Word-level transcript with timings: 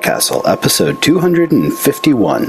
Podcastle, 0.00 0.48
episode 0.48 1.02
251, 1.02 2.46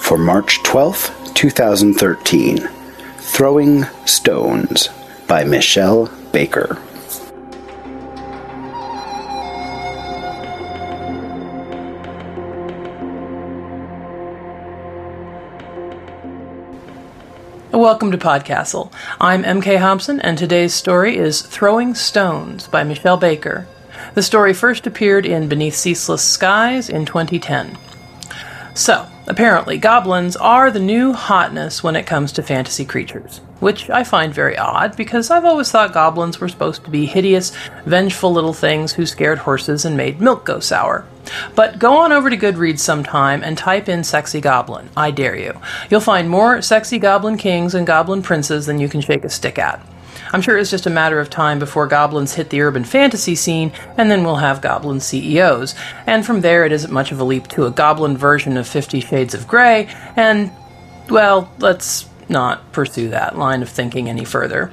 for 0.00 0.18
March 0.18 0.60
12th, 0.64 1.32
2013 1.32 2.68
Throwing 3.18 3.84
Stones 4.06 4.88
by 5.28 5.44
Michelle 5.44 6.10
Baker. 6.32 6.76
Welcome 17.70 18.10
to 18.10 18.18
Podcastle. 18.18 18.92
I'm 19.20 19.44
MK 19.44 19.78
Hobson, 19.78 20.20
and 20.20 20.36
today's 20.36 20.74
story 20.74 21.16
is 21.16 21.40
Throwing 21.40 21.94
Stones 21.94 22.66
by 22.66 22.82
Michelle 22.82 23.16
Baker. 23.16 23.68
The 24.14 24.22
story 24.22 24.54
first 24.54 24.86
appeared 24.86 25.26
in 25.26 25.48
Beneath 25.48 25.74
Ceaseless 25.74 26.22
Skies 26.22 26.88
in 26.88 27.04
2010. 27.04 27.76
So, 28.72 29.08
apparently, 29.26 29.76
goblins 29.76 30.36
are 30.36 30.70
the 30.70 30.78
new 30.78 31.12
hotness 31.12 31.82
when 31.82 31.96
it 31.96 32.06
comes 32.06 32.30
to 32.32 32.42
fantasy 32.44 32.84
creatures, 32.84 33.40
which 33.58 33.90
I 33.90 34.04
find 34.04 34.32
very 34.32 34.56
odd 34.56 34.96
because 34.96 35.32
I've 35.32 35.44
always 35.44 35.68
thought 35.68 35.92
goblins 35.92 36.38
were 36.38 36.48
supposed 36.48 36.84
to 36.84 36.90
be 36.90 37.06
hideous, 37.06 37.50
vengeful 37.86 38.32
little 38.32 38.52
things 38.52 38.92
who 38.92 39.04
scared 39.04 39.38
horses 39.38 39.84
and 39.84 39.96
made 39.96 40.20
milk 40.20 40.44
go 40.44 40.60
sour. 40.60 41.04
But 41.56 41.80
go 41.80 41.96
on 41.96 42.12
over 42.12 42.30
to 42.30 42.36
Goodreads 42.36 42.78
sometime 42.78 43.42
and 43.42 43.58
type 43.58 43.88
in 43.88 44.04
sexy 44.04 44.40
goblin. 44.40 44.90
I 44.96 45.10
dare 45.10 45.36
you. 45.36 45.60
You'll 45.90 46.00
find 46.00 46.30
more 46.30 46.62
sexy 46.62 47.00
goblin 47.00 47.36
kings 47.36 47.74
and 47.74 47.84
goblin 47.84 48.22
princes 48.22 48.66
than 48.66 48.78
you 48.78 48.88
can 48.88 49.00
shake 49.00 49.24
a 49.24 49.28
stick 49.28 49.58
at. 49.58 49.84
I'm 50.32 50.40
sure 50.40 50.56
it's 50.56 50.70
just 50.70 50.86
a 50.86 50.90
matter 50.90 51.20
of 51.20 51.30
time 51.30 51.58
before 51.58 51.86
goblins 51.86 52.34
hit 52.34 52.50
the 52.50 52.62
urban 52.62 52.84
fantasy 52.84 53.34
scene, 53.34 53.72
and 53.96 54.10
then 54.10 54.24
we'll 54.24 54.36
have 54.36 54.60
goblin 54.60 55.00
CEOs. 55.00 55.74
And 56.06 56.24
from 56.24 56.40
there, 56.40 56.64
it 56.64 56.72
isn't 56.72 56.92
much 56.92 57.12
of 57.12 57.20
a 57.20 57.24
leap 57.24 57.48
to 57.48 57.66
a 57.66 57.70
goblin 57.70 58.16
version 58.16 58.56
of 58.56 58.66
Fifty 58.66 59.00
Shades 59.00 59.34
of 59.34 59.46
Grey, 59.46 59.88
and, 60.16 60.50
well, 61.08 61.50
let's 61.58 62.08
not 62.28 62.72
pursue 62.72 63.10
that 63.10 63.36
line 63.36 63.62
of 63.62 63.68
thinking 63.68 64.08
any 64.08 64.24
further. 64.24 64.72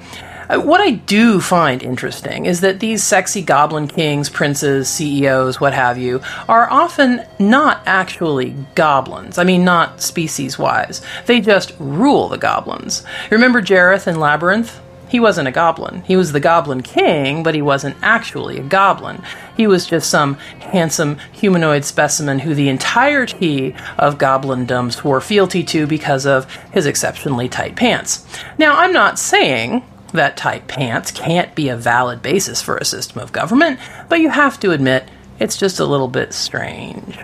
Uh, 0.52 0.60
what 0.60 0.82
I 0.82 0.92
do 0.92 1.40
find 1.40 1.82
interesting 1.82 2.46
is 2.46 2.60
that 2.60 2.82
these 2.82 3.04
sexy 3.04 3.42
goblin 3.42 3.88
kings, 3.88 4.30
princes, 4.30 4.90
CEOs, 4.90 5.62
what 5.62 5.74
have 5.74 5.98
you, 5.98 6.22
are 6.50 6.70
often 6.70 7.26
not 7.40 7.82
actually 7.86 8.56
goblins. 8.76 9.38
I 9.38 9.46
mean, 9.46 9.64
not 9.64 10.02
species 10.02 10.60
wise. 10.60 11.02
They 11.26 11.40
just 11.40 11.74
rule 11.80 12.28
the 12.28 12.38
goblins. 12.38 13.04
Remember 13.30 13.62
Jareth 13.62 14.08
in 14.08 14.20
Labyrinth? 14.20 14.82
He 15.12 15.20
wasn't 15.20 15.50
a 15.50 15.52
goblin. 15.52 16.04
He 16.04 16.16
was 16.16 16.32
the 16.32 16.40
goblin 16.40 16.84
king, 16.84 17.44
but 17.44 17.54
he 17.54 17.62
wasn't 17.62 17.98
actually 18.02 18.58
a 18.58 18.64
goblin. 18.64 19.22
He 19.58 19.68
was 19.68 19.86
just 19.86 20.10
some 20.10 20.36
handsome 20.36 21.18
humanoid 21.34 21.84
specimen 21.84 22.40
who 22.40 22.56
the 22.56 22.70
entirety 22.70 23.76
of 23.98 24.18
goblindom 24.18 24.90
swore 24.90 25.20
fealty 25.20 25.66
to 25.66 25.86
because 25.86 26.26
of 26.26 26.50
his 26.72 26.86
exceptionally 26.86 27.50
tight 27.50 27.76
pants. 27.76 28.26
Now, 28.58 28.80
I'm 28.80 28.94
not 28.94 29.20
saying 29.20 29.84
that 30.14 30.38
tight 30.38 30.70
pants 30.70 31.12
can't 31.12 31.54
be 31.56 31.68
a 31.68 31.76
valid 31.76 32.22
basis 32.22 32.62
for 32.62 32.78
a 32.78 32.86
system 32.86 33.20
of 33.20 33.34
government, 33.34 33.82
but 34.08 34.22
you 34.22 34.30
have 34.30 34.62
to 34.62 34.72
admit 34.72 35.10
it's 35.42 35.58
just 35.58 35.82
a 35.82 35.86
little 35.86 36.08
bit 36.08 36.32
strange. 36.32 37.20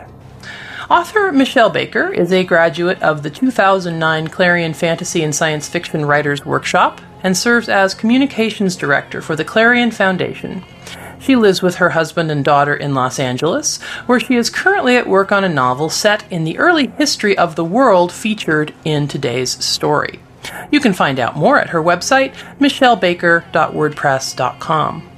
Author 0.90 1.32
Michelle 1.32 1.70
Baker 1.70 2.12
is 2.12 2.34
a 2.34 2.44
graduate 2.44 3.02
of 3.02 3.24
the 3.24 3.30
2009 3.30 4.28
Clarion 4.28 4.74
Fantasy 4.74 5.24
and 5.24 5.34
Science 5.34 5.70
Fiction 5.70 6.06
Writers 6.06 6.46
Workshop 6.46 7.00
and 7.24 7.38
serves 7.38 7.70
as 7.70 7.94
communications 7.94 8.76
director 8.76 9.22
for 9.22 9.36
the 9.36 9.46
Clarion 9.46 9.92
Foundation. 9.92 10.64
She 11.20 11.36
lives 11.36 11.62
with 11.62 11.76
her 11.76 11.90
husband 11.90 12.32
and 12.32 12.46
daughter 12.46 12.76
in 12.76 12.94
Los 12.94 13.20
Angeles, 13.20 13.82
where 14.06 14.20
she 14.20 14.36
is 14.36 14.50
currently 14.50 14.98
at 14.98 15.08
work 15.08 15.32
on 15.32 15.44
a 15.44 15.50
novel 15.50 15.90
set 15.90 16.30
in 16.32 16.44
the 16.44 16.58
early 16.58 16.88
history 16.88 17.38
of 17.38 17.56
the 17.56 17.64
world 17.64 18.12
featured 18.12 18.74
in 18.86 19.08
today's 19.08 19.64
story. 19.64 20.20
You 20.72 20.80
can 20.80 20.94
find 20.94 21.20
out 21.20 21.36
more 21.36 21.60
at 21.60 21.70
her 21.70 21.82
website, 21.82 22.34
michellebaker.wordpress.com. 22.60 25.10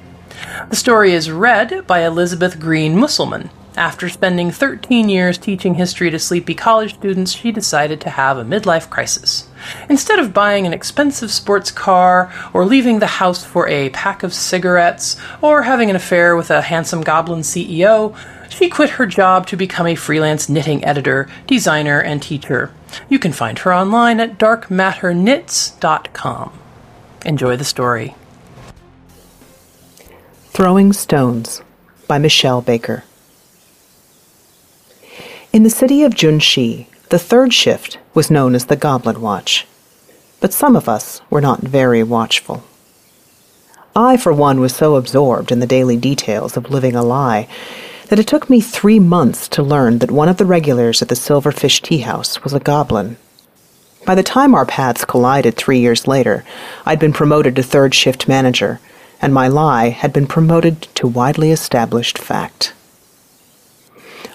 The 0.70 0.76
story 0.76 1.12
is 1.12 1.30
read 1.30 1.86
by 1.86 2.04
Elizabeth 2.04 2.58
Green 2.58 2.98
Musselman. 2.98 3.50
After 3.76 4.08
spending 4.08 4.50
13 4.50 5.08
years 5.08 5.38
teaching 5.38 5.74
history 5.74 6.10
to 6.10 6.18
sleepy 6.18 6.54
college 6.54 6.94
students, 6.94 7.30
she 7.32 7.52
decided 7.52 8.00
to 8.00 8.10
have 8.10 8.36
a 8.38 8.44
midlife 8.44 8.90
crisis. 8.90 9.46
Instead 9.88 10.18
of 10.18 10.34
buying 10.34 10.66
an 10.66 10.72
expensive 10.72 11.30
sports 11.30 11.70
car, 11.70 12.32
or 12.52 12.64
leaving 12.64 12.98
the 12.98 13.06
house 13.06 13.44
for 13.44 13.68
a 13.68 13.90
pack 13.90 14.22
of 14.22 14.34
cigarettes, 14.34 15.16
or 15.40 15.62
having 15.62 15.90
an 15.90 15.96
affair 15.96 16.36
with 16.36 16.50
a 16.50 16.62
handsome 16.62 17.02
goblin 17.02 17.40
CEO, 17.40 18.16
she 18.48 18.68
quit 18.68 18.90
her 18.90 19.06
job 19.06 19.46
to 19.46 19.56
become 19.56 19.86
a 19.86 19.94
freelance 19.94 20.48
knitting 20.48 20.84
editor, 20.84 21.28
designer, 21.46 22.00
and 22.00 22.22
teacher. 22.22 22.72
You 23.08 23.18
can 23.18 23.32
find 23.32 23.58
her 23.60 23.72
online 23.72 24.20
at 24.20 24.38
darkmatterknits.com. 24.38 26.58
Enjoy 27.24 27.56
the 27.56 27.64
story. 27.64 28.14
Throwing 30.46 30.92
Stones 30.92 31.62
by 32.08 32.18
Michelle 32.18 32.60
Baker. 32.60 33.04
In 35.52 35.62
the 35.62 35.70
city 35.70 36.02
of 36.02 36.14
Junshi, 36.14 36.88
the 37.10 37.18
third 37.18 37.52
shift 37.52 37.98
was 38.14 38.30
known 38.30 38.54
as 38.54 38.66
the 38.66 38.76
Goblin 38.76 39.20
Watch. 39.20 39.66
But 40.40 40.52
some 40.52 40.76
of 40.76 40.88
us 40.88 41.20
were 41.28 41.40
not 41.40 41.60
very 41.60 42.04
watchful. 42.04 42.62
I, 43.96 44.16
for 44.16 44.32
one, 44.32 44.60
was 44.60 44.74
so 44.74 44.94
absorbed 44.94 45.50
in 45.50 45.58
the 45.58 45.66
daily 45.66 45.96
details 45.96 46.56
of 46.56 46.70
living 46.70 46.94
a 46.94 47.02
lie 47.02 47.48
that 48.08 48.20
it 48.20 48.28
took 48.28 48.48
me 48.48 48.60
three 48.60 49.00
months 49.00 49.48
to 49.48 49.62
learn 49.62 49.98
that 49.98 50.12
one 50.12 50.28
of 50.28 50.36
the 50.36 50.44
regulars 50.44 51.02
at 51.02 51.08
the 51.08 51.16
Silverfish 51.16 51.82
Tea 51.82 51.98
House 51.98 52.44
was 52.44 52.52
a 52.52 52.60
goblin. 52.60 53.16
By 54.06 54.14
the 54.14 54.22
time 54.22 54.54
our 54.54 54.64
paths 54.64 55.04
collided 55.04 55.56
three 55.56 55.80
years 55.80 56.06
later, 56.06 56.44
I'd 56.86 57.00
been 57.00 57.12
promoted 57.12 57.56
to 57.56 57.62
third 57.64 57.92
shift 57.92 58.28
manager, 58.28 58.80
and 59.20 59.34
my 59.34 59.48
lie 59.48 59.88
had 59.88 60.12
been 60.12 60.28
promoted 60.28 60.82
to 60.94 61.08
widely 61.08 61.50
established 61.50 62.18
fact. 62.18 62.72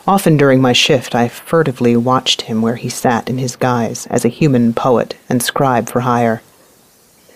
Often 0.08 0.38
during 0.38 0.62
my 0.62 0.74
shift, 0.74 1.16
I 1.16 1.28
furtively 1.28 1.98
watched 1.98 2.44
him 2.44 2.62
where 2.62 2.76
he 2.76 2.90
sat 2.90 3.28
in 3.28 3.40
his 3.40 3.56
guise 3.56 4.06
as 4.08 4.24
a 4.24 4.30
human 4.30 4.72
poet 4.72 5.16
and 5.28 5.42
scribe 5.42 5.90
for 5.90 6.02
hire. 6.02 6.44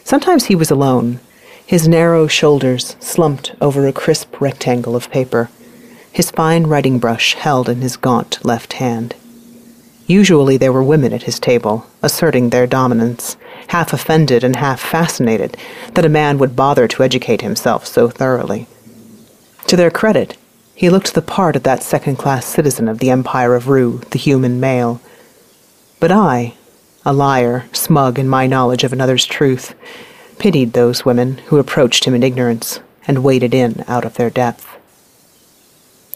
Sometimes 0.04 0.46
he 0.46 0.56
was 0.56 0.70
alone, 0.70 1.20
his 1.66 1.88
narrow 1.88 2.28
shoulders 2.28 2.96
slumped 3.00 3.56
over 3.62 3.88
a 3.88 3.94
crisp 3.94 4.42
rectangle 4.42 4.96
of 4.96 5.10
paper, 5.12 5.50
his 6.12 6.32
fine 6.32 6.68
writing 6.68 7.00
brush 7.00 7.36
held 7.36 7.70
in 7.70 7.82
his 7.82 7.98
gaunt 7.98 8.44
left 8.44 8.74
hand. 8.74 9.16
Usually 10.08 10.58
there 10.58 10.74
were 10.74 10.84
women 10.84 11.14
at 11.14 11.24
his 11.24 11.40
table, 11.40 11.86
asserting 12.02 12.50
their 12.50 12.66
dominance, 12.66 13.38
half 13.68 13.94
offended 13.94 14.44
and 14.44 14.56
half 14.56 14.80
fascinated 14.80 15.56
that 15.94 16.06
a 16.06 16.10
man 16.10 16.40
would 16.40 16.56
bother 16.56 16.88
to 16.88 17.04
educate 17.04 17.42
himself 17.42 17.86
so 17.86 18.10
thoroughly. 18.10 18.68
To 19.68 19.76
their 19.76 19.92
credit, 19.92 20.36
he 20.80 20.90
looked 20.90 21.14
the 21.14 21.22
part 21.22 21.58
of 21.58 21.64
that 21.64 21.84
second 21.84 22.16
class 22.16 22.46
citizen 22.46 22.88
of 22.88 23.00
the 23.00 23.10
Empire 23.10 23.54
of 23.54 23.68
Ru, 23.68 24.00
the 24.12 24.18
human 24.18 24.62
male. 24.62 25.02
But 26.00 26.10
I, 26.10 26.54
a 27.04 27.12
liar, 27.12 27.66
smug 27.74 28.18
in 28.18 28.30
my 28.30 28.48
knowledge 28.48 28.86
of 28.86 28.94
another's 28.94 29.26
truth, 29.26 29.76
pitied 30.38 30.72
those 30.72 31.04
women 31.04 31.40
who 31.48 31.58
approached 31.58 32.06
him 32.06 32.16
in 32.16 32.24
ignorance 32.24 32.80
and 33.06 33.26
waded 33.26 33.54
in 33.54 33.84
out 33.90 34.06
of 34.06 34.14
their 34.14 34.30
depth. 34.30 34.66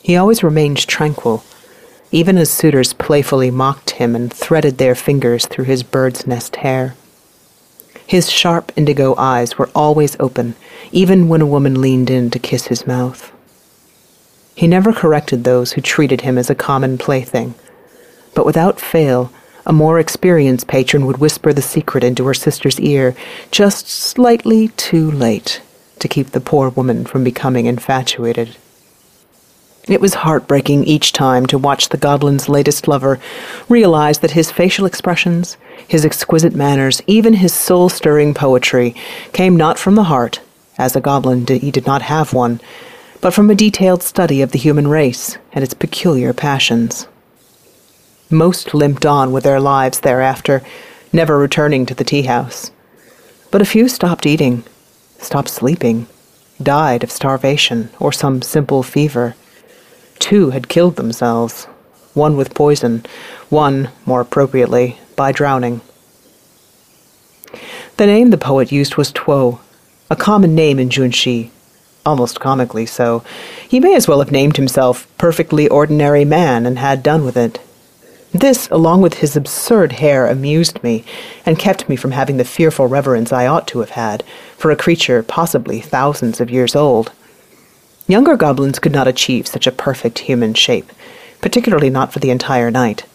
He 0.01 0.15
always 0.15 0.43
remained 0.43 0.87
tranquil, 0.87 1.43
even 2.11 2.37
as 2.37 2.49
suitors 2.49 2.93
playfully 2.93 3.51
mocked 3.51 3.89
him 3.89 4.15
and 4.15 4.31
threaded 4.31 4.77
their 4.77 4.95
fingers 4.95 5.45
through 5.45 5.65
his 5.65 5.83
bird's 5.83 6.25
nest 6.25 6.55
hair. 6.55 6.95
His 8.07 8.31
sharp 8.31 8.71
indigo 8.77 9.13
eyes 9.17 9.57
were 9.57 9.69
always 9.75 10.15
open, 10.21 10.55
even 10.93 11.27
when 11.27 11.41
a 11.41 11.45
woman 11.45 11.81
leaned 11.81 12.09
in 12.09 12.29
to 12.29 12.39
kiss 12.39 12.67
his 12.67 12.87
mouth. 12.87 13.29
He 14.55 14.67
never 14.67 14.93
corrected 14.93 15.43
those 15.43 15.73
who 15.73 15.81
treated 15.81 16.21
him 16.21 16.37
as 16.37 16.49
a 16.49 16.55
common 16.55 16.97
plaything, 16.97 17.55
but 18.35 18.45
without 18.45 18.79
fail, 18.79 19.31
a 19.65 19.73
more 19.73 19.99
experienced 19.99 20.67
patron 20.67 21.05
would 21.05 21.17
whisper 21.17 21.53
the 21.53 21.61
secret 21.61 22.03
into 22.03 22.25
her 22.25 22.33
sister's 22.33 22.79
ear 22.79 23.15
just 23.49 23.87
slightly 23.87 24.67
too 24.69 25.09
late 25.09 25.61
to 25.99 26.07
keep 26.07 26.31
the 26.31 26.41
poor 26.41 26.69
woman 26.69 27.05
from 27.05 27.23
becoming 27.23 27.65
infatuated. 27.65 28.57
It 29.87 29.99
was 29.99 30.13
heartbreaking 30.13 30.85
each 30.85 31.11
time 31.11 31.45
to 31.47 31.57
watch 31.57 31.89
the 31.89 31.97
goblin's 31.97 32.47
latest 32.47 32.87
lover 32.87 33.19
realize 33.67 34.19
that 34.19 34.31
his 34.31 34.51
facial 34.51 34.85
expressions, 34.85 35.57
his 35.87 36.05
exquisite 36.05 36.55
manners, 36.55 37.01
even 37.05 37.33
his 37.33 37.53
soul 37.53 37.89
stirring 37.89 38.33
poetry 38.33 38.95
came 39.33 39.57
not 39.57 39.77
from 39.77 39.95
the 39.95 40.03
heart, 40.03 40.39
as 40.77 40.95
a 40.95 41.01
goblin 41.01 41.45
he 41.47 41.71
did 41.71 41.85
not 41.85 42.01
have 42.03 42.33
one, 42.33 42.61
but 43.23 43.33
from 43.33 43.49
a 43.49 43.55
detailed 43.55 44.03
study 44.03 44.41
of 44.41 44.51
the 44.51 44.59
human 44.59 44.85
race 44.85 45.37
and 45.53 45.63
its 45.63 45.73
peculiar 45.73 46.33
passions. 46.33 47.07
Most 48.29 48.73
limped 48.73 49.05
on 49.05 49.31
with 49.31 49.45
their 49.45 49.61
lives 49.61 50.01
thereafter, 50.01 50.61
never 51.13 51.37
returning 51.37 51.85
to 51.85 51.95
the 51.95 52.03
tea 52.03 52.23
house. 52.23 52.69
But 53.49 53.61
a 53.61 53.65
few 53.65 53.87
stopped 53.87 54.25
eating, 54.25 54.65
stopped 55.19 55.47
sleeping, 55.47 56.07
died 56.61 57.01
of 57.01 57.11
starvation 57.13 57.89
or 57.97 58.11
some 58.11 58.41
simple 58.41 58.83
fever. 58.83 59.35
Two 60.19 60.49
had 60.49 60.67
killed 60.67 60.97
themselves, 60.97 61.63
one 62.13 62.35
with 62.35 62.53
poison, 62.53 63.05
one, 63.47 63.89
more 64.05 64.19
appropriately, 64.19 64.99
by 65.15 65.31
drowning. 65.31 65.79
The 67.95 68.05
name 68.05 68.31
the 68.31 68.37
poet 68.37 68.73
used 68.73 68.97
was 68.97 69.13
Tuo, 69.13 69.61
a 70.09 70.17
common 70.17 70.55
name 70.55 70.77
in 70.77 70.89
Junshi, 70.89 71.51
almost 72.05 72.39
comically 72.39 72.85
so. 72.85 73.23
He 73.67 73.79
may 73.79 73.95
as 73.95 74.07
well 74.07 74.19
have 74.19 74.31
named 74.31 74.57
himself 74.57 75.07
Perfectly 75.17 75.67
Ordinary 75.67 76.25
Man 76.25 76.65
and 76.65 76.79
had 76.79 77.03
done 77.03 77.25
with 77.25 77.37
it. 77.37 77.59
This, 78.33 78.67
along 78.71 79.01
with 79.01 79.15
his 79.15 79.35
absurd 79.35 79.93
hair, 79.93 80.25
amused 80.25 80.81
me, 80.83 81.05
and 81.45 81.59
kept 81.59 81.87
me 81.87 81.95
from 81.95 82.11
having 82.11 82.37
the 82.37 82.43
fearful 82.43 82.87
reverence 82.87 83.31
I 83.31 83.45
ought 83.45 83.67
to 83.67 83.79
have 83.79 83.91
had 83.91 84.23
for 84.57 84.71
a 84.71 84.75
creature 84.75 85.21
possibly 85.21 85.81
thousands 85.81 86.41
of 86.41 86.49
years 86.49 86.75
old. 86.75 87.11
Younger 88.07 88.35
goblins 88.35 88.79
could 88.79 88.91
not 88.91 89.07
achieve 89.07 89.47
such 89.47 89.67
a 89.67 89.71
perfect 89.71 90.19
human 90.19 90.55
shape, 90.55 90.91
particularly 91.41 91.91
not 91.91 92.11
for 92.11 92.19
the 92.19 92.31
entire 92.31 92.71
night. 92.71 93.05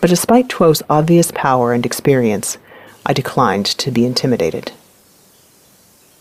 But 0.00 0.10
despite 0.10 0.48
Tuo's 0.48 0.82
obvious 0.90 1.30
power 1.30 1.72
and 1.72 1.86
experience, 1.86 2.58
I 3.06 3.12
declined 3.12 3.66
to 3.66 3.90
be 3.90 4.04
intimidated. 4.04 4.72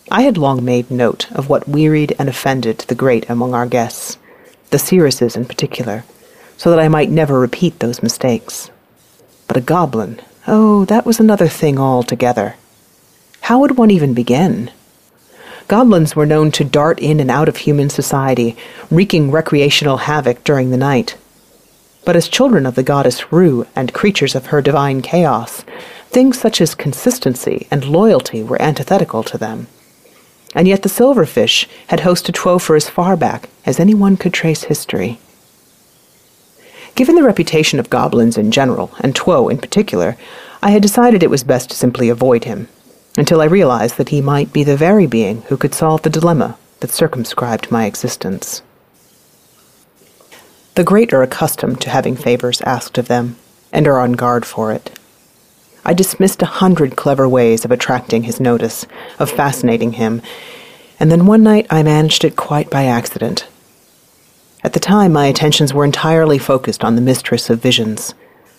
I 0.10 0.22
had 0.22 0.38
long 0.38 0.64
made 0.64 0.90
note 0.90 1.30
of 1.34 1.50
what 1.50 1.68
wearied 1.68 2.16
and 2.18 2.30
offended 2.30 2.78
the 2.80 2.96
great 2.96 3.30
among 3.30 3.54
our 3.54 3.66
guests, 3.66 4.18
the 4.70 4.80
Seeresses 4.80 5.36
in 5.36 5.44
particular, 5.44 6.06
so 6.56 6.70
that 6.70 6.80
I 6.80 6.88
might 6.88 7.10
never 7.10 7.38
repeat 7.38 7.80
those 7.80 8.02
mistakes. 8.02 8.72
But 9.50 9.58
a 9.58 9.62
goblin, 9.62 10.22
oh, 10.48 10.86
that 10.86 11.06
was 11.06 11.20
another 11.20 11.50
thing 11.50 11.78
altogether. 11.78 12.56
How 13.42 13.60
would 13.60 13.78
one 13.78 13.92
even 13.92 14.14
begin? 14.14 14.72
Goblins 15.68 16.16
were 16.16 16.26
known 16.26 16.52
to 16.52 16.64
dart 16.64 17.00
in 17.00 17.20
and 17.20 17.30
out 17.30 17.50
of 17.50 17.58
human 17.58 17.90
society, 17.90 18.56
wreaking 18.90 19.30
recreational 19.30 19.98
havoc 19.98 20.42
during 20.46 20.70
the 20.70 20.78
night. 20.78 21.18
But 22.06 22.16
as 22.16 22.30
children 22.30 22.66
of 22.66 22.76
the 22.76 22.84
goddess 22.84 23.34
Ru 23.34 23.68
and 23.76 23.94
creatures 23.94 24.36
of 24.36 24.48
her 24.48 24.62
divine 24.62 25.02
chaos, 25.02 25.66
things 26.08 26.40
such 26.40 26.62
as 26.62 26.76
consistency 26.76 27.68
and 27.70 27.84
loyalty 27.84 28.42
were 28.42 28.62
antithetical 28.62 29.24
to 29.24 29.38
them. 29.38 29.68
And 30.56 30.68
yet 30.68 30.84
the 30.84 30.90
silverfish 30.90 31.68
had 31.88 32.00
hosted 32.00 32.34
Tuo 32.34 32.60
for 32.60 32.76
as 32.76 32.90
far 32.90 33.16
back 33.16 33.50
as 33.66 33.80
anyone 33.80 34.18
could 34.18 34.34
trace 34.34 34.64
history. 34.64 35.20
Given 36.96 37.16
the 37.16 37.24
reputation 37.24 37.80
of 37.80 37.90
goblins 37.90 38.38
in 38.38 38.52
general, 38.52 38.92
and 39.00 39.16
Tuo 39.16 39.50
in 39.50 39.60
particular, 39.60 40.18
I 40.64 40.72
had 40.72 40.82
decided 40.82 41.22
it 41.22 41.30
was 41.30 41.44
best 41.44 41.70
to 41.70 41.76
simply 41.76 42.10
avoid 42.10 42.46
him 42.46 42.70
until 43.18 43.42
I 43.42 43.46
realized 43.46 43.98
that 43.98 44.10
he 44.10 44.22
might 44.22 44.54
be 44.54 44.64
the 44.64 44.78
very 44.78 45.08
being 45.08 45.42
who 45.44 45.58
could 45.58 45.74
solve 45.74 46.02
the 46.02 46.10
dilemma 46.10 46.58
that 46.80 46.92
circumscribed 46.92 47.72
my 47.72 47.86
existence. 47.86 48.62
The 50.76 50.84
great 50.84 51.14
are 51.14 51.24
accustomed 51.24 51.82
to 51.82 51.90
having 51.90 52.16
favors 52.16 52.62
asked 52.62 52.98
of 52.98 53.08
them, 53.08 53.36
and 53.74 53.88
are 53.88 54.00
on 54.00 54.14
guard 54.14 54.46
for 54.46 54.72
it. 54.72 54.97
I 55.88 55.94
dismissed 55.94 56.42
a 56.42 56.48
hundred 56.48 56.98
clever 56.98 57.30
ways 57.30 57.64
of 57.64 57.72
attracting 57.72 58.24
his 58.24 58.42
notice, 58.42 58.86
of 59.20 59.32
fascinating 59.32 59.94
him, 59.94 60.22
and 61.00 61.10
then 61.10 61.26
one 61.26 61.44
night 61.44 61.66
I 61.70 61.82
managed 61.82 62.26
it 62.26 62.36
quite 62.36 62.70
by 62.70 62.84
accident. 62.84 63.48
At 64.66 64.74
the 64.74 64.82
time, 64.82 65.14
my 65.14 65.28
attentions 65.28 65.74
were 65.74 65.86
entirely 65.86 66.40
focused 66.40 66.84
on 66.84 66.96
the 66.96 67.02
Mistress 67.02 67.50
of 67.50 67.62
Visions, 67.62 68.14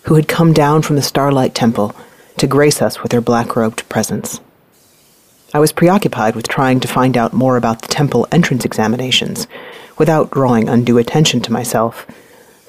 who 0.05 0.15
had 0.15 0.27
come 0.27 0.53
down 0.53 0.81
from 0.81 0.95
the 0.95 1.03
Starlight 1.03 1.53
Temple 1.53 1.95
to 2.37 2.47
grace 2.47 2.81
us 2.81 3.03
with 3.03 3.11
her 3.11 3.21
black 3.21 3.55
robed 3.55 3.87
presence. 3.89 4.41
I 5.53 5.59
was 5.59 5.71
preoccupied 5.71 6.35
with 6.35 6.47
trying 6.47 6.79
to 6.79 6.87
find 6.87 7.15
out 7.15 7.31
more 7.31 7.57
about 7.57 7.83
the 7.83 7.89
temple 7.89 8.27
entrance 8.31 8.65
examinations, 8.65 9.45
without 9.99 10.31
drawing 10.31 10.67
undue 10.67 10.97
attention 10.97 11.41
to 11.41 11.53
myself. 11.53 12.07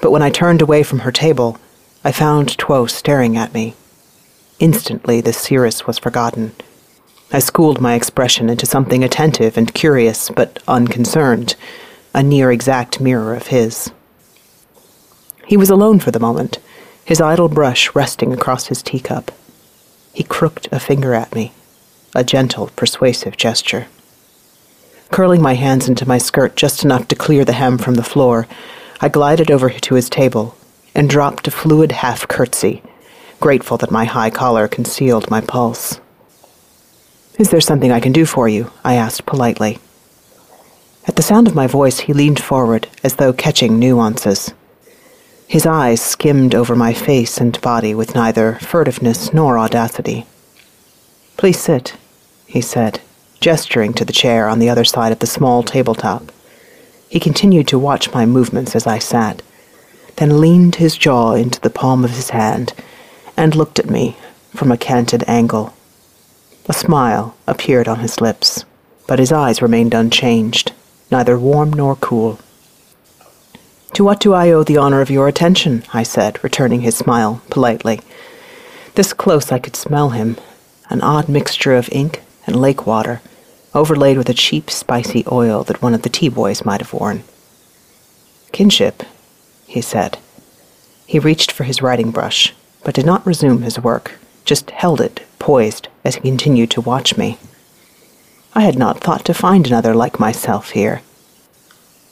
But 0.01 0.11
when 0.11 0.21
I 0.21 0.29
turned 0.29 0.61
away 0.61 0.83
from 0.83 0.99
her 0.99 1.11
table, 1.11 1.57
I 2.03 2.11
found 2.11 2.55
Tuo 2.59 2.85
staring 2.85 3.37
at 3.37 3.55
me. 3.55 3.73
Instantly, 4.61 5.21
the 5.21 5.33
Seeress 5.33 5.87
was 5.87 5.97
forgotten. 5.97 6.53
I 7.31 7.39
schooled 7.39 7.81
my 7.81 7.95
expression 7.95 8.47
into 8.47 8.67
something 8.67 9.03
attentive 9.03 9.57
and 9.57 9.73
curious, 9.73 10.29
but 10.29 10.61
unconcerned, 10.67 11.55
a 12.13 12.21
near 12.21 12.51
exact 12.51 13.01
mirror 13.01 13.33
of 13.33 13.47
his. 13.47 13.91
He 15.47 15.57
was 15.57 15.71
alone 15.71 15.97
for 15.97 16.11
the 16.11 16.19
moment, 16.19 16.59
his 17.03 17.19
idle 17.19 17.49
brush 17.49 17.95
resting 17.95 18.31
across 18.33 18.67
his 18.67 18.83
teacup. 18.83 19.31
He 20.13 20.23
crooked 20.23 20.69
a 20.71 20.79
finger 20.79 21.15
at 21.15 21.33
me 21.33 21.53
a 22.13 22.23
gentle, 22.23 22.67
persuasive 22.75 23.37
gesture. 23.37 23.87
Curling 25.11 25.41
my 25.41 25.55
hands 25.55 25.87
into 25.87 26.07
my 26.07 26.17
skirt 26.17 26.55
just 26.55 26.83
enough 26.83 27.07
to 27.07 27.15
clear 27.15 27.45
the 27.45 27.53
hem 27.53 27.77
from 27.77 27.95
the 27.95 28.03
floor, 28.03 28.47
I 28.99 29.07
glided 29.07 29.49
over 29.49 29.69
to 29.71 29.95
his 29.95 30.09
table 30.09 30.55
and 30.93 31.09
dropped 31.09 31.47
a 31.47 31.51
fluid 31.51 31.93
half 31.93 32.27
curtsy, 32.27 32.83
grateful 33.41 33.75
that 33.77 33.91
my 33.91 34.05
high 34.05 34.29
collar 34.29 34.67
concealed 34.69 35.29
my 35.29 35.41
pulse. 35.41 35.99
Is 37.39 37.49
there 37.49 37.59
something 37.59 37.91
I 37.91 37.99
can 37.99 38.13
do 38.13 38.25
for 38.25 38.47
you? 38.47 38.71
I 38.85 38.93
asked 38.93 39.25
politely. 39.25 39.79
At 41.07 41.15
the 41.15 41.23
sound 41.23 41.47
of 41.47 41.55
my 41.55 41.65
voice, 41.65 42.01
he 42.01 42.13
leaned 42.13 42.39
forward 42.39 42.87
as 43.03 43.15
though 43.15 43.33
catching 43.33 43.79
nuances. 43.79 44.53
His 45.47 45.65
eyes 45.65 45.99
skimmed 45.99 46.53
over 46.53 46.75
my 46.75 46.93
face 46.93 47.39
and 47.39 47.59
body 47.61 47.95
with 47.95 48.13
neither 48.13 48.59
furtiveness 48.61 49.33
nor 49.33 49.57
audacity. 49.57 50.27
Please 51.35 51.59
sit, 51.59 51.97
he 52.45 52.61
said, 52.61 53.01
gesturing 53.39 53.93
to 53.95 54.05
the 54.05 54.13
chair 54.13 54.47
on 54.47 54.59
the 54.59 54.69
other 54.69 54.85
side 54.85 55.11
of 55.11 55.19
the 55.19 55.25
small 55.25 55.63
tabletop. 55.63 56.31
He 57.09 57.19
continued 57.19 57.67
to 57.69 57.79
watch 57.79 58.13
my 58.13 58.25
movements 58.27 58.75
as 58.75 58.85
I 58.85 58.99
sat, 58.99 59.41
then 60.17 60.39
leaned 60.39 60.75
his 60.75 60.95
jaw 60.95 61.33
into 61.33 61.59
the 61.59 61.71
palm 61.71 62.05
of 62.05 62.11
his 62.11 62.29
hand 62.29 62.73
and 63.41 63.55
looked 63.55 63.79
at 63.79 63.89
me 63.89 64.15
from 64.51 64.71
a 64.71 64.77
canted 64.77 65.23
angle. 65.27 65.73
A 66.69 66.73
smile 66.73 67.35
appeared 67.47 67.87
on 67.87 67.97
his 67.97 68.21
lips, 68.21 68.65
but 69.07 69.17
his 69.17 69.31
eyes 69.31 69.63
remained 69.63 69.95
unchanged, 69.95 70.73
neither 71.09 71.39
warm 71.39 71.73
nor 71.73 71.95
cool. 71.95 72.37
To 73.95 74.03
what 74.03 74.19
do 74.19 74.35
I 74.35 74.51
owe 74.51 74.63
the 74.63 74.77
honor 74.77 75.01
of 75.01 75.09
your 75.09 75.27
attention? 75.27 75.83
I 75.91 76.03
said, 76.03 76.43
returning 76.43 76.81
his 76.81 76.95
smile 76.95 77.41
politely. 77.49 78.01
This 78.93 79.11
close 79.11 79.51
I 79.51 79.57
could 79.57 79.75
smell 79.75 80.11
him, 80.11 80.37
an 80.91 81.01
odd 81.01 81.27
mixture 81.27 81.73
of 81.73 81.89
ink 81.91 82.21
and 82.45 82.55
lake 82.55 82.85
water, 82.85 83.23
overlaid 83.73 84.19
with 84.19 84.29
a 84.29 84.35
cheap, 84.35 84.69
spicy 84.69 85.23
oil 85.31 85.63
that 85.63 85.81
one 85.81 85.95
of 85.95 86.03
the 86.03 86.09
tea 86.09 86.29
boys 86.29 86.63
might 86.63 86.81
have 86.81 86.93
worn. 86.93 87.23
Kinship, 88.51 89.01
he 89.65 89.81
said. 89.81 90.19
He 91.07 91.17
reached 91.17 91.51
for 91.51 91.63
his 91.63 91.81
writing 91.81 92.11
brush, 92.11 92.53
but 92.83 92.95
did 92.95 93.05
not 93.05 93.25
resume 93.25 93.61
his 93.61 93.79
work, 93.79 94.19
just 94.45 94.71
held 94.71 95.01
it, 95.01 95.21
poised, 95.39 95.87
as 96.03 96.15
he 96.15 96.21
continued 96.21 96.71
to 96.71 96.81
watch 96.81 97.17
me. 97.17 97.37
I 98.53 98.61
had 98.61 98.77
not 98.77 98.99
thought 98.99 99.23
to 99.25 99.33
find 99.33 99.65
another 99.65 99.93
like 99.93 100.19
myself 100.19 100.71
here. 100.71 101.01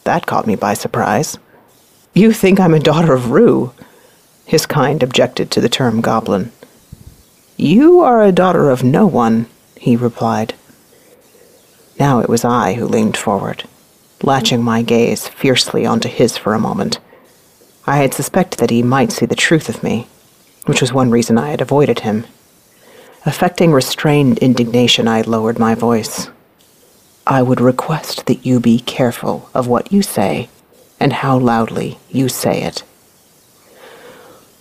That 0.03 0.25
caught 0.25 0.47
me 0.47 0.55
by 0.55 0.73
surprise. 0.73 1.37
You 2.13 2.31
think 2.31 2.59
I'm 2.59 2.73
a 2.73 2.79
daughter 2.79 3.13
of 3.13 3.31
Ru? 3.31 3.73
His 4.45 4.65
kind 4.65 5.03
objected 5.03 5.51
to 5.51 5.61
the 5.61 5.69
term 5.69 6.01
goblin. 6.01 6.51
You 7.57 7.99
are 7.99 8.23
a 8.23 8.31
daughter 8.31 8.69
of 8.69 8.83
no 8.83 9.05
one, 9.05 9.47
he 9.77 9.95
replied. 9.95 10.53
Now 11.99 12.19
it 12.19 12.29
was 12.29 12.45
I 12.45 12.73
who 12.73 12.85
leaned 12.87 13.17
forward, 13.17 13.65
latching 14.23 14.63
my 14.63 14.81
gaze 14.81 15.27
fiercely 15.27 15.85
onto 15.85 16.07
his 16.07 16.37
for 16.37 16.53
a 16.53 16.59
moment. 16.59 16.99
I 17.85 17.97
had 17.97 18.13
suspected 18.13 18.59
that 18.59 18.69
he 18.69 18.81
might 18.81 19.11
see 19.11 19.25
the 19.25 19.35
truth 19.35 19.67
of 19.67 19.83
me, 19.83 20.07
which 20.69 20.81
was 20.81 20.93
one 20.93 21.09
reason 21.09 21.35
I 21.35 21.49
had 21.49 21.61
avoided 21.61 22.01
him. 22.01 22.27
Affecting 23.25 23.71
restrained 23.71 24.37
indignation, 24.37 25.07
I 25.07 25.21
lowered 25.21 25.57
my 25.57 25.73
voice. 25.73 26.29
I 27.25 27.41
would 27.41 27.59
request 27.59 28.27
that 28.27 28.45
you 28.45 28.59
be 28.59 28.79
careful 28.79 29.49
of 29.55 29.67
what 29.67 29.91
you 29.91 30.03
say 30.03 30.47
and 30.99 31.11
how 31.11 31.39
loudly 31.39 31.97
you 32.11 32.29
say 32.29 32.61
it. 32.61 32.83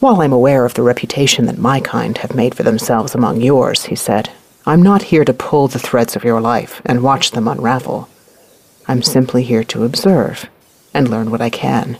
While 0.00 0.22
I'm 0.22 0.32
aware 0.32 0.64
of 0.64 0.72
the 0.72 0.82
reputation 0.82 1.44
that 1.44 1.58
my 1.58 1.78
kind 1.78 2.16
have 2.18 2.34
made 2.34 2.54
for 2.54 2.62
themselves 2.62 3.14
among 3.14 3.42
yours, 3.42 3.84
he 3.84 3.94
said, 3.94 4.30
I'm 4.64 4.80
not 4.80 5.02
here 5.02 5.26
to 5.26 5.34
pull 5.34 5.68
the 5.68 5.78
threads 5.78 6.16
of 6.16 6.24
your 6.24 6.40
life 6.40 6.80
and 6.86 7.02
watch 7.02 7.32
them 7.32 7.46
unravel. 7.46 8.08
I'm 8.86 9.02
simply 9.02 9.42
here 9.42 9.64
to 9.64 9.84
observe 9.84 10.48
and 10.94 11.10
learn 11.10 11.30
what 11.30 11.42
I 11.42 11.50
can. 11.50 11.98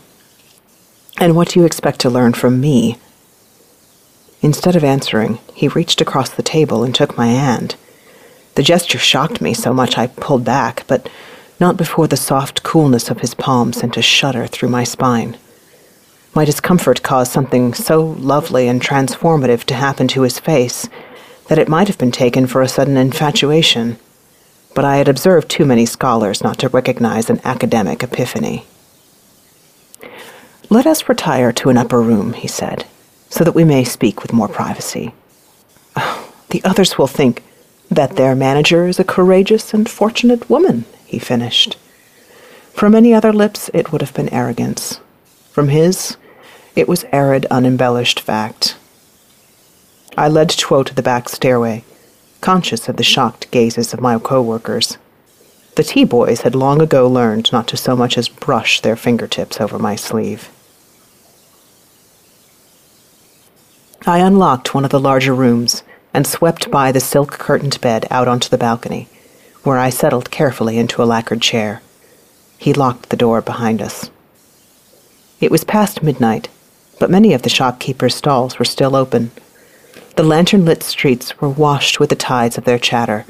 And 1.19 1.35
what 1.35 1.49
do 1.49 1.59
you 1.59 1.65
expect 1.67 1.99
to 1.99 2.09
learn 2.09 2.33
from 2.33 2.59
me? 2.59 2.97
Instead 4.41 4.75
of 4.75 4.83
answering, 4.83 5.39
he 5.53 5.67
reached 5.67 6.01
across 6.01 6.29
the 6.29 6.43
table 6.43 6.83
and 6.83 6.95
took 6.95 7.17
my 7.17 7.27
hand. 7.27 7.75
The 8.55 8.63
gesture 8.63 8.97
shocked 8.97 9.41
me 9.41 9.53
so 9.53 9.73
much 9.73 9.97
I 9.97 10.07
pulled 10.07 10.45
back, 10.45 10.85
but 10.87 11.09
not 11.59 11.77
before 11.77 12.07
the 12.07 12.17
soft 12.17 12.63
coolness 12.63 13.09
of 13.09 13.19
his 13.19 13.33
palm 13.33 13.73
sent 13.73 13.97
a 13.97 14.01
shudder 14.01 14.47
through 14.47 14.69
my 14.69 14.83
spine. 14.83 15.37
My 16.33 16.45
discomfort 16.45 17.03
caused 17.03 17.31
something 17.31 17.73
so 17.73 18.01
lovely 18.01 18.67
and 18.67 18.81
transformative 18.81 19.63
to 19.65 19.73
happen 19.73 20.07
to 20.09 20.21
his 20.21 20.39
face 20.39 20.87
that 21.47 21.57
it 21.57 21.67
might 21.67 21.87
have 21.87 21.97
been 21.97 22.11
taken 22.11 22.47
for 22.47 22.61
a 22.61 22.67
sudden 22.67 22.95
infatuation, 22.95 23.97
but 24.75 24.85
I 24.85 24.97
had 24.97 25.07
observed 25.07 25.49
too 25.49 25.65
many 25.65 25.85
scholars 25.85 26.43
not 26.43 26.59
to 26.59 26.69
recognize 26.69 27.29
an 27.29 27.41
academic 27.43 28.03
epiphany. 28.03 28.65
Let 30.69 30.85
us 30.85 31.09
retire 31.09 31.51
to 31.53 31.69
an 31.69 31.77
upper 31.77 31.99
room, 31.99 32.33
he 32.33 32.47
said, 32.47 32.85
so 33.29 33.43
that 33.43 33.55
we 33.55 33.63
may 33.63 33.83
speak 33.83 34.21
with 34.21 34.33
more 34.33 34.47
privacy. 34.47 35.13
The 36.49 36.63
others 36.63 36.97
will 36.97 37.07
think 37.07 37.43
that 37.89 38.15
their 38.15 38.35
manager 38.35 38.87
is 38.87 38.99
a 38.99 39.03
courageous 39.03 39.73
and 39.73 39.89
fortunate 39.89 40.49
woman, 40.49 40.85
he 41.05 41.19
finished. 41.19 41.77
From 42.73 42.95
any 42.95 43.13
other 43.13 43.33
lips, 43.33 43.69
it 43.73 43.91
would 43.91 44.01
have 44.01 44.13
been 44.13 44.33
arrogance. 44.33 44.99
From 45.51 45.69
his, 45.69 46.17
it 46.75 46.87
was 46.87 47.05
arid, 47.11 47.45
unembellished 47.51 48.19
fact. 48.19 48.77
I 50.17 50.27
led 50.27 50.49
Tuo 50.49 50.83
to 50.83 50.93
the 50.93 51.03
back 51.03 51.29
stairway, 51.29 51.83
conscious 52.41 52.87
of 52.89 52.97
the 52.97 53.03
shocked 53.03 53.51
gazes 53.51 53.93
of 53.93 54.01
my 54.01 54.17
co-workers. 54.17 54.97
The 55.75 55.83
tea 55.83 56.03
boys 56.03 56.41
had 56.41 56.55
long 56.55 56.81
ago 56.81 57.07
learned 57.07 57.51
not 57.51 57.67
to 57.69 57.77
so 57.77 57.95
much 57.95 58.17
as 58.17 58.27
brush 58.27 58.81
their 58.81 58.95
fingertips 58.95 59.61
over 59.61 59.77
my 59.77 59.95
sleeve. 59.95 60.49
I 64.05 64.19
unlocked 64.19 64.73
one 64.73 64.85
of 64.85 64.91
the 64.91 64.99
larger 64.99 65.35
rooms 65.35 65.83
and 66.13 66.25
swept 66.25 66.71
by 66.71 66.91
the 66.91 67.01
silk 67.01 67.31
curtained 67.31 67.81
bed 67.81 68.07
out 68.09 68.29
onto 68.29 68.47
the 68.47 68.57
balcony, 68.57 69.09
where 69.63 69.77
I 69.77 69.89
settled 69.89 70.31
carefully 70.31 70.77
into 70.77 71.03
a 71.03 71.05
lacquered 71.05 71.41
chair. 71.41 71.81
He 72.57 72.71
locked 72.73 73.09
the 73.09 73.17
door 73.17 73.41
behind 73.41 73.81
us. 73.81 74.09
It 75.41 75.51
was 75.51 75.65
past 75.65 76.01
midnight, 76.01 76.47
but 76.97 77.09
many 77.09 77.33
of 77.33 77.41
the 77.41 77.49
shopkeepers' 77.49 78.15
stalls 78.15 78.57
were 78.57 78.65
still 78.65 78.95
open. 78.95 79.31
The 80.15 80.23
lantern 80.23 80.63
lit 80.63 80.81
streets 80.81 81.39
were 81.41 81.49
washed 81.49 81.99
with 81.99 82.09
the 82.09 82.15
tides 82.15 82.57
of 82.57 82.63
their 82.63 82.79
chatter 82.79 83.25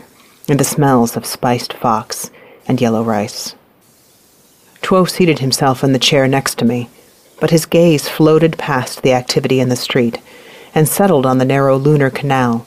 and 0.47 0.59
the 0.59 0.63
smells 0.63 1.17
of 1.17 1.25
spiced 1.25 1.73
fox 1.73 2.29
and 2.67 2.79
yellow 2.79 3.03
rice. 3.03 3.55
Tuo 4.83 5.05
seated 5.05 5.39
himself 5.39 5.83
in 5.83 5.93
the 5.93 5.99
chair 5.99 6.27
next 6.27 6.59
to 6.59 6.65
me, 6.65 6.89
but 7.39 7.49
his 7.49 7.65
gaze 7.65 8.07
floated 8.07 8.57
past 8.57 9.01
the 9.01 9.13
activity 9.13 9.59
in 9.59 9.69
the 9.69 9.75
street 9.75 10.19
and 10.79 10.87
settled 10.87 11.25
on 11.25 11.39
the 11.39 11.43
narrow 11.43 11.75
lunar 11.75 12.09
canal 12.09 12.65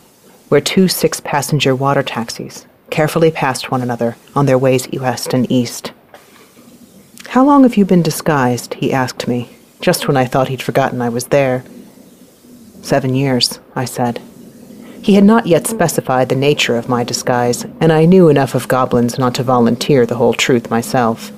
where 0.50 0.60
two 0.60 0.86
six 0.86 1.18
passenger 1.20 1.74
water 1.74 2.02
taxis 2.02 2.66
carefully 2.90 3.30
passed 3.30 3.70
one 3.70 3.80
another 3.80 4.18
on 4.36 4.44
their 4.44 4.58
ways 4.58 4.86
west 4.92 5.32
and 5.32 5.50
east. 5.50 5.92
How 7.28 7.42
long 7.42 7.62
have 7.62 7.78
you 7.78 7.86
been 7.86 8.02
disguised? 8.02 8.74
he 8.74 8.92
asked 8.92 9.26
me, 9.26 9.56
just 9.80 10.06
when 10.06 10.18
I 10.18 10.26
thought 10.26 10.48
he'd 10.48 10.60
forgotten 10.60 11.00
I 11.00 11.08
was 11.08 11.28
there. 11.28 11.64
Seven 12.82 13.14
years, 13.14 13.60
I 13.74 13.86
said. 13.86 14.20
He 15.00 15.14
had 15.14 15.24
not 15.24 15.46
yet 15.46 15.66
specified 15.66 16.28
the 16.28 16.34
nature 16.34 16.76
of 16.76 16.90
my 16.90 17.04
disguise, 17.04 17.64
and 17.80 17.90
I 17.90 18.04
knew 18.04 18.28
enough 18.28 18.54
of 18.54 18.68
goblins 18.68 19.18
not 19.18 19.34
to 19.36 19.42
volunteer 19.42 20.04
the 20.04 20.16
whole 20.16 20.34
truth 20.34 20.68
myself. 20.68 21.30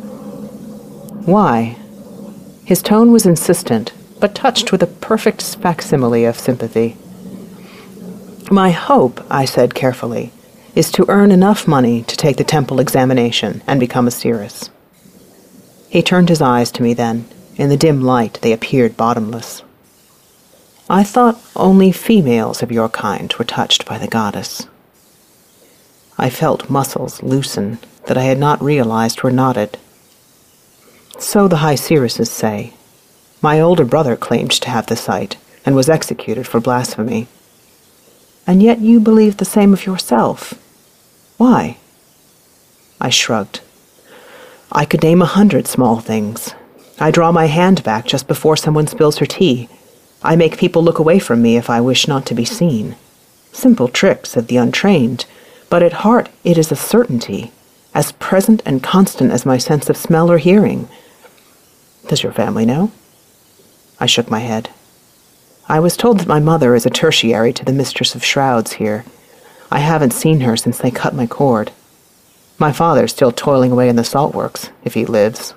Why? 1.24 1.76
His 2.64 2.82
tone 2.82 3.12
was 3.12 3.26
insistent, 3.26 3.92
but 4.24 4.34
touched 4.34 4.72
with 4.72 4.82
a 4.82 4.86
perfect 4.86 5.42
facsimile 5.56 6.24
of 6.24 6.38
sympathy. 6.38 6.96
My 8.50 8.70
hope, 8.70 9.22
I 9.30 9.44
said 9.44 9.74
carefully, 9.74 10.32
is 10.74 10.90
to 10.92 11.04
earn 11.10 11.30
enough 11.30 11.68
money 11.68 12.04
to 12.04 12.16
take 12.16 12.38
the 12.38 12.42
temple 12.42 12.80
examination 12.80 13.62
and 13.66 13.78
become 13.78 14.08
a 14.08 14.10
seeress. 14.10 14.70
He 15.90 16.00
turned 16.00 16.30
his 16.30 16.40
eyes 16.40 16.72
to 16.72 16.82
me 16.82 16.94
then. 16.94 17.26
In 17.56 17.68
the 17.68 17.76
dim 17.76 18.00
light, 18.00 18.38
they 18.40 18.54
appeared 18.54 18.96
bottomless. 18.96 19.62
I 20.88 21.04
thought 21.04 21.38
only 21.54 21.92
females 21.92 22.62
of 22.62 22.72
your 22.72 22.88
kind 22.88 23.30
were 23.34 23.44
touched 23.44 23.84
by 23.84 23.98
the 23.98 24.08
goddess. 24.08 24.66
I 26.16 26.30
felt 26.30 26.70
muscles 26.70 27.22
loosen 27.22 27.78
that 28.06 28.16
I 28.16 28.22
had 28.22 28.38
not 28.38 28.62
realized 28.62 29.22
were 29.22 29.30
knotted. 29.30 29.76
So 31.18 31.46
the 31.46 31.56
high 31.56 31.74
seeresses 31.74 32.30
say. 32.30 32.72
My 33.44 33.60
older 33.60 33.84
brother 33.84 34.16
claimed 34.16 34.52
to 34.52 34.70
have 34.70 34.86
the 34.86 34.96
sight 34.96 35.36
and 35.66 35.76
was 35.76 35.90
executed 35.90 36.46
for 36.46 36.60
blasphemy 36.60 37.28
and 38.46 38.62
yet 38.62 38.80
you 38.80 39.00
believe 39.00 39.36
the 39.36 39.44
same 39.44 39.74
of 39.74 39.84
yourself. 39.84 40.54
Why? 41.36 41.76
I 43.00 43.10
shrugged. 43.10 43.60
I 44.72 44.86
could 44.86 45.02
name 45.02 45.20
a 45.20 45.26
hundred 45.26 45.66
small 45.66 46.00
things. 46.00 46.54
I 46.98 47.10
draw 47.10 47.32
my 47.32 47.46
hand 47.46 47.84
back 47.84 48.06
just 48.06 48.26
before 48.26 48.56
someone 48.56 48.86
spills 48.86 49.18
her 49.18 49.26
tea. 49.26 49.68
I 50.22 50.36
make 50.36 50.56
people 50.56 50.82
look 50.82 50.98
away 50.98 51.18
from 51.18 51.42
me 51.42 51.58
if 51.58 51.68
I 51.68 51.82
wish 51.82 52.08
not 52.08 52.24
to 52.26 52.34
be 52.34 52.46
seen. 52.46 52.96
Simple 53.52 53.88
tricks 53.88 54.38
of 54.38 54.46
the 54.46 54.56
untrained, 54.56 55.26
but 55.68 55.82
at 55.82 56.04
heart 56.04 56.30
it 56.44 56.56
is 56.56 56.72
a 56.72 56.76
certainty, 56.76 57.52
as 57.92 58.12
present 58.12 58.62
and 58.64 58.82
constant 58.82 59.32
as 59.32 59.44
my 59.44 59.58
sense 59.58 59.90
of 59.90 59.98
smell 59.98 60.30
or 60.30 60.38
hearing. 60.38 60.88
Does 62.08 62.22
your 62.22 62.32
family 62.32 62.64
know? 62.64 62.90
I 64.00 64.06
shook 64.06 64.30
my 64.30 64.40
head. 64.40 64.70
I 65.68 65.80
was 65.80 65.96
told 65.96 66.20
that 66.20 66.28
my 66.28 66.40
mother 66.40 66.74
is 66.74 66.84
a 66.84 66.90
tertiary 66.90 67.52
to 67.54 67.64
the 67.64 67.72
mistress 67.72 68.14
of 68.14 68.24
shrouds 68.24 68.74
here. 68.74 69.04
I 69.70 69.78
haven't 69.78 70.12
seen 70.12 70.40
her 70.40 70.56
since 70.56 70.78
they 70.78 70.90
cut 70.90 71.14
my 71.14 71.26
cord. 71.26 71.72
My 72.58 72.70
father's 72.70 73.12
still 73.12 73.32
toiling 73.32 73.72
away 73.72 73.88
in 73.88 73.96
the 73.96 74.04
salt 74.04 74.34
works, 74.34 74.70
if 74.84 74.94
he 74.94 75.06
lives. 75.06 75.54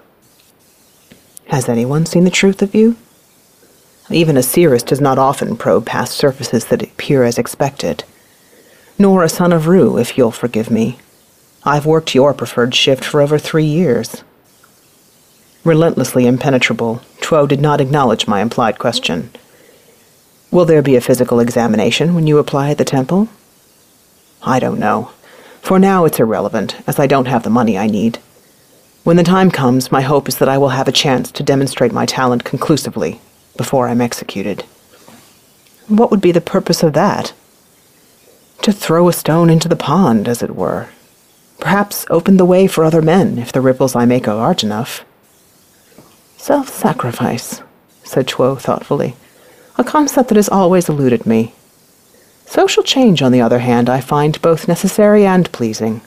Has 1.47 1.69
anyone 1.69 2.05
seen 2.05 2.23
the 2.23 2.31
truth 2.31 2.61
of 2.61 2.73
you? 2.73 2.95
Even 4.09 4.37
a 4.37 4.43
seeress 4.43 4.83
does 4.83 5.01
not 5.01 5.19
often 5.19 5.57
probe 5.57 5.85
past 5.85 6.13
surfaces 6.13 6.65
that 6.65 6.81
appear 6.81 7.23
as 7.23 7.37
expected. 7.37 8.03
Nor 8.97 9.23
a 9.23 9.29
son 9.29 9.51
of 9.51 9.67
Ru, 9.67 9.97
if 9.97 10.17
you'll 10.17 10.31
forgive 10.31 10.71
me. 10.71 10.97
I've 11.63 11.85
worked 11.85 12.15
your 12.15 12.33
preferred 12.33 12.73
shift 12.73 13.03
for 13.03 13.21
over 13.21 13.37
three 13.37 13.65
years. 13.65 14.23
Relentlessly 15.63 16.25
impenetrable, 16.25 17.01
Tuo 17.21 17.47
did 17.47 17.61
not 17.61 17.81
acknowledge 17.81 18.27
my 18.27 18.41
implied 18.41 18.79
question. 18.79 19.31
Will 20.51 20.65
there 20.65 20.81
be 20.81 20.95
a 20.95 21.01
physical 21.01 21.39
examination 21.39 22.15
when 22.15 22.25
you 22.25 22.37
apply 22.37 22.69
at 22.69 22.77
the 22.77 22.85
temple? 22.85 23.27
I 24.41 24.59
don't 24.59 24.79
know. 24.79 25.11
For 25.61 25.77
now, 25.77 26.05
it's 26.05 26.19
irrelevant, 26.19 26.77
as 26.87 26.99
I 26.99 27.07
don't 27.07 27.25
have 27.25 27.43
the 27.43 27.49
money 27.49 27.77
I 27.77 27.87
need. 27.87 28.19
When 29.03 29.17
the 29.17 29.23
time 29.23 29.51
comes, 29.51 29.91
my 29.91 30.01
hope 30.01 30.29
is 30.29 30.37
that 30.37 30.49
I 30.49 30.57
will 30.57 30.69
have 30.69 30.87
a 30.87 30.93
chance 30.93 31.31
to 31.31 31.43
demonstrate 31.43 31.91
my 31.91 32.05
talent 32.05 32.43
conclusively 32.43 33.19
before 33.57 33.87
I'm 33.87 34.01
executed. 34.01 34.63
What 35.87 36.11
would 36.11 36.21
be 36.21 36.31
the 36.31 36.41
purpose 36.41 36.83
of 36.83 36.93
that? 36.93 37.33
To 38.61 38.71
throw 38.71 39.07
a 39.07 39.13
stone 39.13 39.49
into 39.49 39.67
the 39.67 39.75
pond, 39.75 40.27
as 40.27 40.41
it 40.41 40.55
were. 40.55 40.89
Perhaps 41.59 42.05
open 42.09 42.37
the 42.37 42.45
way 42.45 42.67
for 42.67 42.83
other 42.83 43.01
men 43.01 43.37
if 43.37 43.51
the 43.51 43.61
ripples 43.61 43.95
I 43.95 44.05
make 44.05 44.27
are 44.27 44.35
large 44.35 44.63
enough. 44.63 45.03
Self 46.47 46.69
sacrifice, 46.69 47.61
said 48.05 48.25
Tuo 48.25 48.55
thoughtfully 48.55 49.17
a 49.77 49.83
concept 49.83 50.29
that 50.29 50.37
has 50.37 50.47
always 50.47 50.87
eluded 50.87 51.25
me. 51.25 51.53
Social 52.45 52.83
change, 52.83 53.21
on 53.21 53.33
the 53.33 53.41
other 53.41 53.59
hand, 53.59 53.89
I 53.89 53.99
find 53.99 54.41
both 54.41 54.65
necessary 54.65 55.25
and 55.25 55.51
pleasing. 55.51 55.99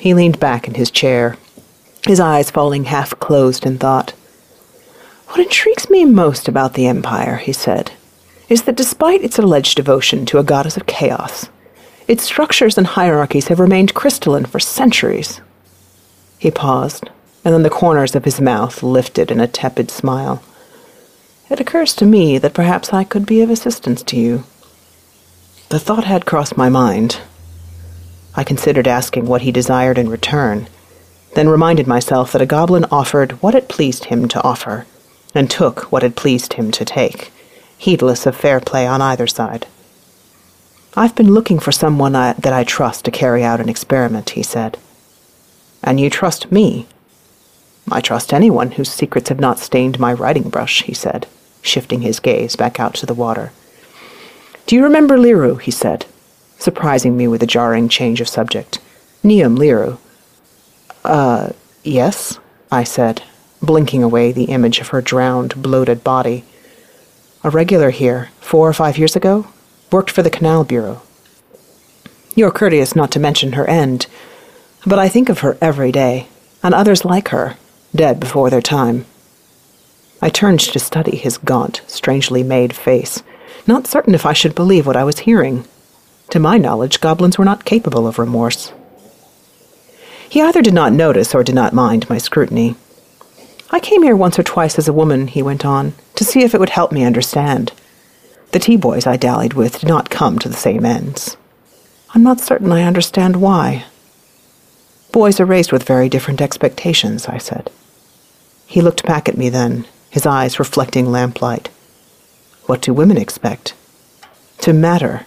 He 0.00 0.12
leaned 0.12 0.40
back 0.40 0.66
in 0.66 0.74
his 0.74 0.90
chair, 0.90 1.36
his 2.04 2.18
eyes 2.18 2.50
falling 2.50 2.86
half 2.86 3.16
closed 3.20 3.64
in 3.64 3.78
thought. 3.78 4.10
What 5.28 5.38
intrigues 5.38 5.88
me 5.88 6.04
most 6.04 6.48
about 6.48 6.74
the 6.74 6.88
Empire, 6.88 7.36
he 7.36 7.52
said, 7.52 7.92
is 8.48 8.64
that 8.64 8.74
despite 8.74 9.22
its 9.22 9.38
alleged 9.38 9.76
devotion 9.76 10.26
to 10.26 10.38
a 10.40 10.42
goddess 10.42 10.76
of 10.76 10.86
chaos, 10.86 11.48
its 12.08 12.24
structures 12.24 12.76
and 12.76 12.88
hierarchies 12.88 13.46
have 13.46 13.60
remained 13.60 13.94
crystalline 13.94 14.46
for 14.46 14.58
centuries. 14.58 15.40
He 16.40 16.50
paused, 16.50 17.08
and 17.44 17.54
then 17.54 17.62
the 17.62 17.70
corners 17.70 18.14
of 18.14 18.24
his 18.24 18.40
mouth 18.40 18.82
lifted 18.82 19.30
in 19.30 19.40
a 19.40 19.48
tepid 19.48 19.90
smile. 19.90 20.42
It 21.50 21.60
occurs 21.60 21.94
to 21.96 22.06
me 22.06 22.38
that 22.38 22.54
perhaps 22.54 22.92
I 22.92 23.04
could 23.04 23.26
be 23.26 23.42
of 23.42 23.50
assistance 23.50 24.02
to 24.04 24.16
you. 24.16 24.44
The 25.68 25.78
thought 25.78 26.04
had 26.04 26.26
crossed 26.26 26.56
my 26.56 26.68
mind. 26.68 27.20
I 28.34 28.44
considered 28.44 28.88
asking 28.88 29.26
what 29.26 29.42
he 29.42 29.52
desired 29.52 29.98
in 29.98 30.08
return, 30.08 30.68
then 31.34 31.48
reminded 31.48 31.86
myself 31.86 32.32
that 32.32 32.42
a 32.42 32.46
goblin 32.46 32.86
offered 32.90 33.42
what 33.42 33.54
it 33.54 33.68
pleased 33.68 34.06
him 34.06 34.28
to 34.28 34.42
offer, 34.42 34.86
and 35.34 35.50
took 35.50 35.90
what 35.92 36.02
it 36.02 36.16
pleased 36.16 36.54
him 36.54 36.70
to 36.72 36.84
take, 36.84 37.32
heedless 37.76 38.26
of 38.26 38.36
fair 38.36 38.60
play 38.60 38.86
on 38.86 39.02
either 39.02 39.26
side. 39.26 39.66
I've 40.94 41.14
been 41.14 41.32
looking 41.32 41.58
for 41.58 41.72
someone 41.72 42.14
I, 42.14 42.34
that 42.34 42.52
I 42.52 42.64
trust 42.64 43.06
to 43.06 43.10
carry 43.10 43.42
out 43.42 43.60
an 43.60 43.68
experiment, 43.70 44.30
he 44.30 44.42
said. 44.42 44.78
And 45.82 45.98
you 45.98 46.10
trust 46.10 46.52
me? 46.52 46.86
I 47.90 48.00
trust 48.00 48.32
anyone 48.32 48.72
whose 48.72 48.90
secrets 48.90 49.28
have 49.28 49.40
not 49.40 49.58
stained 49.58 49.98
my 49.98 50.12
writing 50.12 50.48
brush, 50.48 50.82
he 50.82 50.94
said 50.94 51.26
shifting 51.62 52.02
his 52.02 52.20
gaze 52.20 52.56
back 52.56 52.78
out 52.78 52.94
to 52.94 53.06
the 53.06 53.14
water. 53.14 53.52
Do 54.66 54.76
you 54.76 54.84
remember 54.84 55.16
Liru? 55.16 55.60
he 55.60 55.70
said, 55.70 56.06
surprising 56.58 57.16
me 57.16 57.26
with 57.28 57.42
a 57.42 57.46
jarring 57.46 57.88
change 57.88 58.20
of 58.20 58.28
subject. 58.28 58.78
Neum 59.24 59.56
Liru. 59.56 59.98
Uh, 61.04 61.50
yes, 61.82 62.38
I 62.70 62.84
said, 62.84 63.22
blinking 63.60 64.02
away 64.02 64.32
the 64.32 64.44
image 64.44 64.80
of 64.80 64.88
her 64.88 65.00
drowned, 65.00 65.62
bloated 65.62 66.04
body. 66.04 66.44
A 67.44 67.50
regular 67.50 67.90
here, 67.90 68.30
four 68.40 68.68
or 68.68 68.72
five 68.72 68.98
years 68.98 69.16
ago, 69.16 69.46
worked 69.90 70.10
for 70.10 70.22
the 70.22 70.30
Canal 70.30 70.64
Bureau. 70.64 71.02
You're 72.34 72.52
courteous 72.52 72.96
not 72.96 73.10
to 73.12 73.20
mention 73.20 73.52
her 73.52 73.68
end, 73.68 74.06
but 74.86 74.98
I 74.98 75.08
think 75.08 75.28
of 75.28 75.40
her 75.40 75.58
every 75.60 75.92
day, 75.92 76.28
and 76.62 76.74
others 76.74 77.04
like 77.04 77.28
her, 77.28 77.56
dead 77.94 78.20
before 78.20 78.50
their 78.50 78.62
time. 78.62 79.04
I 80.20 80.28
turned 80.28 80.60
to 80.60 80.78
study 80.78 81.16
his 81.16 81.38
gaunt, 81.38 81.82
strangely 81.86 82.42
made 82.42 82.74
face, 82.74 83.22
not 83.66 83.86
certain 83.86 84.14
if 84.14 84.24
I 84.24 84.32
should 84.32 84.54
believe 84.54 84.86
what 84.86 84.96
I 84.96 85.04
was 85.04 85.20
hearing. 85.20 85.64
To 86.30 86.38
my 86.38 86.58
knowledge, 86.58 87.00
goblins 87.00 87.38
were 87.38 87.44
not 87.44 87.64
capable 87.64 88.06
of 88.06 88.18
remorse. 88.18 88.72
He 90.28 90.40
either 90.40 90.62
did 90.62 90.74
not 90.74 90.92
notice 90.92 91.34
or 91.34 91.44
did 91.44 91.54
not 91.54 91.74
mind 91.74 92.08
my 92.08 92.18
scrutiny. 92.18 92.76
I 93.70 93.80
came 93.80 94.02
here 94.02 94.16
once 94.16 94.38
or 94.38 94.42
twice 94.42 94.78
as 94.78 94.88
a 94.88 94.92
woman, 94.92 95.26
he 95.26 95.42
went 95.42 95.64
on, 95.64 95.92
to 96.14 96.24
see 96.24 96.42
if 96.42 96.54
it 96.54 96.60
would 96.60 96.70
help 96.70 96.92
me 96.92 97.04
understand. 97.04 97.72
The 98.52 98.58
tea 98.58 98.76
boys 98.76 99.06
I 99.06 99.16
dallied 99.16 99.54
with 99.54 99.80
did 99.80 99.88
not 99.88 100.10
come 100.10 100.38
to 100.38 100.48
the 100.48 100.54
same 100.54 100.84
ends. 100.84 101.36
I'm 102.14 102.22
not 102.22 102.40
certain 102.40 102.70
I 102.70 102.82
understand 102.82 103.36
why. 103.36 103.86
Boys 105.10 105.40
are 105.40 105.44
raised 105.44 105.72
with 105.72 105.82
very 105.82 106.08
different 106.08 106.40
expectations, 106.40 107.26
I 107.26 107.38
said. 107.38 107.70
He 108.72 108.80
looked 108.80 109.04
back 109.04 109.28
at 109.28 109.36
me 109.36 109.50
then, 109.50 109.84
his 110.08 110.24
eyes 110.24 110.58
reflecting 110.58 111.12
lamplight. 111.12 111.68
What 112.64 112.80
do 112.80 112.94
women 112.94 113.18
expect? 113.18 113.74
To 114.60 114.72
matter. 114.72 115.26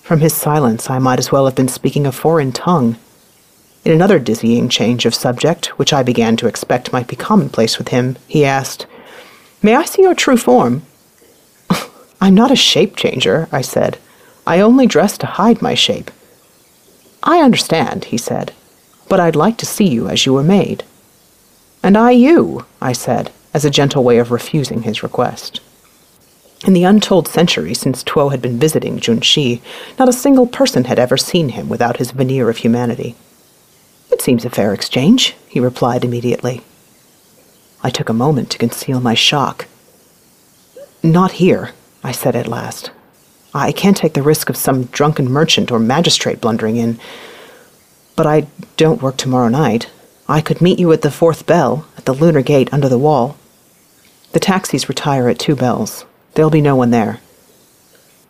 From 0.00 0.20
his 0.20 0.32
silence, 0.32 0.88
I 0.88 1.00
might 1.00 1.18
as 1.18 1.32
well 1.32 1.46
have 1.46 1.56
been 1.56 1.66
speaking 1.66 2.06
a 2.06 2.12
foreign 2.12 2.52
tongue. 2.52 2.96
In 3.84 3.90
another 3.90 4.20
dizzying 4.20 4.68
change 4.68 5.04
of 5.04 5.16
subject, 5.16 5.76
which 5.80 5.92
I 5.92 6.04
began 6.04 6.36
to 6.36 6.46
expect 6.46 6.92
might 6.92 7.08
be 7.08 7.16
commonplace 7.16 7.76
with 7.76 7.88
him, 7.88 8.16
he 8.28 8.44
asked, 8.44 8.86
May 9.60 9.74
I 9.74 9.84
see 9.84 10.02
your 10.02 10.14
true 10.14 10.36
form? 10.36 10.82
I'm 12.20 12.36
not 12.36 12.52
a 12.52 12.56
shape 12.70 12.94
changer, 12.94 13.48
I 13.50 13.62
said. 13.62 13.98
I 14.46 14.60
only 14.60 14.86
dress 14.86 15.18
to 15.18 15.26
hide 15.26 15.60
my 15.60 15.74
shape. 15.74 16.12
I 17.24 17.42
understand, 17.42 18.04
he 18.04 18.16
said, 18.16 18.52
but 19.08 19.18
I'd 19.18 19.34
like 19.34 19.56
to 19.56 19.66
see 19.66 19.88
you 19.88 20.06
as 20.06 20.24
you 20.24 20.34
were 20.34 20.44
made. 20.44 20.84
And 21.82 21.96
I 21.96 22.10
you, 22.10 22.66
I 22.80 22.92
said, 22.92 23.32
as 23.54 23.64
a 23.64 23.70
gentle 23.70 24.04
way 24.04 24.18
of 24.18 24.30
refusing 24.30 24.82
his 24.82 25.02
request. 25.02 25.60
In 26.66 26.74
the 26.74 26.84
untold 26.84 27.26
centuries 27.26 27.80
since 27.80 28.02
Tuo 28.02 28.28
had 28.30 28.42
been 28.42 28.58
visiting 28.58 28.98
Junshi, 28.98 29.62
not 29.98 30.08
a 30.08 30.12
single 30.12 30.46
person 30.46 30.84
had 30.84 30.98
ever 30.98 31.16
seen 31.16 31.50
him 31.50 31.70
without 31.70 31.96
his 31.96 32.10
veneer 32.10 32.50
of 32.50 32.58
humanity. 32.58 33.16
It 34.10 34.20
seems 34.20 34.44
a 34.44 34.50
fair 34.50 34.74
exchange, 34.74 35.34
he 35.48 35.58
replied 35.58 36.04
immediately. 36.04 36.60
I 37.82 37.88
took 37.88 38.10
a 38.10 38.14
moment 38.14 38.50
to 38.50 38.58
conceal 38.58 39.00
my 39.00 39.14
shock. 39.14 39.66
Not 41.02 41.32
here, 41.32 41.70
I 42.04 42.12
said 42.12 42.36
at 42.36 42.46
last. 42.46 42.90
I 43.54 43.72
can't 43.72 43.96
take 43.96 44.12
the 44.12 44.22
risk 44.22 44.50
of 44.50 44.56
some 44.56 44.84
drunken 44.84 45.30
merchant 45.30 45.72
or 45.72 45.78
magistrate 45.78 46.42
blundering 46.42 46.76
in. 46.76 47.00
But 48.16 48.26
I 48.26 48.46
don't 48.76 49.00
work 49.00 49.16
tomorrow 49.16 49.48
night. 49.48 49.88
I 50.30 50.40
could 50.40 50.60
meet 50.60 50.78
you 50.78 50.92
at 50.92 51.02
the 51.02 51.10
fourth 51.10 51.44
bell, 51.44 51.88
at 51.98 52.04
the 52.04 52.14
lunar 52.14 52.40
gate 52.40 52.72
under 52.72 52.88
the 52.88 52.96
wall. 52.96 53.36
The 54.30 54.38
taxis 54.38 54.88
retire 54.88 55.28
at 55.28 55.40
two 55.40 55.56
bells. 55.56 56.04
There'll 56.34 56.52
be 56.52 56.60
no 56.60 56.76
one 56.76 56.92
there. 56.92 57.18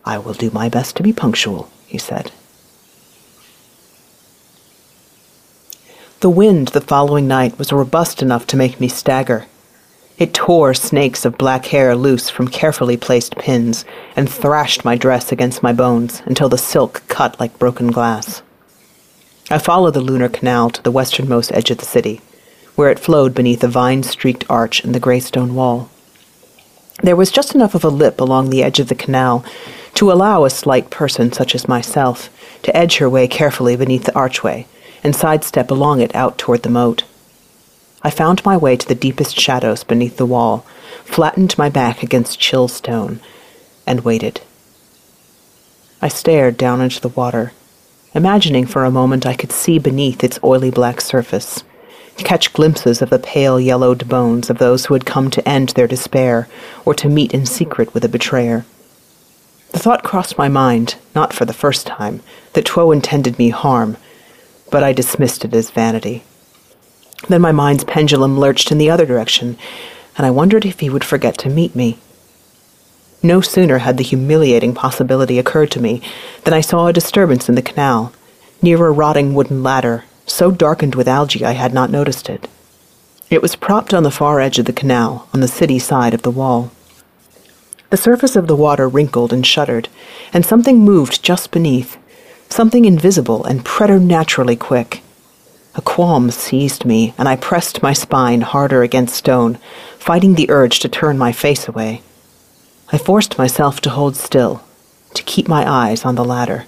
I 0.03 0.17
will 0.17 0.33
do 0.33 0.51
my 0.51 0.71
best 0.71 0.97
to 0.97 1.03
be 1.03 1.13
punctual, 1.13 1.69
he 1.87 1.99
said. 1.99 2.33
The 6.21 6.31
wind 6.31 6.69
the 6.69 6.81
following 6.81 7.29
night 7.29 7.59
was 7.59 7.71
robust 7.71 8.23
enough 8.23 8.47
to 8.47 8.57
make 8.57 8.81
me 8.81 8.89
stagger. 8.89 9.45
It 10.17 10.33
tore 10.33 10.73
snakes 10.73 11.27
of 11.27 11.37
black 11.37 11.67
hair 11.67 11.95
loose 11.95 12.31
from 12.31 12.49
carefully 12.49 12.97
placed 12.97 13.37
pins 13.37 13.85
and 14.17 14.27
thrashed 14.27 14.87
my 14.87 14.97
dress 14.97 15.33
against 15.33 15.63
my 15.63 15.75
bones 15.75 16.23
until 16.25 16.49
the 16.49 16.57
silk 16.57 17.03
cut 17.09 17.39
like 17.39 17.59
broken 17.59 17.91
glass. 17.91 18.41
I 19.53 19.59
followed 19.59 19.95
the 19.95 20.01
lunar 20.01 20.29
canal 20.29 20.71
to 20.71 20.81
the 20.81 20.93
westernmost 20.93 21.51
edge 21.51 21.73
of 21.73 21.79
the 21.79 21.85
city, 21.85 22.21
where 22.77 22.89
it 22.89 23.01
flowed 23.01 23.35
beneath 23.35 23.65
a 23.65 23.69
vine 23.69 24.05
streaked 24.05 24.45
arch 24.49 24.85
in 24.85 24.93
the 24.93 25.01
gray 25.01 25.19
stone 25.19 25.57
wall. 25.57 25.91
There 27.03 27.17
was 27.17 27.33
just 27.33 27.57
enough 27.57 27.75
of 27.75 27.83
a 27.83 27.89
lip 27.89 28.21
along 28.21 28.51
the 28.51 28.63
edge 28.63 28.79
of 28.79 28.87
the 28.87 28.95
canal 28.95 29.45
to 29.95 30.13
allow 30.13 30.45
a 30.45 30.51
slight 30.51 30.89
person 30.89 31.33
such 31.33 31.57
as 31.57 31.67
myself 31.67 32.31
to 32.63 32.77
edge 32.77 32.99
her 32.99 33.11
way 33.11 33.27
carefully 33.27 33.75
beneath 33.75 34.05
the 34.05 34.15
archway 34.15 34.69
and 35.03 35.17
sidestep 35.17 35.69
along 35.69 36.01
it 36.01 36.15
out 36.15 36.39
toward 36.39 36.63
the 36.63 36.71
moat. 36.71 37.03
I 38.03 38.11
found 38.11 38.45
my 38.45 38.57
way 38.57 38.77
to 38.77 38.87
the 38.87 38.95
deepest 38.95 39.37
shadows 39.37 39.83
beneath 39.83 40.17
the 40.17 40.27
wall, 40.27 40.65
flattened 41.05 41.59
my 41.59 41.69
back 41.69 42.05
against 42.05 42.39
chill 42.39 42.69
stone, 42.69 43.19
and 43.85 44.05
waited. 44.05 44.43
I 46.01 46.07
stared 46.07 46.57
down 46.57 46.81
into 46.81 47.01
the 47.01 47.09
water 47.09 47.53
imagining 48.15 48.67
for 48.67 48.85
a 48.85 48.91
moment 48.91 49.27
I 49.27 49.35
could 49.35 49.53
see 49.53 49.79
beneath 49.79 50.25
its 50.25 50.39
oily 50.43 50.71
black 50.71 51.01
surface, 51.01 51.63
catch 52.17 52.53
glimpses 52.53 53.01
of 53.01 53.11
the 53.11 53.19
pale 53.19 53.59
yellowed 53.59 54.09
bones 54.09 54.51
of 54.51 54.59
those 54.59 54.87
who 54.87 54.95
had 54.95 55.07
come 55.07 55.31
to 55.31 55.49
end 55.49 55.71
their 55.71 55.87
despair 55.87 56.49
or 56.85 56.95
to 56.95 57.09
meet 57.09 57.33
in 57.33 57.47
secret 57.47 57.95
with 57.95 58.05
a 58.05 58.09
betrayer. 58.09 58.65
The 59.73 59.79
thought 59.79 60.03
crossed 60.03 60.37
my 60.37 60.49
mind, 60.49 60.97
not 61.15 61.33
for 61.33 61.45
the 61.45 61.53
first 61.53 61.87
time, 61.87 62.23
that 62.53 62.67
Tuo 62.67 62.93
intended 62.93 63.39
me 63.39 63.51
harm, 63.51 63.97
but 64.71 64.83
I 64.83 64.93
dismissed 64.93 65.45
it 65.45 65.55
as 65.55 65.71
vanity. 65.71 66.25
Then 67.29 67.41
my 67.41 67.53
mind's 67.53 67.85
pendulum 67.85 68.39
lurched 68.39 68.73
in 68.73 68.79
the 68.79 68.91
other 68.91 69.07
direction, 69.07 69.57
and 70.17 70.27
I 70.27 70.31
wondered 70.31 70.67
if 70.67 70.81
he 70.81 70.91
would 70.91 71.05
forget 71.05 71.39
to 71.39 71.49
meet 71.49 71.77
me. 71.77 71.99
No 73.23 73.43
sooner 73.43 73.79
had 73.79 73.99
the 73.99 74.05
humiliating 74.05 74.75
possibility 74.75 75.39
occurred 75.39 75.71
to 75.73 75.81
me 75.81 76.01
than 76.45 76.55
I 76.55 76.63
saw 76.63 76.87
a 76.87 76.93
disturbance 76.93 77.49
in 77.49 77.55
the 77.55 77.63
canal, 77.63 78.13
near 78.63 78.87
a 78.87 78.91
rotting 78.91 79.35
wooden 79.35 79.63
ladder, 79.63 80.05
so 80.27 80.51
darkened 80.51 80.95
with 80.95 81.07
algae 81.07 81.45
I 81.45 81.53
had 81.53 81.75
not 81.75 81.91
noticed 81.91 82.31
it. 82.31 82.49
It 83.29 83.43
was 83.43 83.57
propped 83.57 83.93
on 83.93 84.05
the 84.05 84.11
far 84.11 84.41
edge 84.41 84.59
of 84.59 84.65
the 84.65 84.73
canal, 84.73 85.29
on 85.35 85.41
the 85.41 85.49
city 85.49 85.79
side 85.79 86.15
of 86.15 86.23
the 86.23 86.31
wall. 86.31 86.71
The 87.91 87.97
surface 87.97 88.37
of 88.37 88.47
the 88.47 88.57
water 88.57 88.89
wrinkled 88.89 89.33
and 89.33 89.47
shuddered, 89.47 89.89
and 90.33 90.47
something 90.47 90.79
moved 90.79 91.23
just 91.23 91.51
beneath, 91.51 91.99
something 92.49 92.87
invisible 92.87 93.45
and 93.45 93.65
preternaturally 93.65 94.57
quick. 94.57 95.03
A 95.75 95.83
qualm 95.83 96.31
seized 96.31 96.85
me, 96.85 97.15
and 97.19 97.29
I 97.29 97.37
pressed 97.37 97.83
my 97.83 97.93
spine 97.93 98.41
harder 98.41 98.83
against 98.83 99.15
stone, 99.15 99.59
fighting 99.99 100.35
the 100.35 100.51
urge 100.51 100.81
to 100.81 100.89
turn 100.89 101.19
my 101.19 101.33
face 101.33 101.69
away. 101.69 102.03
I 102.93 102.99
forced 102.99 103.39
myself 103.39 103.81
to 103.83 103.91
hold 103.91 104.17
still, 104.17 104.63
to 105.15 105.23
keep 105.23 105.47
my 105.47 105.69
eyes 105.71 106.05
on 106.05 106.17
the 106.17 106.25
ladder. 106.25 106.67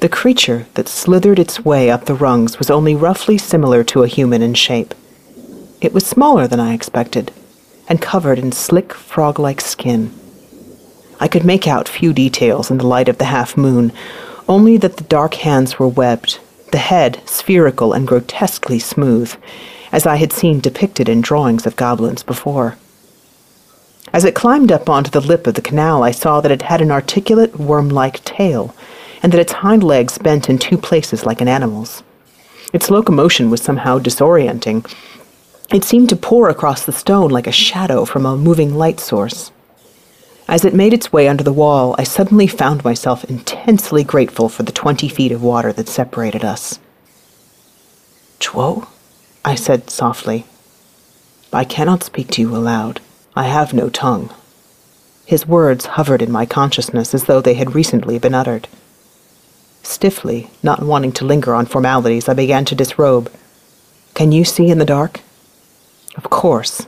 The 0.00 0.08
creature 0.08 0.66
that 0.72 0.88
slithered 0.88 1.38
its 1.38 1.64
way 1.64 1.90
up 1.90 2.06
the 2.06 2.14
rungs 2.14 2.58
was 2.58 2.70
only 2.70 2.94
roughly 2.94 3.36
similar 3.36 3.84
to 3.84 4.02
a 4.02 4.08
human 4.08 4.40
in 4.40 4.54
shape. 4.54 4.94
It 5.82 5.92
was 5.92 6.06
smaller 6.06 6.46
than 6.46 6.60
I 6.60 6.72
expected, 6.72 7.30
and 7.88 8.00
covered 8.00 8.38
in 8.38 8.52
slick, 8.52 8.94
frog 8.94 9.38
like 9.38 9.60
skin. 9.60 10.14
I 11.20 11.28
could 11.28 11.44
make 11.44 11.68
out 11.68 11.88
few 11.88 12.14
details 12.14 12.70
in 12.70 12.78
the 12.78 12.86
light 12.86 13.08
of 13.10 13.18
the 13.18 13.26
half 13.26 13.54
moon, 13.56 13.92
only 14.48 14.78
that 14.78 14.96
the 14.96 15.04
dark 15.04 15.34
hands 15.34 15.78
were 15.78 15.88
webbed, 15.88 16.38
the 16.72 16.78
head 16.78 17.20
spherical 17.26 17.92
and 17.92 18.08
grotesquely 18.08 18.78
smooth, 18.78 19.34
as 19.92 20.06
I 20.06 20.16
had 20.16 20.32
seen 20.32 20.60
depicted 20.60 21.06
in 21.06 21.20
drawings 21.20 21.66
of 21.66 21.76
goblins 21.76 22.22
before. 22.22 22.76
As 24.12 24.24
it 24.24 24.34
climbed 24.34 24.72
up 24.72 24.88
onto 24.88 25.10
the 25.10 25.20
lip 25.20 25.46
of 25.46 25.54
the 25.54 25.62
canal, 25.62 26.02
I 26.02 26.10
saw 26.10 26.40
that 26.40 26.52
it 26.52 26.62
had 26.62 26.80
an 26.80 26.90
articulate, 26.90 27.58
worm 27.58 27.88
like 27.88 28.24
tail, 28.24 28.74
and 29.22 29.32
that 29.32 29.40
its 29.40 29.52
hind 29.52 29.82
legs 29.82 30.18
bent 30.18 30.48
in 30.48 30.58
two 30.58 30.78
places 30.78 31.26
like 31.26 31.40
an 31.40 31.48
animal's. 31.48 32.02
Its 32.72 32.90
locomotion 32.90 33.50
was 33.50 33.60
somehow 33.62 33.98
disorienting. 33.98 34.90
It 35.72 35.84
seemed 35.84 36.08
to 36.10 36.16
pour 36.16 36.48
across 36.48 36.84
the 36.84 36.92
stone 36.92 37.30
like 37.30 37.46
a 37.46 37.52
shadow 37.52 38.04
from 38.04 38.24
a 38.24 38.36
moving 38.36 38.76
light 38.76 39.00
source. 39.00 39.50
As 40.48 40.64
it 40.64 40.74
made 40.74 40.92
its 40.92 41.12
way 41.12 41.26
under 41.26 41.42
the 41.42 41.52
wall, 41.52 41.96
I 41.98 42.04
suddenly 42.04 42.46
found 42.46 42.84
myself 42.84 43.24
intensely 43.24 44.04
grateful 44.04 44.48
for 44.48 44.62
the 44.62 44.72
twenty 44.72 45.08
feet 45.08 45.32
of 45.32 45.42
water 45.42 45.72
that 45.72 45.88
separated 45.88 46.44
us. 46.44 46.78
Tuo? 48.38 48.86
I 49.44 49.56
said 49.56 49.90
softly. 49.90 50.46
I 51.52 51.64
cannot 51.64 52.04
speak 52.04 52.28
to 52.32 52.42
you 52.42 52.54
aloud. 52.54 53.00
I 53.36 53.42
have 53.42 53.74
no 53.74 53.90
tongue. 53.90 54.30
His 55.26 55.46
words 55.46 55.84
hovered 55.84 56.22
in 56.22 56.32
my 56.32 56.46
consciousness 56.46 57.12
as 57.12 57.24
though 57.24 57.42
they 57.42 57.52
had 57.52 57.74
recently 57.74 58.18
been 58.18 58.34
uttered. 58.34 58.66
Stiffly, 59.82 60.48
not 60.62 60.82
wanting 60.82 61.12
to 61.12 61.26
linger 61.26 61.54
on 61.54 61.66
formalities, 61.66 62.30
I 62.30 62.34
began 62.34 62.64
to 62.64 62.74
disrobe. 62.74 63.30
Can 64.14 64.32
you 64.32 64.44
see 64.44 64.70
in 64.70 64.78
the 64.78 64.86
dark? 64.86 65.20
Of 66.16 66.30
course, 66.30 66.86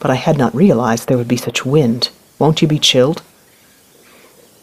but 0.00 0.10
I 0.10 0.16
had 0.16 0.36
not 0.36 0.54
realized 0.54 1.06
there 1.06 1.16
would 1.16 1.28
be 1.28 1.36
such 1.36 1.64
wind. 1.64 2.10
Won't 2.40 2.60
you 2.60 2.66
be 2.66 2.80
chilled? 2.80 3.22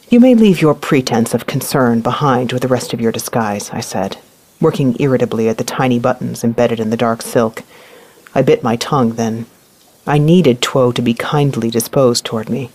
You 0.10 0.20
may 0.20 0.36
leave 0.36 0.62
your 0.62 0.74
pretense 0.74 1.34
of 1.34 1.48
concern 1.48 2.02
behind 2.02 2.52
with 2.52 2.62
the 2.62 2.68
rest 2.68 2.92
of 2.92 3.00
your 3.00 3.14
disguise, 3.14 3.70
I 3.70 3.80
said, 3.80 4.18
working 4.60 4.98
irritably 5.00 5.48
at 5.48 5.58
the 5.58 5.64
tiny 5.64 5.98
buttons 5.98 6.44
embedded 6.44 6.82
in 6.82 6.90
the 6.90 6.98
dark 6.98 7.22
silk. 7.22 7.64
I 8.36 8.42
bit 8.42 8.62
my 8.62 8.76
tongue 8.76 9.14
then, 9.14 9.46
I 10.08 10.18
needed 10.18 10.62
Tuo 10.62 10.92
to 10.92 11.02
be 11.02 11.14
kindly 11.14 11.70
disposed 11.70 12.26
toward 12.26 12.50
me. 12.50 12.72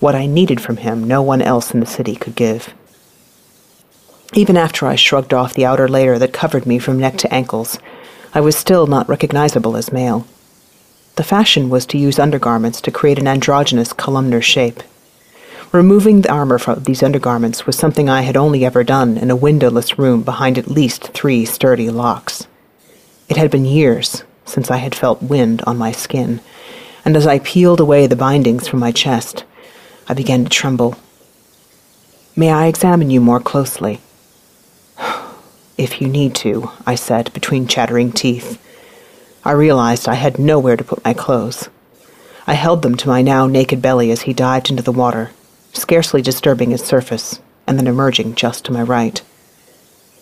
What 0.00 0.14
I 0.14 0.24
needed 0.24 0.60
from 0.60 0.78
him, 0.78 1.04
no 1.04 1.20
one 1.20 1.42
else 1.42 1.72
in 1.72 1.80
the 1.80 1.86
city 1.86 2.16
could 2.16 2.34
give. 2.34 2.72
Even 4.32 4.56
after 4.56 4.86
I 4.86 4.96
shrugged 4.96 5.34
off 5.34 5.52
the 5.52 5.66
outer 5.66 5.86
layer 5.86 6.18
that 6.18 6.32
covered 6.32 6.64
me 6.64 6.78
from 6.78 6.98
neck 6.98 7.18
to 7.18 7.32
ankles, 7.32 7.78
I 8.32 8.40
was 8.40 8.56
still 8.56 8.86
not 8.86 9.08
recognizable 9.08 9.76
as 9.76 9.92
male. 9.92 10.26
The 11.16 11.24
fashion 11.24 11.68
was 11.68 11.84
to 11.86 11.98
use 11.98 12.18
undergarments 12.18 12.80
to 12.80 12.90
create 12.90 13.18
an 13.18 13.28
androgynous 13.28 13.92
columnar 13.92 14.40
shape. 14.40 14.82
Removing 15.70 16.22
the 16.22 16.32
armor 16.32 16.58
from 16.58 16.84
these 16.84 17.02
undergarments 17.02 17.66
was 17.66 17.76
something 17.76 18.08
I 18.08 18.22
had 18.22 18.36
only 18.36 18.64
ever 18.64 18.82
done 18.82 19.18
in 19.18 19.30
a 19.30 19.36
windowless 19.36 19.98
room 19.98 20.22
behind 20.22 20.56
at 20.56 20.68
least 20.68 21.08
three 21.08 21.44
sturdy 21.44 21.90
locks. 21.90 22.46
It 23.28 23.36
had 23.36 23.50
been 23.50 23.66
years 23.66 24.24
since 24.46 24.70
I 24.70 24.78
had 24.78 24.94
felt 24.94 25.22
wind 25.22 25.62
on 25.66 25.76
my 25.76 25.92
skin, 25.92 26.40
and 27.04 27.16
as 27.16 27.26
I 27.26 27.38
peeled 27.40 27.80
away 27.80 28.06
the 28.06 28.16
bindings 28.16 28.68
from 28.68 28.80
my 28.80 28.92
chest, 28.92 29.44
I 30.08 30.14
began 30.14 30.44
to 30.44 30.50
tremble. 30.50 30.96
May 32.36 32.50
I 32.50 32.66
examine 32.66 33.10
you 33.10 33.20
more 33.20 33.40
closely? 33.40 34.00
If 35.78 36.00
you 36.02 36.08
need 36.08 36.34
to, 36.36 36.70
I 36.86 36.94
said 36.94 37.32
between 37.32 37.66
chattering 37.66 38.12
teeth. 38.12 38.60
I 39.42 39.52
realized 39.52 40.06
I 40.06 40.14
had 40.14 40.38
nowhere 40.38 40.76
to 40.76 40.84
put 40.84 41.04
my 41.04 41.14
clothes. 41.14 41.68
I 42.46 42.54
held 42.54 42.82
them 42.82 42.94
to 42.96 43.08
my 43.08 43.22
now 43.22 43.46
naked 43.46 43.80
belly 43.80 44.10
as 44.12 44.22
he 44.22 44.32
dived 44.32 44.70
into 44.70 44.82
the 44.82 44.92
water, 44.92 45.30
scarcely 45.72 46.22
disturbing 46.22 46.72
its 46.72 46.84
surface, 46.84 47.40
and 47.66 47.78
then 47.78 47.86
emerging 47.86 48.34
just 48.34 48.64
to 48.66 48.72
my 48.72 48.82
right. 48.82 49.22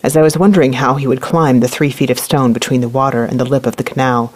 As 0.03 0.17
I 0.17 0.21
was 0.21 0.37
wondering 0.37 0.73
how 0.73 0.95
he 0.95 1.05
would 1.05 1.21
climb 1.21 1.59
the 1.59 1.67
three 1.67 1.91
feet 1.91 2.09
of 2.09 2.17
stone 2.17 2.53
between 2.53 2.81
the 2.81 2.89
water 2.89 3.23
and 3.23 3.39
the 3.39 3.45
lip 3.45 3.65
of 3.65 3.75
the 3.75 3.83
canal, 3.83 4.33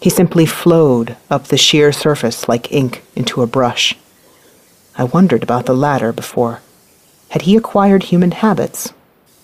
he 0.00 0.10
simply 0.10 0.46
flowed 0.46 1.16
up 1.28 1.44
the 1.44 1.56
sheer 1.56 1.92
surface 1.92 2.48
like 2.48 2.72
ink 2.72 3.02
into 3.16 3.42
a 3.42 3.46
brush. 3.46 3.96
I 4.96 5.04
wondered 5.04 5.42
about 5.42 5.66
the 5.66 5.74
latter 5.74 6.12
before. 6.12 6.60
Had 7.30 7.42
he 7.42 7.56
acquired 7.56 8.04
human 8.04 8.30
habits, 8.30 8.92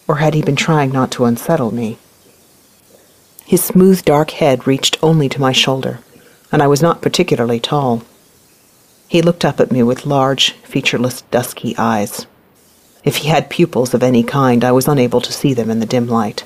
or 0.08 0.16
had 0.16 0.34
he 0.34 0.42
been 0.42 0.56
trying 0.56 0.90
not 0.90 1.10
to 1.12 1.24
unsettle 1.24 1.72
me? 1.72 1.98
His 3.44 3.62
smooth 3.62 4.04
dark 4.04 4.30
head 4.30 4.66
reached 4.66 4.98
only 5.02 5.28
to 5.28 5.40
my 5.40 5.52
shoulder, 5.52 6.00
and 6.50 6.62
I 6.62 6.66
was 6.66 6.80
not 6.80 7.02
particularly 7.02 7.60
tall. 7.60 8.02
He 9.08 9.22
looked 9.22 9.44
up 9.44 9.60
at 9.60 9.70
me 9.70 9.82
with 9.82 10.06
large, 10.06 10.52
featureless, 10.62 11.22
dusky 11.30 11.74
eyes. 11.76 12.26
If 13.04 13.16
he 13.16 13.28
had 13.28 13.50
pupils 13.50 13.92
of 13.92 14.02
any 14.02 14.22
kind, 14.22 14.64
I 14.64 14.72
was 14.72 14.88
unable 14.88 15.20
to 15.20 15.32
see 15.32 15.52
them 15.52 15.68
in 15.68 15.80
the 15.80 15.86
dim 15.86 16.08
light. 16.08 16.44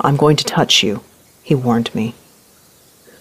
I'm 0.00 0.16
going 0.16 0.36
to 0.36 0.44
touch 0.44 0.82
you, 0.82 1.02
he 1.42 1.54
warned 1.54 1.92
me. 1.94 2.14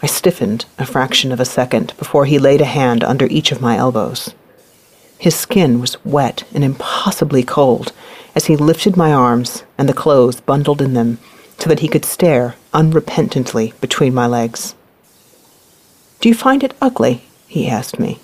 I 0.03 0.05
stiffened 0.07 0.65
a 0.77 0.85
fraction 0.85 1.31
of 1.31 1.39
a 1.39 1.45
second 1.45 1.93
before 1.97 2.25
he 2.25 2.37
laid 2.37 2.59
a 2.59 2.65
hand 2.65 3.05
under 3.05 3.25
each 3.27 3.53
of 3.53 3.61
my 3.61 3.77
elbows. 3.77 4.35
His 5.17 5.33
skin 5.33 5.79
was 5.79 6.03
wet 6.03 6.43
and 6.53 6.61
impossibly 6.61 7.41
cold 7.41 7.93
as 8.35 8.47
he 8.47 8.57
lifted 8.57 8.97
my 8.97 9.13
arms 9.13 9.63
and 9.77 9.87
the 9.87 9.93
clothes 9.93 10.41
bundled 10.41 10.81
in 10.81 10.93
them 10.93 11.19
so 11.57 11.69
that 11.69 11.79
he 11.79 11.87
could 11.87 12.03
stare 12.03 12.55
unrepentantly 12.73 13.79
between 13.79 14.13
my 14.13 14.27
legs. 14.27 14.75
Do 16.19 16.27
you 16.27 16.35
find 16.35 16.65
it 16.65 16.75
ugly? 16.81 17.23
he 17.47 17.69
asked 17.69 17.97
me. 17.97 18.19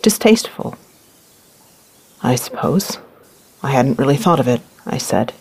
Distasteful? 0.00 0.78
I 2.22 2.36
suppose. 2.36 2.96
I 3.62 3.72
hadn't 3.72 3.98
really 3.98 4.16
thought 4.16 4.40
of 4.40 4.48
it, 4.48 4.62
I 4.86 4.96
said. 4.96 5.34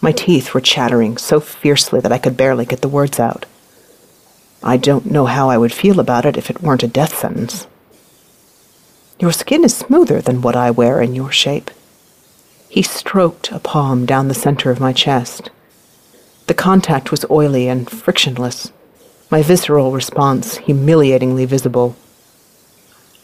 My 0.00 0.10
teeth 0.10 0.52
were 0.52 0.60
chattering 0.60 1.18
so 1.18 1.38
fiercely 1.38 2.00
that 2.00 2.10
I 2.10 2.18
could 2.18 2.36
barely 2.36 2.64
get 2.64 2.80
the 2.80 2.88
words 2.88 3.20
out. 3.20 3.46
I 4.62 4.76
don't 4.76 5.10
know 5.10 5.26
how 5.26 5.50
I 5.50 5.58
would 5.58 5.72
feel 5.72 5.98
about 5.98 6.24
it 6.24 6.36
if 6.36 6.48
it 6.48 6.62
weren't 6.62 6.82
a 6.82 6.88
death 6.88 7.18
sentence. 7.18 7.66
Your 9.18 9.32
skin 9.32 9.64
is 9.64 9.76
smoother 9.76 10.20
than 10.20 10.42
what 10.42 10.56
I 10.56 10.70
wear 10.70 11.00
in 11.00 11.14
your 11.14 11.32
shape. 11.32 11.70
He 12.68 12.82
stroked 12.82 13.50
a 13.50 13.58
palm 13.58 14.06
down 14.06 14.28
the 14.28 14.34
center 14.34 14.70
of 14.70 14.80
my 14.80 14.92
chest. 14.92 15.50
The 16.46 16.54
contact 16.54 17.10
was 17.10 17.24
oily 17.30 17.68
and 17.68 17.88
frictionless, 17.90 18.72
my 19.30 19.42
visceral 19.42 19.92
response 19.92 20.58
humiliatingly 20.58 21.44
visible. 21.44 21.96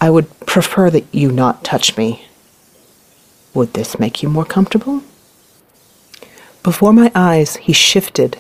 I 0.01 0.11
would 0.11 0.29
prefer 0.41 0.91
that 0.91 1.07
you 1.13 1.33
not 1.33 1.65
touch 1.65 1.97
me, 1.97 2.29
would 3.55 3.75
this 3.75 3.99
make 3.99 4.23
you 4.23 4.29
more 4.29 4.45
comfortable? 4.45 5.03
Before 6.63 6.93
my 6.93 7.11
eyes, 7.15 7.57
he 7.57 7.73
shifted, 7.73 8.39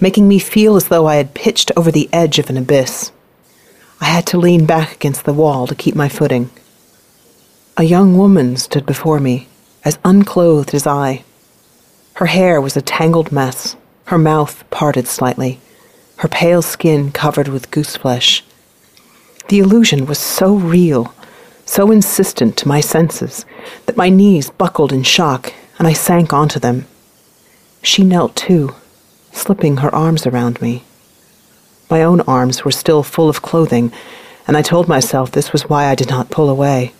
making 0.00 0.28
me 0.28 0.38
feel 0.38 0.76
as 0.76 0.88
though 0.88 1.06
I 1.06 1.16
had 1.16 1.34
pitched 1.34 1.70
over 1.76 1.90
the 1.90 2.08
edge 2.12 2.38
of 2.38 2.50
an 2.50 2.56
abyss. 2.56 3.12
I 4.00 4.06
had 4.06 4.26
to 4.28 4.38
lean 4.38 4.66
back 4.66 4.94
against 4.94 5.24
the 5.24 5.32
wall 5.32 5.66
to 5.66 5.74
keep 5.74 5.94
my 5.94 6.08
footing. 6.08 6.50
A 7.76 7.84
young 7.84 8.16
woman 8.16 8.56
stood 8.56 8.86
before 8.86 9.20
me, 9.20 9.48
as 9.84 9.98
unclothed 10.04 10.74
as 10.74 10.86
I. 10.86 11.24
Her 12.14 12.26
hair 12.26 12.60
was 12.60 12.76
a 12.76 12.82
tangled 12.82 13.32
mess, 13.32 13.76
her 14.06 14.18
mouth 14.18 14.68
parted 14.70 15.08
slightly, 15.08 15.60
her 16.16 16.28
pale 16.28 16.62
skin 16.62 17.12
covered 17.12 17.48
with 17.48 17.70
gooseflesh. 17.70 18.42
The 19.48 19.58
illusion 19.58 20.06
was 20.06 20.18
so 20.18 20.54
real 20.54 21.14
so 21.66 21.90
insistent 21.90 22.56
to 22.58 22.68
my 22.68 22.80
senses 22.80 23.44
that 23.86 23.96
my 23.96 24.08
knees 24.08 24.50
buckled 24.50 24.92
in 24.92 25.02
shock 25.02 25.52
and 25.78 25.88
I 25.88 25.92
sank 25.92 26.32
onto 26.32 26.58
them. 26.58 26.86
She 27.82 28.04
knelt 28.04 28.36
too, 28.36 28.74
slipping 29.34 29.78
her 29.78 29.94
arms 29.94 30.26
around 30.26 30.62
me. 30.62 30.84
My 31.90 32.02
own 32.02 32.22
arms 32.22 32.64
were 32.64 32.70
still 32.70 33.02
full 33.02 33.28
of 33.28 33.42
clothing, 33.42 33.92
and 34.46 34.56
I 34.56 34.62
told 34.62 34.88
myself 34.88 35.30
this 35.30 35.52
was 35.52 35.68
why 35.68 35.86
I 35.86 35.94
did 35.94 36.08
not 36.08 36.30
pull 36.30 36.48
away. 36.48 36.94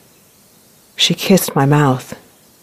She 0.96 1.14
kissed 1.14 1.56
my 1.56 1.64
mouth, 1.64 2.18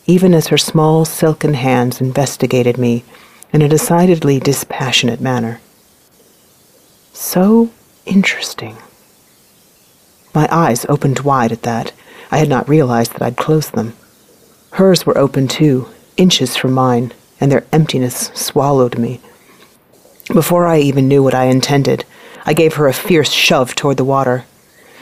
even 0.05 0.33
as 0.33 0.47
her 0.47 0.57
small 0.57 1.05
silken 1.05 1.55
hands 1.55 1.99
investigated 1.99 2.77
me 2.77 3.03
in 3.51 3.61
a 3.61 3.69
decidedly 3.69 4.39
dispassionate 4.39 5.19
manner. 5.19 5.59
So 7.13 7.71
interesting. 8.05 8.77
My 10.33 10.47
eyes 10.51 10.85
opened 10.87 11.19
wide 11.19 11.51
at 11.51 11.63
that. 11.63 11.91
I 12.31 12.37
had 12.37 12.49
not 12.49 12.69
realized 12.69 13.13
that 13.13 13.21
I'd 13.21 13.37
closed 13.37 13.73
them. 13.73 13.93
Hers 14.71 15.05
were 15.05 15.17
open 15.17 15.47
too, 15.47 15.89
inches 16.15 16.55
from 16.55 16.71
mine, 16.71 17.11
and 17.39 17.51
their 17.51 17.65
emptiness 17.73 18.31
swallowed 18.33 18.97
me. 18.97 19.19
Before 20.27 20.65
I 20.65 20.79
even 20.79 21.07
knew 21.07 21.23
what 21.23 21.33
I 21.33 21.45
intended, 21.45 22.05
I 22.45 22.53
gave 22.53 22.75
her 22.75 22.87
a 22.87 22.93
fierce 22.93 23.31
shove 23.31 23.75
toward 23.75 23.97
the 23.97 24.05
water. 24.05 24.45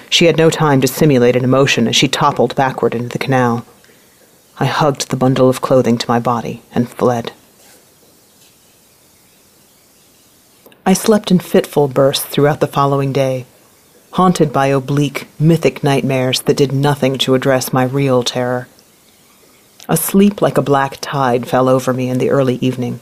She 0.10 0.26
had 0.26 0.38
no 0.38 0.50
time 0.50 0.82
to 0.82 0.88
simulate 0.88 1.36
an 1.36 1.44
emotion 1.44 1.88
as 1.88 1.96
she 1.96 2.08
toppled 2.08 2.56
backward 2.56 2.96
into 2.96 3.10
the 3.10 3.20
canal. 3.20 3.66
I 4.60 4.66
hugged 4.66 5.10
the 5.10 5.18
bundle 5.18 5.50
of 5.50 5.62
clothing 5.62 5.98
to 5.98 6.10
my 6.10 6.20
body 6.20 6.62
and 6.74 6.90
fled. 6.90 7.32
I 10.86 10.94
slept 10.94 11.30
in 11.30 11.40
fitful 11.40 11.88
bursts 11.88 12.26
throughout 12.26 12.60
the 12.60 12.68
following 12.68 13.14
day 13.14 13.46
haunted 14.12 14.52
by 14.52 14.68
oblique, 14.68 15.28
mythic 15.40 15.84
nightmares 15.84 16.42
that 16.42 16.58
did 16.58 16.72
nothing 16.72 17.18
to 17.20 17.36
address 17.36 17.72
my 17.72 17.84
real 17.84 18.24
terror. 18.24 18.68
A 19.88 19.98
sleep 19.98 20.42
like 20.42 20.58
a 20.58 20.64
black 20.64 20.98
tide 21.02 21.48
fell 21.48 21.70
over 21.70 21.94
me 21.94 22.10
in 22.10 22.18
the 22.18 22.30
early 22.30 22.56
evening, 22.56 23.00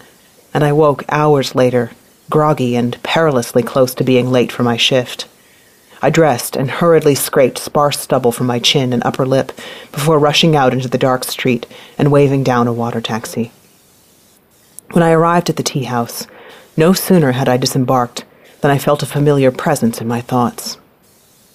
and 0.53 0.63
I 0.63 0.73
woke 0.73 1.03
hours 1.09 1.55
later, 1.55 1.91
groggy 2.29 2.75
and 2.75 3.01
perilously 3.03 3.63
close 3.63 3.93
to 3.95 4.03
being 4.03 4.31
late 4.31 4.51
for 4.51 4.63
my 4.63 4.77
shift. 4.77 5.27
I 6.01 6.09
dressed 6.09 6.55
and 6.55 6.69
hurriedly 6.69 7.15
scraped 7.15 7.57
sparse 7.57 7.99
stubble 7.99 8.31
from 8.31 8.47
my 8.47 8.59
chin 8.59 8.93
and 8.93 9.03
upper 9.03 9.25
lip 9.25 9.51
before 9.91 10.19
rushing 10.19 10.55
out 10.55 10.73
into 10.73 10.87
the 10.87 10.97
dark 10.97 11.23
street 11.23 11.65
and 11.97 12.11
waving 12.11 12.43
down 12.43 12.67
a 12.67 12.73
water 12.73 13.01
taxi. 13.01 13.51
When 14.91 15.03
I 15.03 15.11
arrived 15.11 15.49
at 15.49 15.55
the 15.55 15.63
tea 15.63 15.83
house, 15.83 16.27
no 16.75 16.93
sooner 16.93 17.31
had 17.31 17.49
I 17.49 17.57
disembarked 17.57 18.23
than 18.61 18.71
I 18.71 18.77
felt 18.77 19.03
a 19.03 19.07
familiar 19.07 19.51
presence 19.51 19.99
in 19.99 20.07
my 20.07 20.21
thoughts. 20.21 20.77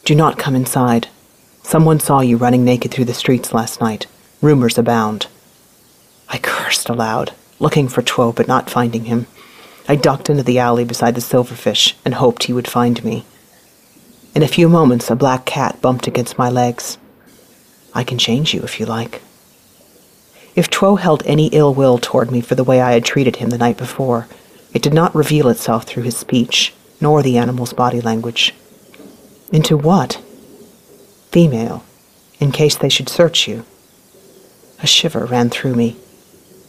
Do 0.04 0.14
not 0.14 0.38
come 0.38 0.56
inside. 0.56 1.08
Someone 1.62 2.00
saw 2.00 2.20
you 2.20 2.36
running 2.36 2.64
naked 2.64 2.90
through 2.90 3.04
the 3.04 3.14
streets 3.14 3.54
last 3.54 3.80
night. 3.80 4.06
Rumors 4.40 4.76
abound. 4.76 5.28
I 6.28 6.38
cursed 6.38 6.88
aloud, 6.88 7.32
looking 7.60 7.86
for 7.86 8.02
Tuo 8.02 8.32
but 8.32 8.48
not 8.48 8.68
finding 8.68 9.04
him. 9.04 9.26
I 9.88 9.96
ducked 9.96 10.30
into 10.30 10.42
the 10.42 10.58
alley 10.58 10.84
beside 10.84 11.14
the 11.14 11.20
silverfish 11.20 11.94
and 12.04 12.14
hoped 12.14 12.44
he 12.44 12.52
would 12.52 12.68
find 12.68 13.04
me. 13.04 13.24
In 14.34 14.42
a 14.42 14.48
few 14.48 14.68
moments, 14.68 15.10
a 15.10 15.16
black 15.16 15.44
cat 15.44 15.80
bumped 15.82 16.06
against 16.06 16.38
my 16.38 16.48
legs. 16.48 16.98
I 17.94 18.04
can 18.04 18.18
change 18.18 18.54
you 18.54 18.62
if 18.62 18.80
you 18.80 18.86
like. 18.86 19.22
If 20.54 20.70
Tuo 20.70 20.96
held 20.96 21.22
any 21.26 21.48
ill 21.48 21.74
will 21.74 21.98
toward 21.98 22.30
me 22.30 22.40
for 22.40 22.54
the 22.54 22.64
way 22.64 22.80
I 22.80 22.92
had 22.92 23.04
treated 23.04 23.36
him 23.36 23.50
the 23.50 23.58
night 23.58 23.76
before, 23.76 24.28
it 24.72 24.82
did 24.82 24.94
not 24.94 25.14
reveal 25.14 25.48
itself 25.48 25.84
through 25.84 26.04
his 26.04 26.16
speech, 26.16 26.72
nor 27.00 27.22
the 27.22 27.38
animal's 27.38 27.72
body 27.72 28.00
language. 28.00 28.54
Into 29.50 29.76
what? 29.76 30.22
Female, 31.30 31.84
in 32.40 32.52
case 32.52 32.76
they 32.76 32.88
should 32.88 33.08
search 33.08 33.48
you. 33.48 33.64
A 34.82 34.86
shiver 34.86 35.26
ran 35.26 35.50
through 35.50 35.74
me. 35.74 35.96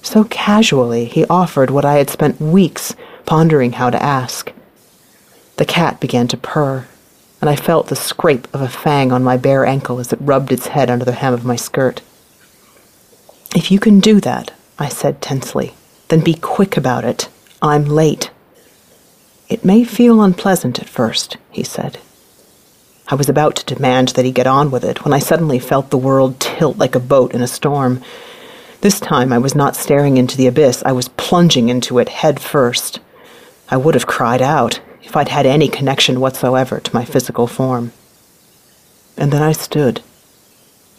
So 0.04 0.26
casually 0.26 1.06
he 1.06 1.26
offered 1.26 1.72
what 1.72 1.86
I 1.86 1.96
had 1.96 2.10
spent 2.10 2.40
weeks 2.40 2.94
pondering 3.26 3.72
how 3.74 3.90
to 3.90 4.04
ask. 4.04 4.52
The 5.56 5.66
cat 5.66 6.00
began 6.00 6.28
to 6.28 6.38
purr, 6.38 6.86
and 7.40 7.50
I 7.50 7.56
felt 7.56 7.88
the 7.88 7.96
scrape 7.96 8.48
of 8.54 8.62
a 8.62 8.68
fang 8.68 9.12
on 9.12 9.24
my 9.24 9.38
bare 9.38 9.66
ankle 9.66 10.00
as 10.00 10.12
it 10.12 10.20
rubbed 10.22 10.52
its 10.52 10.68
head 10.68 10.92
under 10.92 11.06
the 11.06 11.14
hem 11.14 11.34
of 11.34 11.46
my 11.46 11.56
skirt. 11.56 12.02
If 13.56 13.72
you 13.72 13.80
can 13.80 14.00
do 14.00 14.20
that, 14.20 14.52
I 14.78 14.90
said 14.90 15.22
tensely, 15.22 15.74
then 16.10 16.20
be 16.20 16.34
quick 16.34 16.76
about 16.76 17.06
it. 17.06 17.30
I'm 17.62 17.86
late. 17.86 18.30
It 19.48 19.64
may 19.64 19.84
feel 19.84 20.22
unpleasant 20.22 20.80
at 20.80 20.90
first, 20.90 21.38
he 21.50 21.64
said. 21.64 21.98
I 23.08 23.16
was 23.16 23.30
about 23.30 23.56
to 23.58 23.76
demand 23.76 24.10
that 24.10 24.26
he 24.26 24.32
get 24.32 24.48
on 24.48 24.70
with 24.72 24.84
it 24.84 25.06
when 25.06 25.14
I 25.14 25.20
suddenly 25.20 25.60
felt 25.60 25.92
the 25.92 25.98
world 25.98 26.40
tilt 26.40 26.78
like 26.78 26.96
a 26.96 27.00
boat 27.00 27.34
in 27.34 27.42
a 27.42 27.48
storm. 27.48 28.02
This 28.84 29.00
time 29.00 29.32
I 29.32 29.38
was 29.38 29.56
not 29.56 29.78
staring 29.78 30.18
into 30.18 30.36
the 30.36 30.46
abyss, 30.46 30.84
I 30.86 30.92
was 30.92 31.08
plunging 31.08 31.70
into 31.70 32.00
it 32.00 32.10
head 32.10 32.42
first. 32.42 33.00
I 33.70 33.78
would 33.78 33.96
have 33.96 34.08
cried 34.08 34.42
out 34.42 34.82
if 35.02 35.16
I'd 35.16 35.30
had 35.30 35.46
any 35.46 35.70
connection 35.70 36.20
whatsoever 36.20 36.82
to 36.82 36.94
my 36.94 37.06
physical 37.06 37.48
form. 37.48 37.94
And 39.16 39.32
then 39.32 39.42
I 39.42 39.54
stood, 39.54 40.02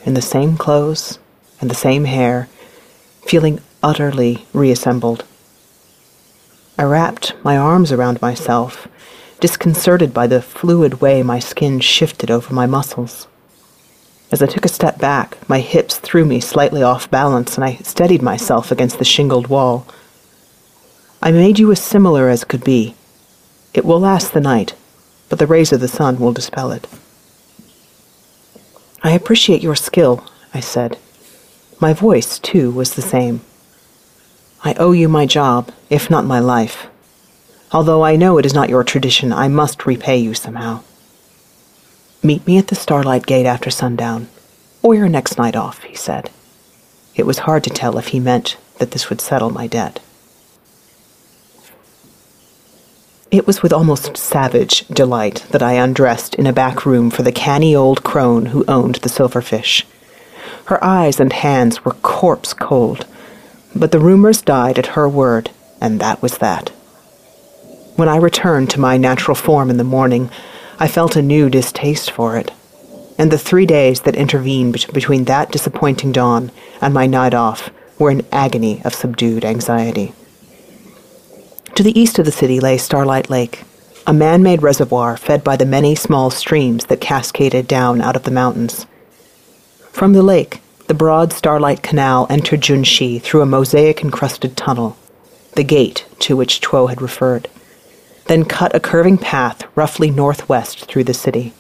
in 0.03 0.15
the 0.15 0.23
same 0.23 0.57
clothes 0.57 1.19
and 1.61 1.71
the 1.71 1.75
same 1.75 2.07
hair, 2.07 2.49
feeling 3.27 3.61
utterly 3.83 4.47
reassembled. 4.55 5.27
I 6.79 6.85
wrapped 6.85 7.35
my 7.45 7.59
arms 7.59 7.93
around 7.93 8.23
myself, 8.23 8.89
disconcerted 9.41 10.15
by 10.15 10.27
the 10.27 10.41
fluid 10.41 11.03
way 11.03 11.23
my 11.23 11.39
skin 11.39 11.81
shifted 11.81 12.31
over 12.31 12.55
my 12.55 12.65
muscles. 12.65 13.27
As 14.35 14.43
I 14.43 14.47
took 14.47 14.65
a 14.65 14.69
step 14.69 14.99
back, 14.99 15.39
my 15.49 15.61
hips 15.61 15.97
threw 15.99 16.25
me 16.25 16.41
slightly 16.41 16.83
off 16.83 17.09
balance, 17.09 17.55
and 17.55 17.65
I 17.65 17.77
steadied 17.85 18.21
myself 18.21 18.73
against 18.73 18.99
the 18.99 19.05
shingled 19.05 19.47
wall. 19.47 19.87
I 21.23 21.31
made 21.31 21.61
you 21.61 21.71
as 21.71 21.81
similar 21.81 22.29
as 22.29 22.43
could 22.43 22.65
be. 22.65 22.97
It 23.75 23.85
will 23.85 24.01
last 24.01 24.33
the 24.33 24.41
night, 24.41 24.75
but 25.29 25.39
the 25.39 25.47
rays 25.47 25.73
of 25.73 25.79
the 25.79 25.87
sun 25.87 26.19
will 26.19 26.33
dispel 26.33 26.73
it. 26.73 26.89
I 29.05 29.13
appreciate 29.13 29.63
your 29.63 29.77
skill, 29.77 30.27
I 30.53 30.59
said. 30.59 30.99
My 31.79 31.93
voice, 31.93 32.41
too, 32.41 32.73
was 32.73 32.95
the 32.95 33.03
same. 33.03 33.41
I 34.65 34.75
owe 34.75 34.91
you 34.91 35.09
my 35.09 35.27
job, 35.27 35.71
if 35.91 36.11
not 36.11 36.25
my 36.25 36.41
life. 36.41 36.89
Although 37.71 38.03
I 38.03 38.17
know 38.17 38.39
it 38.39 38.47
is 38.47 38.53
not 38.53 38.69
your 38.69 38.83
tradition, 38.83 39.33
I 39.33 39.47
must 39.47 39.87
repay 39.87 40.17
you 40.17 40.35
somehow. 40.35 40.83
Meet 42.25 42.47
me 42.47 42.57
at 42.57 42.69
the 42.69 42.75
Starlight 42.75 43.27
Gate 43.27 43.45
after 43.45 43.69
sundown, 43.69 44.29
or 44.83 44.95
your 44.95 45.11
next 45.11 45.37
night 45.37 45.55
off, 45.55 45.83
he 45.83 45.95
said. 45.95 46.31
It 47.15 47.27
was 47.27 47.41
hard 47.41 47.63
to 47.65 47.71
tell 47.71 47.99
if 47.99 48.09
he 48.09 48.19
meant 48.19 48.57
that 48.79 48.93
this 48.93 49.11
would 49.11 49.21
settle 49.21 49.51
my 49.51 49.67
debt. 49.67 50.01
It 53.31 53.47
was 53.47 53.63
with 53.63 53.75
almost 53.75 54.17
savage 54.17 54.89
delight 54.89 55.45
that 55.51 55.63
I 55.63 55.75
undressed 55.75 56.35
in 56.37 56.47
a 56.47 56.53
back 56.55 56.87
room 56.87 57.11
for 57.11 57.23
the 57.23 57.31
canny 57.31 57.77
old 57.77 58.03
crone 58.03 58.47
who 58.47 58.65
owned 58.67 58.95
the 58.97 59.11
silverfish. 59.11 59.85
Her 60.65 60.83
eyes 60.83 61.21
and 61.21 61.31
hands 61.31 61.85
were 61.85 61.93
corpse 61.93 62.55
cold, 62.55 63.07
but 63.77 63.93
the 63.93 64.01
rumors 64.01 64.41
died 64.41 64.79
at 64.79 64.97
her 64.97 65.07
word, 65.07 65.51
and 65.79 66.01
that 66.01 66.23
was 66.23 66.39
that. 66.39 66.71
When 67.97 68.09
I 68.09 68.17
returned 68.17 68.71
to 68.71 68.81
my 68.81 68.97
natural 68.97 69.35
form 69.35 69.69
in 69.69 69.77
the 69.77 69.85
morning, 69.85 70.31
I 70.79 70.89
felt 70.89 71.15
a 71.15 71.23
new 71.23 71.49
distaste 71.49 72.11
for 72.11 72.37
it. 72.37 72.51
And 73.17 73.31
the 73.31 73.39
three 73.39 73.65
days 73.65 74.01
that 74.03 74.17
intervened 74.17 74.87
between 74.93 75.25
that 75.25 75.53
disappointing 75.53 76.11
dawn 76.11 76.51
and 76.81 76.93
my 76.93 77.07
night 77.07 77.33
off 77.33 77.71
were 77.99 78.11
an 78.11 78.27
agony 78.33 78.83
of 78.85 78.95
subdued 78.95 79.45
anxiety. 79.45 80.13
To 81.77 81.83
the 81.85 81.99
east 81.99 82.19
of 82.19 82.25
the 82.25 82.33
city 82.33 82.59
lay 82.59 82.77
Starlight 82.77 83.31
Lake, 83.31 83.63
a 84.07 84.13
man 84.13 84.43
made 84.43 84.63
reservoir 84.63 85.17
fed 85.17 85.45
by 85.45 85.57
the 85.57 85.65
many 85.65 85.95
small 85.95 86.31
streams 86.31 86.87
that 86.87 87.01
cascaded 87.01 87.69
down 87.69 88.01
out 88.01 88.17
of 88.17 88.25
the 88.25 88.31
mountains. 88.31 88.87
From 89.93 90.13
the 90.13 90.23
lake, 90.23 90.61
the 90.89 90.95
broad 90.95 91.33
Starlight 91.33 91.83
Canal 91.83 92.27
entered 92.29 92.61
Junshi 92.61 93.23
through 93.23 93.43
a 93.43 93.47
mosaic 93.47 94.03
encrusted 94.03 94.57
tunnel, 94.57 94.97
the 95.53 95.65
gate 95.65 96.05
to 96.21 96.37
which 96.37 96.61
Tuo 96.61 96.89
had 96.89 97.01
referred 97.01 97.49
then 98.27 98.45
cut 98.45 98.75
a 98.75 98.81
curving 98.81 99.19
path 99.19 99.65
roughly 99.77 100.11
northwest 100.11 100.87
through 100.87 101.05
the 101.05 101.15
city. 101.15 101.53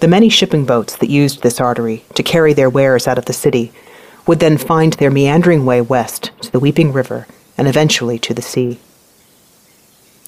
The 0.00 0.08
many 0.08 0.28
shipping 0.28 0.64
boats 0.64 0.96
that 0.96 1.10
used 1.10 1.42
this 1.42 1.60
artery 1.60 2.04
to 2.14 2.22
carry 2.22 2.52
their 2.52 2.70
wares 2.70 3.08
out 3.08 3.18
of 3.18 3.24
the 3.24 3.32
city 3.32 3.72
would 4.26 4.40
then 4.40 4.58
find 4.58 4.92
their 4.94 5.10
meandering 5.10 5.64
way 5.64 5.80
west 5.80 6.30
to 6.42 6.52
the 6.52 6.60
Weeping 6.60 6.92
River 6.92 7.26
and 7.56 7.66
eventually 7.66 8.18
to 8.20 8.34
the 8.34 8.42
sea. 8.42 8.78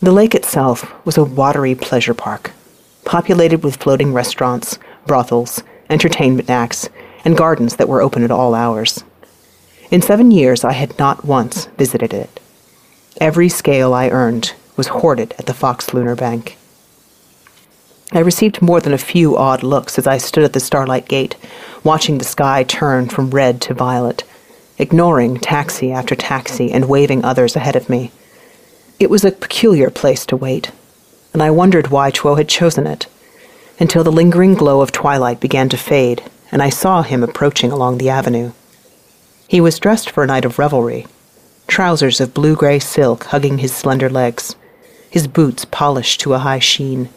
The 0.01 0.13
lake 0.13 0.35
itself 0.35 0.93
was 1.05 1.19
a 1.19 1.25
watery 1.25 1.75
pleasure 1.75 2.15
park, 2.15 2.53
populated 3.05 3.63
with 3.63 3.77
floating 3.77 4.13
restaurants, 4.13 4.79
brothels, 5.07 5.63
entertainment 5.91 6.49
acts, 6.49 6.89
and 7.25 7.37
gardens 7.37 7.77
that 7.77 7.89
were 7.89 8.01
open 8.01 8.25
at 8.25 8.31
all 8.31 8.55
hours. 8.55 9.05
In 9.91 10.01
seven 10.01 10.31
years, 10.31 10.65
I 10.65 10.73
had 10.73 10.99
not 10.99 11.25
once 11.25 11.67
visited 11.77 12.15
it. 12.15 12.41
Every 13.21 13.49
scale 13.49 13.93
I 13.93 14.09
earned 14.09 14.55
was 14.77 14.89
hoarded 14.89 15.35
at 15.39 15.47
the 15.47 15.55
Fox 15.55 15.93
Lunar 15.93 16.17
Bank. 16.17 16.57
I 18.13 18.19
received 18.19 18.61
more 18.61 18.81
than 18.81 18.93
a 18.93 18.99
few 18.99 19.37
odd 19.37 19.63
looks 19.63 19.97
as 19.97 20.07
I 20.07 20.19
stood 20.19 20.43
at 20.43 20.53
the 20.53 20.59
Starlight 20.59 21.07
Gate, 21.07 21.37
watching 21.85 22.19
the 22.19 22.25
sky 22.25 22.65
turn 22.65 23.09
from 23.09 23.31
red 23.31 23.61
to 23.63 23.75
violet, 23.75 24.25
ignoring 24.79 25.37
taxi 25.39 25.93
after 25.93 26.17
taxi 26.17 26.73
and 26.73 26.89
waving 26.89 27.25
others 27.25 27.55
ahead 27.55 27.77
of 27.77 27.89
me. 27.89 28.11
It 28.99 29.11
was 29.11 29.25
a 29.25 29.31
peculiar 29.31 29.91
place 29.91 30.27
to 30.27 30.37
wait, 30.37 30.73
and 31.33 31.41
I 31.41 31.53
wondered 31.53 31.89
why 31.89 32.11
Tuo 32.11 32.35
had 32.37 32.49
chosen 32.49 32.85
it, 32.87 33.07
until 33.79 34.03
the 34.03 34.11
lingering 34.11 34.55
glow 34.55 34.81
of 34.81 34.91
twilight 34.91 35.39
began 35.39 35.69
to 35.69 35.77
fade, 35.77 36.25
and 36.51 36.61
I 36.63 36.69
saw 36.69 37.03
him 37.03 37.23
approaching 37.23 37.71
along 37.71 37.99
the 37.99 38.11
avenue. 38.11 38.51
He 39.47 39.61
was 39.61 39.79
dressed 39.79 40.11
for 40.11 40.25
a 40.25 40.27
night 40.27 40.45
of 40.45 40.59
revelry, 40.59 41.07
trousers 41.69 42.21
of 42.21 42.35
blue 42.35 42.57
gray 42.57 42.81
silk 42.81 43.25
hugging 43.25 43.59
his 43.59 43.73
slender 43.73 44.11
legs 44.11 44.57
his 45.11 45.27
boots 45.27 45.65
polished 45.65 46.21
to 46.21 46.35
a 46.35 46.39
high 46.39 46.61
sheen. 46.61 47.09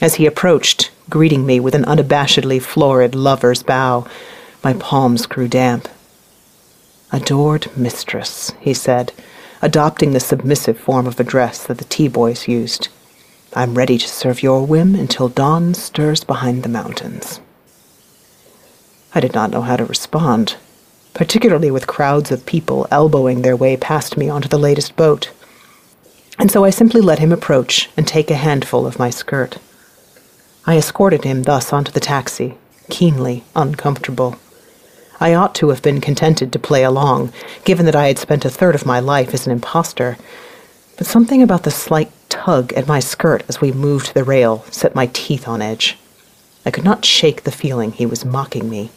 As 0.00 0.14
he 0.14 0.26
approached, 0.26 0.90
greeting 1.10 1.44
me 1.44 1.58
with 1.58 1.74
an 1.74 1.84
unabashedly 1.84 2.62
florid 2.62 3.14
lover's 3.14 3.62
bow, 3.62 4.06
my 4.62 4.72
palms 4.74 5.26
grew 5.26 5.48
damp. 5.48 5.88
Adored 7.12 7.76
mistress, 7.76 8.52
he 8.60 8.72
said, 8.72 9.12
adopting 9.60 10.12
the 10.12 10.20
submissive 10.20 10.78
form 10.78 11.06
of 11.06 11.18
address 11.18 11.66
that 11.66 11.78
the 11.78 11.84
tea 11.84 12.08
boys 12.08 12.48
used. 12.48 12.88
I'm 13.54 13.74
ready 13.74 13.98
to 13.98 14.08
serve 14.08 14.42
your 14.42 14.66
whim 14.66 14.94
until 14.94 15.28
dawn 15.28 15.74
stirs 15.74 16.24
behind 16.24 16.62
the 16.62 16.68
mountains. 16.68 17.40
I 19.14 19.20
did 19.20 19.32
not 19.32 19.50
know 19.50 19.62
how 19.62 19.76
to 19.76 19.84
respond, 19.84 20.56
particularly 21.12 21.70
with 21.70 21.86
crowds 21.86 22.32
of 22.32 22.46
people 22.46 22.86
elbowing 22.90 23.42
their 23.42 23.56
way 23.56 23.76
past 23.76 24.16
me 24.16 24.28
onto 24.28 24.48
the 24.48 24.58
latest 24.58 24.96
boat 24.96 25.30
and 26.38 26.50
so 26.50 26.64
I 26.64 26.70
simply 26.70 27.00
let 27.00 27.18
him 27.18 27.32
approach 27.32 27.90
and 27.96 28.06
take 28.06 28.30
a 28.30 28.36
handful 28.36 28.86
of 28.86 28.98
my 28.98 29.10
skirt. 29.10 29.58
I 30.66 30.76
escorted 30.76 31.24
him 31.24 31.42
thus 31.42 31.72
onto 31.72 31.92
the 31.92 32.00
taxi, 32.00 32.56
keenly 32.90 33.44
uncomfortable. 33.54 34.36
I 35.20 35.34
ought 35.34 35.54
to 35.56 35.68
have 35.68 35.82
been 35.82 36.00
contented 36.00 36.52
to 36.52 36.58
play 36.58 36.82
along, 36.82 37.32
given 37.64 37.86
that 37.86 37.96
I 37.96 38.08
had 38.08 38.18
spent 38.18 38.44
a 38.44 38.50
third 38.50 38.74
of 38.74 38.86
my 38.86 38.98
life 38.98 39.32
as 39.32 39.46
an 39.46 39.52
impostor, 39.52 40.16
but 40.96 41.06
something 41.06 41.42
about 41.42 41.62
the 41.62 41.70
slight 41.70 42.10
tug 42.28 42.72
at 42.72 42.88
my 42.88 42.98
skirt 42.98 43.44
as 43.48 43.60
we 43.60 43.72
moved 43.72 44.14
the 44.14 44.24
rail 44.24 44.64
set 44.70 44.94
my 44.94 45.08
teeth 45.12 45.46
on 45.46 45.62
edge. 45.62 45.96
I 46.66 46.70
could 46.70 46.84
not 46.84 47.04
shake 47.04 47.44
the 47.44 47.52
feeling 47.52 47.92
he 47.92 48.06
was 48.06 48.24
mocking 48.24 48.68
me. 48.68 48.90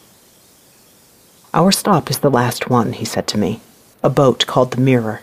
Our 1.54 1.72
stop 1.72 2.10
is 2.10 2.20
the 2.20 2.32
last 2.32 2.70
one, 2.70 2.94
he 2.94 3.06
said 3.06 3.28
to 3.28 3.38
me. 3.38 3.62
A 4.04 4.10
boat 4.10 4.48
called 4.48 4.72
the 4.72 4.82
Mirror. 4.82 5.22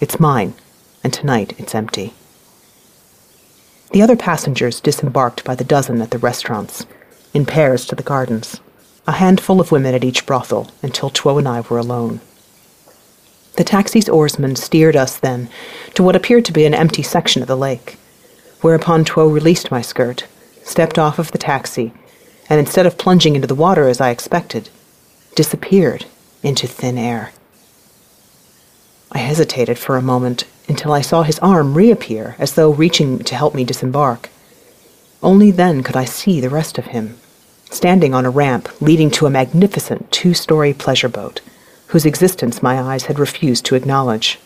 It's 0.00 0.20
mine 0.20 0.54
and 1.02 1.12
tonight 1.12 1.54
it's 1.58 1.74
empty. 1.74 2.14
The 3.92 4.02
other 4.02 4.16
passengers 4.16 4.80
disembarked 4.80 5.44
by 5.44 5.54
the 5.54 5.64
dozen 5.64 6.00
at 6.00 6.10
the 6.10 6.18
restaurants, 6.18 6.86
in 7.34 7.44
pairs 7.44 7.84
to 7.86 7.94
the 7.94 8.02
gardens, 8.02 8.60
a 9.06 9.12
handful 9.12 9.60
of 9.60 9.72
women 9.72 9.94
at 9.94 10.04
each 10.04 10.26
brothel 10.26 10.70
until 10.82 11.10
Tuo 11.10 11.38
and 11.38 11.48
I 11.48 11.60
were 11.60 11.78
alone. 11.78 12.20
The 13.56 13.64
taxi's 13.64 14.08
oarsman 14.08 14.56
steered 14.56 14.96
us 14.96 15.18
then 15.18 15.50
to 15.94 16.02
what 16.02 16.16
appeared 16.16 16.44
to 16.46 16.52
be 16.52 16.64
an 16.64 16.74
empty 16.74 17.02
section 17.02 17.42
of 17.42 17.48
the 17.48 17.56
lake, 17.56 17.98
whereupon 18.62 19.04
Tuo 19.04 19.28
released 19.28 19.70
my 19.70 19.82
skirt, 19.82 20.26
stepped 20.64 20.98
off 20.98 21.18
of 21.18 21.32
the 21.32 21.38
taxi, 21.38 21.92
and 22.48 22.58
instead 22.58 22.86
of 22.86 22.96
plunging 22.96 23.34
into 23.34 23.46
the 23.46 23.54
water 23.54 23.88
as 23.88 24.00
I 24.00 24.10
expected, 24.10 24.70
disappeared 25.34 26.06
into 26.42 26.66
thin 26.66 26.96
air. 26.96 27.32
I 29.10 29.18
hesitated 29.18 29.78
for 29.78 29.96
a 29.96 30.02
moment 30.02 30.44
until 30.72 30.94
I 30.94 31.02
saw 31.02 31.22
his 31.22 31.38
arm 31.40 31.74
reappear 31.74 32.34
as 32.38 32.54
though 32.54 32.72
reaching 32.72 33.18
to 33.24 33.34
help 33.34 33.54
me 33.54 33.62
disembark. 33.62 34.30
Only 35.22 35.50
then 35.50 35.82
could 35.82 35.96
I 35.96 36.06
see 36.06 36.40
the 36.40 36.48
rest 36.48 36.78
of 36.78 36.86
him, 36.86 37.18
standing 37.70 38.14
on 38.14 38.24
a 38.24 38.30
ramp 38.30 38.70
leading 38.80 39.10
to 39.12 39.26
a 39.26 39.30
magnificent 39.30 40.10
two 40.10 40.32
story 40.32 40.72
pleasure 40.72 41.10
boat, 41.10 41.42
whose 41.88 42.06
existence 42.06 42.62
my 42.62 42.80
eyes 42.80 43.04
had 43.04 43.18
refused 43.18 43.66
to 43.66 43.74
acknowledge. 43.74 44.38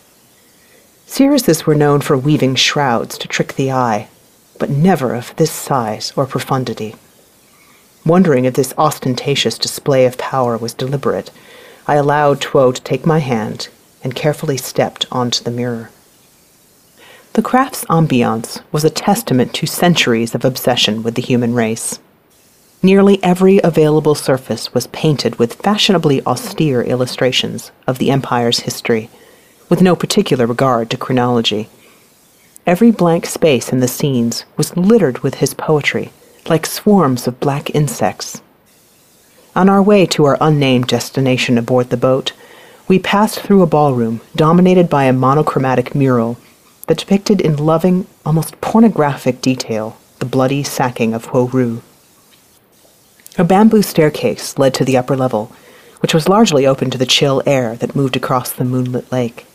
Seeresses 1.05 1.65
were 1.65 1.75
known 1.83 2.01
for 2.01 2.17
weaving 2.17 2.55
shrouds 2.55 3.17
to 3.19 3.29
trick 3.29 3.53
the 3.53 3.71
eye, 3.71 4.09
but 4.59 4.69
never 4.69 5.15
of 5.15 5.33
this 5.37 5.51
size 5.51 6.11
or 6.17 6.25
profundity. 6.25 6.93
Wondering 8.05 8.43
if 8.43 8.55
this 8.55 8.73
ostentatious 8.77 9.57
display 9.57 10.05
of 10.05 10.17
power 10.17 10.57
was 10.57 10.73
deliberate, 10.73 11.31
I 11.87 11.95
allowed 11.95 12.41
Tuo 12.41 12.73
to 12.73 12.81
take 12.81 13.05
my 13.05 13.19
hand 13.19 13.69
and 14.03 14.13
carefully 14.13 14.57
stepped 14.57 15.05
onto 15.09 15.41
the 15.41 15.51
mirror. 15.51 15.89
The 17.37 17.43
craft's 17.43 17.85
ambiance 17.85 18.63
was 18.71 18.83
a 18.83 18.89
testament 18.89 19.53
to 19.53 19.67
centuries 19.67 20.33
of 20.33 20.43
obsession 20.43 21.03
with 21.03 21.13
the 21.13 21.21
human 21.21 21.53
race. 21.53 21.99
Nearly 22.81 23.23
every 23.23 23.59
available 23.63 24.15
surface 24.15 24.73
was 24.73 24.87
painted 24.87 25.37
with 25.37 25.61
fashionably 25.61 26.25
austere 26.25 26.81
illustrations 26.81 27.71
of 27.85 27.99
the 27.99 28.09
Empire's 28.09 28.61
history, 28.61 29.11
with 29.69 29.83
no 29.83 29.95
particular 29.95 30.47
regard 30.47 30.89
to 30.89 30.97
chronology. 30.97 31.69
Every 32.65 32.89
blank 32.89 33.27
space 33.27 33.71
in 33.71 33.81
the 33.81 33.87
scenes 33.87 34.45
was 34.57 34.75
littered 34.75 35.19
with 35.19 35.35
his 35.35 35.53
poetry, 35.53 36.11
like 36.49 36.65
swarms 36.65 37.27
of 37.27 37.39
black 37.39 37.69
insects. 37.75 38.41
On 39.55 39.69
our 39.69 39.83
way 39.83 40.07
to 40.07 40.25
our 40.25 40.39
unnamed 40.41 40.87
destination 40.87 41.59
aboard 41.59 41.91
the 41.91 41.97
boat, 41.97 42.33
we 42.87 42.97
passed 42.97 43.41
through 43.41 43.61
a 43.61 43.67
ballroom 43.67 44.21
dominated 44.35 44.89
by 44.89 45.03
a 45.03 45.13
monochromatic 45.13 45.93
mural 45.93 46.35
that 46.87 46.97
depicted 46.97 47.39
in 47.39 47.57
loving, 47.57 48.07
almost 48.25 48.59
pornographic 48.61 49.41
detail 49.41 49.97
the 50.19 50.25
bloody 50.25 50.63
sacking 50.63 51.13
of 51.13 51.27
Huo 51.27 51.51
Ru. 51.51 51.81
A 53.37 53.43
bamboo 53.43 53.83
staircase 53.83 54.57
led 54.57 54.73
to 54.73 54.83
the 54.83 54.97
upper 54.97 55.15
level, 55.15 55.51
which 55.99 56.13
was 56.13 56.27
largely 56.27 56.65
open 56.65 56.89
to 56.89 56.97
the 56.97 57.05
chill 57.05 57.43
air 57.45 57.75
that 57.75 57.95
moved 57.95 58.15
across 58.15 58.51
the 58.51 58.65
moonlit 58.65 59.11
lake. 59.11 59.45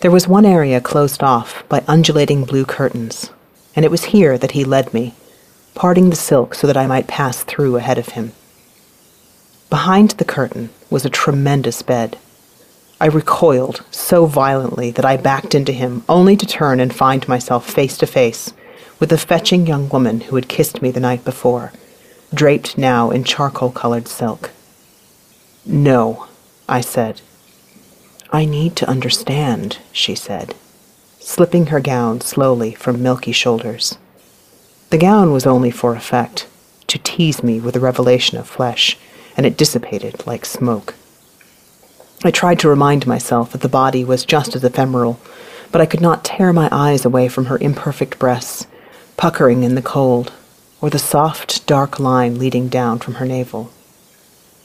There 0.00 0.10
was 0.10 0.28
one 0.28 0.44
area 0.44 0.80
closed 0.80 1.22
off 1.22 1.66
by 1.68 1.84
undulating 1.86 2.44
blue 2.44 2.64
curtains, 2.64 3.30
and 3.74 3.84
it 3.84 3.90
was 3.90 4.04
here 4.04 4.36
that 4.36 4.52
he 4.52 4.64
led 4.64 4.92
me, 4.92 5.14
parting 5.74 6.10
the 6.10 6.16
silk 6.16 6.54
so 6.54 6.66
that 6.66 6.76
I 6.76 6.86
might 6.86 7.06
pass 7.06 7.42
through 7.42 7.76
ahead 7.76 7.98
of 7.98 8.10
him. 8.10 8.32
Behind 9.70 10.10
the 10.12 10.24
curtain 10.24 10.70
was 10.90 11.04
a 11.04 11.10
tremendous 11.10 11.80
bed. 11.82 12.18
I 13.00 13.06
recoiled 13.06 13.84
so 13.90 14.26
violently 14.26 14.90
that 14.90 15.04
I 15.04 15.16
backed 15.16 15.54
into 15.54 15.72
him, 15.72 16.04
only 16.08 16.36
to 16.36 16.46
turn 16.46 16.80
and 16.80 16.94
find 16.94 17.26
myself 17.26 17.68
face 17.68 17.96
to 17.98 18.06
face 18.06 18.52
with 18.98 19.08
the 19.08 19.18
fetching 19.18 19.66
young 19.66 19.88
woman 19.88 20.20
who 20.20 20.36
had 20.36 20.48
kissed 20.48 20.82
me 20.82 20.90
the 20.90 21.00
night 21.00 21.24
before 21.24 21.72
draped 22.32 22.78
now 22.78 23.10
in 23.10 23.24
charcoal 23.24 23.70
colored 23.70 24.06
silk. 24.06 24.50
No, 25.66 26.26
I 26.68 26.80
said. 26.80 27.20
I 28.32 28.44
need 28.44 28.76
to 28.76 28.88
understand, 28.88 29.78
she 29.92 30.14
said, 30.14 30.54
slipping 31.18 31.66
her 31.66 31.80
gown 31.80 32.20
slowly 32.20 32.72
from 32.72 33.02
milky 33.02 33.32
shoulders. 33.32 33.98
The 34.90 34.98
gown 34.98 35.32
was 35.32 35.46
only 35.46 35.70
for 35.70 35.94
effect, 35.94 36.46
to 36.86 36.98
tease 36.98 37.42
me 37.42 37.60
with 37.60 37.76
a 37.76 37.80
revelation 37.80 38.38
of 38.38 38.48
flesh, 38.48 38.96
and 39.36 39.44
it 39.44 39.56
dissipated 39.56 40.26
like 40.26 40.44
smoke. 40.44 40.94
I 42.22 42.30
tried 42.30 42.58
to 42.60 42.68
remind 42.68 43.06
myself 43.06 43.52
that 43.52 43.62
the 43.62 43.68
body 43.68 44.04
was 44.04 44.26
just 44.26 44.54
as 44.54 44.62
ephemeral, 44.62 45.18
but 45.72 45.80
I 45.80 45.86
could 45.86 46.02
not 46.02 46.24
tear 46.24 46.52
my 46.52 46.68
eyes 46.70 47.06
away 47.06 47.28
from 47.28 47.46
her 47.46 47.56
imperfect 47.58 48.18
breasts, 48.18 48.66
puckering 49.16 49.62
in 49.62 49.74
the 49.74 49.82
cold, 49.82 50.32
or 50.82 50.90
the 50.90 50.98
soft, 50.98 51.66
dark 51.66 51.98
line 51.98 52.38
leading 52.38 52.68
down 52.68 52.98
from 52.98 53.14
her 53.14 53.24
navel. 53.24 53.70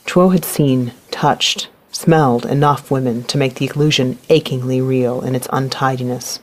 Chuo 0.05 0.33
had 0.33 0.43
seen, 0.43 0.91
touched, 1.11 1.69
smelled 1.91 2.45
enough 2.45 2.91
women 2.91 3.23
to 3.23 3.37
make 3.37 3.55
the 3.55 3.67
illusion 3.73 4.17
achingly 4.29 4.81
real 4.81 5.21
in 5.21 5.33
its 5.33 5.47
untidiness. 5.53 6.39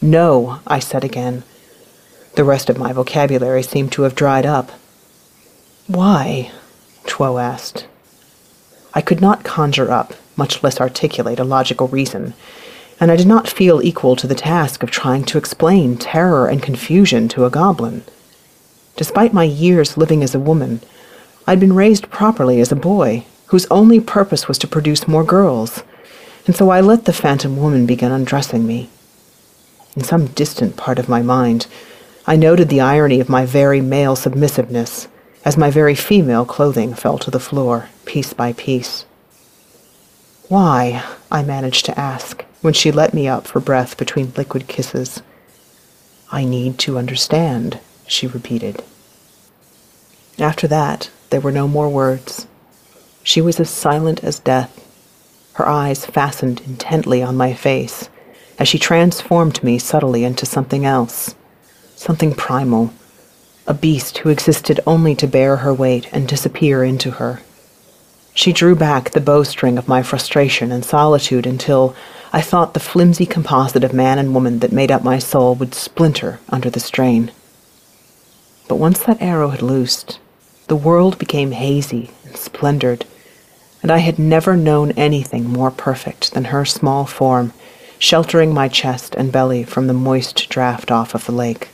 No, 0.00 0.60
I 0.64 0.78
said 0.78 1.02
again. 1.02 1.42
The 2.36 2.44
rest 2.44 2.70
of 2.70 2.78
my 2.78 2.92
vocabulary 2.92 3.64
seemed 3.64 3.90
to 3.92 4.02
have 4.02 4.14
dried 4.14 4.46
up. 4.46 4.70
Why? 5.88 6.52
Chuo 7.04 7.42
asked. 7.42 7.86
I 8.92 9.00
could 9.00 9.20
not 9.20 9.44
conjure 9.44 9.90
up, 9.90 10.14
much 10.36 10.62
less 10.62 10.80
articulate, 10.80 11.38
a 11.38 11.44
logical 11.44 11.88
reason, 11.88 12.34
and 12.98 13.10
I 13.10 13.16
did 13.16 13.26
not 13.26 13.48
feel 13.48 13.80
equal 13.82 14.16
to 14.16 14.26
the 14.26 14.34
task 14.34 14.82
of 14.82 14.90
trying 14.90 15.24
to 15.24 15.38
explain 15.38 15.96
terror 15.96 16.48
and 16.48 16.62
confusion 16.62 17.28
to 17.28 17.44
a 17.44 17.50
goblin. 17.50 18.02
Despite 18.96 19.32
my 19.32 19.44
years 19.44 19.96
living 19.96 20.22
as 20.22 20.34
a 20.34 20.40
woman, 20.40 20.80
I'd 21.46 21.60
been 21.60 21.72
raised 21.72 22.10
properly 22.10 22.60
as 22.60 22.72
a 22.72 22.76
boy, 22.76 23.24
whose 23.46 23.66
only 23.66 24.00
purpose 24.00 24.48
was 24.48 24.58
to 24.58 24.68
produce 24.68 25.08
more 25.08 25.24
girls, 25.24 25.82
and 26.46 26.54
so 26.54 26.70
I 26.70 26.80
let 26.80 27.04
the 27.04 27.12
phantom 27.12 27.56
woman 27.56 27.86
begin 27.86 28.12
undressing 28.12 28.66
me. 28.66 28.90
In 29.96 30.04
some 30.04 30.26
distant 30.26 30.76
part 30.76 30.98
of 30.98 31.08
my 31.08 31.22
mind, 31.22 31.66
I 32.26 32.36
noted 32.36 32.68
the 32.68 32.80
irony 32.80 33.20
of 33.20 33.28
my 33.28 33.46
very 33.46 33.80
male 33.80 34.16
submissiveness 34.16 35.08
as 35.44 35.56
my 35.56 35.70
very 35.70 35.94
female 35.94 36.44
clothing 36.44 36.94
fell 36.94 37.18
to 37.18 37.30
the 37.30 37.40
floor, 37.40 37.88
piece 38.04 38.32
by 38.32 38.52
piece. 38.52 39.04
Why? 40.48 41.02
I 41.30 41.42
managed 41.42 41.84
to 41.86 41.98
ask 41.98 42.44
when 42.60 42.74
she 42.74 42.92
let 42.92 43.14
me 43.14 43.28
up 43.28 43.46
for 43.46 43.60
breath 43.60 43.96
between 43.96 44.32
liquid 44.36 44.68
kisses. 44.68 45.22
I 46.30 46.44
need 46.44 46.78
to 46.80 46.98
understand, 46.98 47.80
she 48.06 48.26
repeated. 48.26 48.82
After 50.38 50.66
that, 50.68 51.10
there 51.30 51.40
were 51.40 51.52
no 51.52 51.68
more 51.68 51.88
words. 51.88 52.46
She 53.22 53.40
was 53.40 53.60
as 53.60 53.70
silent 53.70 54.24
as 54.24 54.40
death, 54.40 54.86
her 55.54 55.68
eyes 55.68 56.06
fastened 56.06 56.62
intently 56.62 57.22
on 57.22 57.36
my 57.36 57.52
face 57.52 58.08
as 58.58 58.68
she 58.68 58.78
transformed 58.78 59.62
me 59.62 59.78
subtly 59.78 60.22
into 60.24 60.44
something 60.46 60.84
else, 60.84 61.34
something 61.96 62.34
primal, 62.34 62.92
a 63.70 63.74
beast 63.74 64.18
who 64.18 64.28
existed 64.30 64.80
only 64.84 65.14
to 65.14 65.28
bear 65.28 65.58
her 65.58 65.72
weight 65.72 66.08
and 66.12 66.26
disappear 66.26 66.82
into 66.82 67.12
her. 67.12 67.40
She 68.34 68.52
drew 68.52 68.74
back 68.74 69.10
the 69.10 69.20
bowstring 69.20 69.78
of 69.78 69.86
my 69.86 70.02
frustration 70.02 70.72
and 70.72 70.84
solitude 70.84 71.46
until 71.46 71.94
I 72.32 72.40
thought 72.40 72.74
the 72.74 72.80
flimsy 72.80 73.26
composite 73.26 73.84
of 73.84 73.92
man 73.92 74.18
and 74.18 74.34
woman 74.34 74.58
that 74.58 74.72
made 74.72 74.90
up 74.90 75.04
my 75.04 75.20
soul 75.20 75.54
would 75.54 75.72
splinter 75.72 76.40
under 76.48 76.68
the 76.68 76.80
strain. 76.80 77.30
But 78.66 78.80
once 78.80 78.98
that 79.04 79.22
arrow 79.22 79.50
had 79.50 79.62
loosed, 79.62 80.18
the 80.66 80.74
world 80.74 81.16
became 81.16 81.52
hazy 81.52 82.10
and 82.24 82.36
splendored, 82.36 83.04
and 83.82 83.92
I 83.92 83.98
had 83.98 84.18
never 84.18 84.56
known 84.56 84.90
anything 84.92 85.44
more 85.44 85.70
perfect 85.70 86.32
than 86.32 86.46
her 86.46 86.64
small 86.64 87.06
form, 87.06 87.52
sheltering 88.00 88.52
my 88.52 88.66
chest 88.66 89.14
and 89.14 89.30
belly 89.30 89.62
from 89.62 89.86
the 89.86 89.94
moist 89.94 90.48
draft 90.48 90.90
off 90.90 91.14
of 91.14 91.26
the 91.26 91.32
lake. 91.32 91.68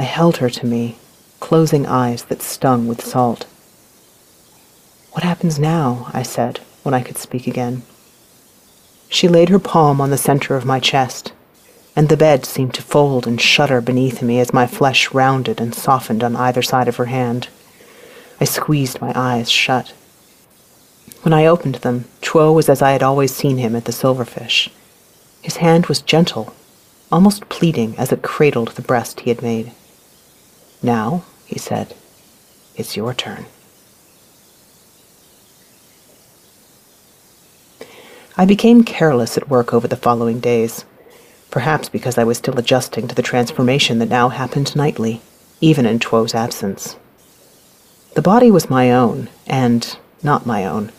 I 0.00 0.04
held 0.04 0.38
her 0.38 0.48
to 0.48 0.64
me, 0.64 0.96
closing 1.40 1.84
eyes 1.84 2.22
that 2.24 2.40
stung 2.40 2.88
with 2.88 3.04
salt. 3.04 3.46
What 5.12 5.24
happens 5.24 5.58
now? 5.58 6.10
I 6.14 6.22
said, 6.22 6.60
when 6.82 6.94
I 6.94 7.02
could 7.02 7.18
speak 7.18 7.46
again. 7.46 7.82
She 9.10 9.28
laid 9.28 9.50
her 9.50 9.58
palm 9.58 10.00
on 10.00 10.08
the 10.08 10.16
center 10.16 10.56
of 10.56 10.64
my 10.64 10.80
chest, 10.80 11.34
and 11.94 12.08
the 12.08 12.16
bed 12.16 12.46
seemed 12.46 12.72
to 12.76 12.82
fold 12.82 13.26
and 13.26 13.38
shudder 13.38 13.82
beneath 13.82 14.22
me 14.22 14.40
as 14.40 14.54
my 14.54 14.66
flesh 14.66 15.12
rounded 15.12 15.60
and 15.60 15.74
softened 15.74 16.24
on 16.24 16.34
either 16.34 16.62
side 16.62 16.88
of 16.88 16.96
her 16.96 17.12
hand. 17.12 17.48
I 18.40 18.46
squeezed 18.46 19.02
my 19.02 19.12
eyes 19.14 19.50
shut. 19.50 19.92
When 21.20 21.34
I 21.34 21.44
opened 21.44 21.74
them, 21.74 22.06
Chuo 22.22 22.54
was 22.54 22.70
as 22.70 22.80
I 22.80 22.92
had 22.92 23.02
always 23.02 23.36
seen 23.36 23.58
him 23.58 23.76
at 23.76 23.84
the 23.84 23.92
Silverfish. 23.92 24.70
His 25.42 25.58
hand 25.58 25.88
was 25.88 26.00
gentle, 26.00 26.54
almost 27.12 27.50
pleading 27.50 27.96
as 27.98 28.10
it 28.12 28.22
cradled 28.22 28.68
the 28.68 28.88
breast 28.90 29.20
he 29.20 29.28
had 29.28 29.42
made. 29.42 29.72
Now, 30.82 31.24
he 31.46 31.58
said, 31.58 31.94
it's 32.76 32.96
your 32.96 33.12
turn. 33.12 33.46
I 38.36 38.46
became 38.46 38.84
careless 38.84 39.36
at 39.36 39.50
work 39.50 39.74
over 39.74 39.86
the 39.86 39.96
following 39.96 40.40
days, 40.40 40.86
perhaps 41.50 41.90
because 41.90 42.16
I 42.16 42.24
was 42.24 42.38
still 42.38 42.58
adjusting 42.58 43.06
to 43.08 43.14
the 43.14 43.22
transformation 43.22 43.98
that 43.98 44.08
now 44.08 44.30
happened 44.30 44.74
nightly, 44.74 45.20
even 45.60 45.84
in 45.84 45.98
Chuo's 45.98 46.34
absence. 46.34 46.96
The 48.14 48.22
body 48.22 48.50
was 48.50 48.70
my 48.70 48.90
own, 48.90 49.28
and 49.46 49.96
not 50.22 50.46
my 50.46 50.64
own. 50.64 50.90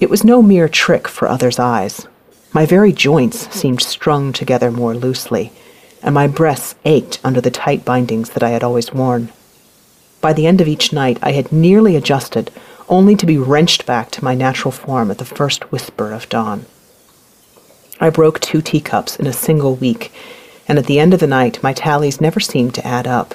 It 0.00 0.08
was 0.08 0.24
no 0.24 0.42
mere 0.42 0.68
trick 0.68 1.06
for 1.06 1.28
others' 1.28 1.58
eyes. 1.58 2.06
My 2.54 2.64
very 2.64 2.92
joints 2.92 3.54
seemed 3.54 3.82
strung 3.82 4.32
together 4.32 4.70
more 4.70 4.94
loosely, 4.94 5.52
and 6.04 6.14
my 6.14 6.28
breasts 6.28 6.76
ached 6.84 7.18
under 7.24 7.40
the 7.40 7.50
tight 7.50 7.84
bindings 7.84 8.30
that 8.30 8.42
I 8.42 8.50
had 8.50 8.62
always 8.62 8.92
worn. 8.92 9.30
By 10.20 10.34
the 10.34 10.46
end 10.46 10.60
of 10.60 10.68
each 10.68 10.92
night, 10.92 11.18
I 11.22 11.32
had 11.32 11.50
nearly 11.50 11.96
adjusted, 11.96 12.50
only 12.88 13.16
to 13.16 13.26
be 13.26 13.38
wrenched 13.38 13.86
back 13.86 14.10
to 14.12 14.24
my 14.24 14.34
natural 14.34 14.70
form 14.70 15.10
at 15.10 15.18
the 15.18 15.24
first 15.24 15.72
whisper 15.72 16.12
of 16.12 16.28
dawn. 16.28 16.66
I 18.00 18.10
broke 18.10 18.38
two 18.38 18.60
teacups 18.60 19.16
in 19.16 19.26
a 19.26 19.32
single 19.32 19.76
week, 19.76 20.12
and 20.68 20.78
at 20.78 20.86
the 20.86 21.00
end 21.00 21.14
of 21.14 21.20
the 21.20 21.26
night, 21.26 21.62
my 21.62 21.72
tallies 21.72 22.20
never 22.20 22.38
seemed 22.38 22.74
to 22.74 22.86
add 22.86 23.06
up. 23.06 23.34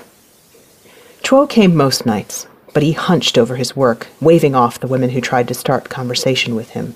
Chuo 1.23 1.49
came 1.49 1.75
most 1.75 2.05
nights, 2.05 2.47
but 2.73 2.83
he 2.83 2.91
hunched 2.91 3.37
over 3.37 3.55
his 3.55 3.75
work, 3.75 4.07
waving 4.21 4.53
off 4.53 4.79
the 4.79 4.87
women 4.87 5.09
who 5.09 5.21
tried 5.21 5.47
to 5.47 5.53
start 5.55 5.89
conversation 5.89 6.55
with 6.55 6.71
him. 6.71 6.95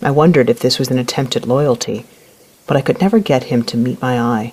I 0.00 0.10
wondered 0.10 0.48
if 0.48 0.60
this 0.60 0.78
was 0.78 0.90
an 0.90 0.98
attempt 0.98 1.36
at 1.36 1.46
loyalty, 1.46 2.06
but 2.66 2.76
I 2.76 2.80
could 2.80 3.00
never 3.00 3.18
get 3.18 3.44
him 3.44 3.62
to 3.64 3.76
meet 3.76 4.00
my 4.00 4.18
eye. 4.18 4.52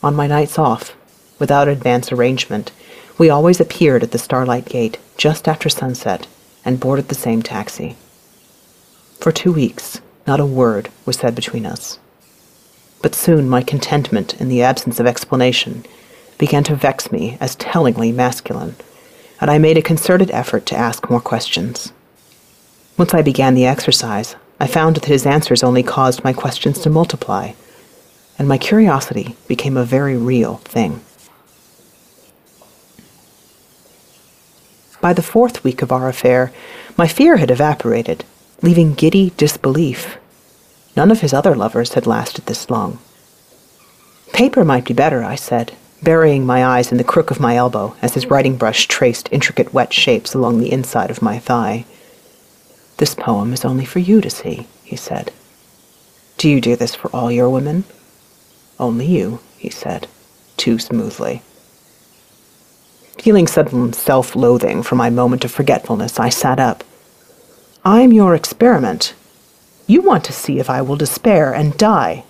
On 0.00 0.14
my 0.14 0.26
nights 0.28 0.58
off, 0.58 0.94
without 1.40 1.66
advance 1.66 2.12
arrangement, 2.12 2.70
we 3.18 3.30
always 3.30 3.60
appeared 3.60 4.04
at 4.04 4.12
the 4.12 4.18
Starlight 4.18 4.64
Gate 4.66 4.98
just 5.16 5.48
after 5.48 5.68
sunset 5.68 6.28
and 6.64 6.78
boarded 6.78 7.08
the 7.08 7.16
same 7.16 7.42
taxi. 7.42 7.96
For 9.18 9.32
two 9.32 9.52
weeks, 9.52 10.00
not 10.24 10.38
a 10.38 10.46
word 10.46 10.88
was 11.04 11.16
said 11.16 11.34
between 11.34 11.66
us. 11.66 11.98
but 13.02 13.14
soon 13.14 13.48
my 13.48 13.62
contentment 13.62 14.40
in 14.40 14.48
the 14.48 14.62
absence 14.62 14.98
of 15.00 15.06
explanation 15.06 15.84
began 16.36 16.64
to 16.64 16.74
vex 16.76 17.10
me 17.12 17.36
as 17.40 17.54
tellingly 17.56 18.12
masculine, 18.12 18.76
and 19.40 19.50
I 19.50 19.58
made 19.58 19.78
a 19.78 19.82
concerted 19.82 20.30
effort 20.30 20.66
to 20.66 20.76
ask 20.76 21.08
more 21.10 21.20
questions. 21.20 21.92
Once 22.96 23.14
I 23.14 23.22
began 23.22 23.54
the 23.54 23.66
exercise, 23.66 24.36
I 24.60 24.66
found 24.66 24.96
that 24.96 25.04
his 25.04 25.26
answers 25.26 25.62
only 25.62 25.82
caused 25.82 26.24
my 26.24 26.32
questions 26.32 26.80
to 26.80 26.90
multiply, 26.90 27.52
and 28.38 28.46
my 28.46 28.56
curiosity 28.56 29.36
became 29.48 29.76
a 29.76 29.84
very 29.84 30.16
real 30.16 30.56
thing. 30.58 31.00
By 35.00 35.12
the 35.12 35.22
fourth 35.22 35.62
week 35.64 35.82
of 35.82 35.92
our 35.92 36.08
affair, 36.08 36.52
my 36.96 37.06
fear 37.06 37.36
had 37.36 37.50
evaporated, 37.50 38.24
leaving 38.62 38.94
giddy 38.94 39.30
disbelief. 39.36 40.16
None 40.96 41.10
of 41.10 41.20
his 41.20 41.32
other 41.32 41.54
lovers 41.54 41.94
had 41.94 42.06
lasted 42.06 42.46
this 42.46 42.68
long. 42.68 42.98
Paper 44.32 44.64
might 44.64 44.84
be 44.84 44.94
better, 44.94 45.22
I 45.22 45.36
said, 45.36 45.74
burying 46.02 46.44
my 46.44 46.64
eyes 46.64 46.90
in 46.90 46.98
the 46.98 47.04
crook 47.04 47.30
of 47.30 47.40
my 47.40 47.56
elbow 47.56 47.96
as 48.02 48.14
his 48.14 48.26
writing 48.26 48.56
brush 48.56 48.86
traced 48.86 49.28
intricate 49.32 49.72
wet 49.72 49.92
shapes 49.92 50.34
along 50.34 50.58
the 50.58 50.72
inside 50.72 51.10
of 51.10 51.22
my 51.22 51.38
thigh. 51.38 51.84
This 52.98 53.14
poem 53.14 53.52
is 53.52 53.64
only 53.64 53.84
for 53.84 54.00
you 54.00 54.20
to 54.20 54.30
see, 54.30 54.66
he 54.84 54.96
said. 54.96 55.32
Do 56.36 56.48
you 56.48 56.60
do 56.60 56.76
this 56.76 56.94
for 56.94 57.08
all 57.14 57.30
your 57.30 57.48
women? 57.48 57.84
Only 58.78 59.06
you, 59.06 59.40
he 59.56 59.70
said, 59.70 60.06
too 60.56 60.78
smoothly. 60.78 61.42
Feeling 63.18 63.46
sudden 63.46 63.92
self 63.92 64.36
loathing 64.36 64.82
for 64.82 64.94
my 64.94 65.10
moment 65.10 65.44
of 65.44 65.50
forgetfulness, 65.50 66.20
I 66.20 66.28
sat 66.28 66.60
up. 66.60 66.84
I'm 67.84 68.12
your 68.12 68.34
experiment. 68.34 69.14
You 69.86 70.02
want 70.02 70.24
to 70.24 70.32
see 70.32 70.58
if 70.58 70.70
I 70.70 70.82
will 70.82 70.96
despair 70.96 71.52
and 71.52 71.76
die. 71.76 72.24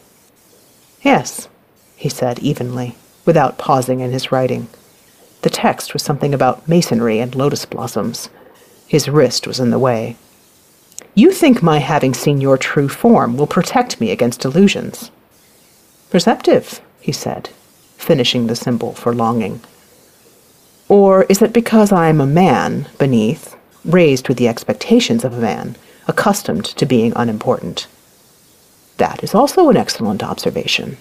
Yes, 1.03 1.49
he 1.97 2.09
said 2.09 2.39
evenly, 2.39 2.97
without 3.27 3.59
pausing 3.59 4.01
in 4.01 4.13
his 4.13 4.33
writing. 4.33 4.69
The 5.43 5.51
text 5.51 5.93
was 5.93 6.03
something 6.03 6.33
about 6.33 6.67
masonry 6.69 7.19
and 7.21 7.35
lotus 7.35 7.65
blossoms. 7.65 8.31
His 8.87 9.09
wrist 9.09 9.47
was 9.47 9.61
in 9.61 9.71
the 9.71 9.79
way. 9.79 10.17
You 11.15 11.33
think 11.33 11.63
my 11.63 11.79
having 11.79 12.15
seen 12.15 12.41
your 12.41 12.57
true 12.57 12.89
form 12.89 13.37
will 13.37 13.47
protect 13.47 14.01
me 14.01 14.11
against 14.11 14.45
illusions. 14.45 15.11
Perceptive, 16.11 16.81
he 17.01 17.13
said, 17.13 17.51
finishing 17.97 18.47
the 18.47 18.57
symbol 18.57 18.93
for 18.95 19.15
longing. 19.15 19.61
Or 20.89 21.25
is 21.25 21.43
it 21.43 21.53
because 21.53 21.93
I 21.93 22.09
am 22.09 22.21
a 22.21 22.27
man 22.27 22.89
beneath, 22.99 23.55
raised 23.85 24.29
with 24.29 24.39
the 24.39 24.49
expectations 24.49 25.25
of 25.25 25.35
a 25.35 25.41
man, 25.41 25.77
accustomed 26.07 26.65
to 26.65 26.87
being 26.87 27.13
unimportant? 27.15 27.87
That 28.97 29.23
is 29.23 29.35
also 29.35 29.69
an 29.69 29.77
excellent 29.77 30.23
observation. 30.23 30.97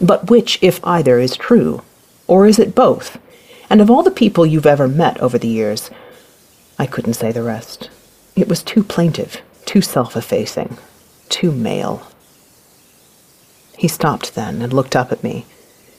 But 0.00 0.30
which, 0.30 0.58
if 0.62 0.80
either, 0.84 1.18
is 1.18 1.36
true? 1.36 1.82
Or 2.26 2.46
is 2.46 2.58
it 2.58 2.74
both? 2.74 3.18
And 3.68 3.80
of 3.80 3.90
all 3.90 4.02
the 4.02 4.10
people 4.10 4.46
you've 4.46 4.66
ever 4.66 4.88
met 4.88 5.20
over 5.20 5.38
the 5.38 5.48
years, 5.48 5.90
I 6.78 6.86
couldn't 6.86 7.14
say 7.14 7.32
the 7.32 7.42
rest. 7.42 7.90
It 8.34 8.48
was 8.48 8.62
too 8.62 8.82
plaintive, 8.82 9.42
too 9.66 9.82
self 9.82 10.16
effacing, 10.16 10.78
too 11.28 11.52
male. 11.52 12.06
He 13.76 13.88
stopped 13.88 14.34
then 14.34 14.62
and 14.62 14.72
looked 14.72 14.96
up 14.96 15.12
at 15.12 15.24
me, 15.24 15.46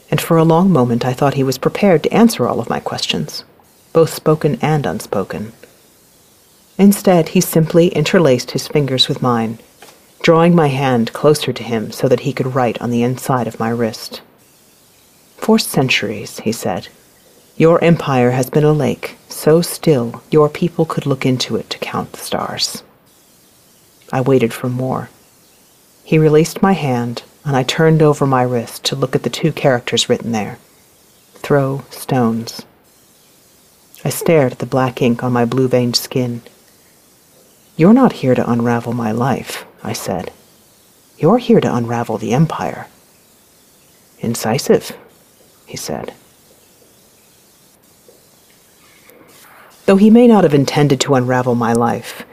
and 0.09 0.21
for 0.21 0.37
a 0.37 0.43
long 0.43 0.71
moment 0.71 1.05
I 1.05 1.13
thought 1.13 1.33
he 1.33 1.43
was 1.43 1.57
prepared 1.57 2.03
to 2.03 2.13
answer 2.13 2.47
all 2.47 2.59
of 2.59 2.69
my 2.69 2.79
questions, 2.79 3.43
both 3.93 4.13
spoken 4.13 4.57
and 4.61 4.85
unspoken. 4.85 5.53
Instead, 6.77 7.29
he 7.29 7.41
simply 7.41 7.87
interlaced 7.89 8.51
his 8.51 8.67
fingers 8.67 9.07
with 9.07 9.21
mine, 9.21 9.59
drawing 10.21 10.55
my 10.55 10.67
hand 10.67 11.13
closer 11.13 11.53
to 11.53 11.63
him 11.63 11.91
so 11.91 12.07
that 12.07 12.21
he 12.21 12.33
could 12.33 12.55
write 12.55 12.81
on 12.81 12.89
the 12.89 13.03
inside 13.03 13.47
of 13.47 13.59
my 13.59 13.69
wrist. 13.69 14.21
For 15.37 15.59
centuries, 15.59 16.39
he 16.39 16.51
said, 16.51 16.87
your 17.57 17.81
empire 17.81 18.31
has 18.31 18.49
been 18.49 18.65
a 18.65 18.73
lake, 18.73 19.15
so 19.29 19.61
still 19.61 20.21
your 20.29 20.49
people 20.49 20.85
could 20.85 21.05
look 21.05 21.25
into 21.25 21.55
it 21.55 21.69
to 21.69 21.77
count 21.77 22.11
the 22.11 22.19
stars. 22.19 22.83
I 24.11 24.19
waited 24.19 24.53
for 24.53 24.67
more. 24.67 25.09
He 26.03 26.17
released 26.17 26.61
my 26.61 26.73
hand, 26.73 27.23
and 27.45 27.55
I 27.55 27.63
turned 27.63 28.01
over 28.01 28.25
my 28.25 28.41
wrist 28.41 28.83
to 28.85 28.95
look 28.95 29.15
at 29.15 29.23
the 29.23 29.29
two 29.29 29.51
characters 29.51 30.09
written 30.09 30.31
there 30.31 30.57
Throw 31.35 31.83
stones. 31.91 32.65
I 34.03 34.09
stared 34.09 34.53
at 34.53 34.59
the 34.59 34.65
black 34.65 35.01
ink 35.01 35.23
on 35.23 35.31
my 35.31 35.45
blue 35.45 35.67
veined 35.67 35.95
skin. 35.95 36.41
You're 37.77 37.93
not 37.93 38.13
here 38.13 38.33
to 38.33 38.49
unravel 38.49 38.93
my 38.93 39.11
life, 39.11 39.65
I 39.83 39.93
said. 39.93 40.31
You're 41.17 41.37
here 41.37 41.61
to 41.61 41.75
unravel 41.75 42.17
the 42.17 42.33
Empire. 42.33 42.87
Incisive, 44.19 44.97
he 45.67 45.77
said. 45.77 46.13
Though 49.85 49.97
he 49.97 50.09
may 50.09 50.27
not 50.27 50.43
have 50.43 50.53
intended 50.53 50.99
to 51.01 51.13
unravel 51.13 51.53
my 51.53 51.73
life, 51.73 52.25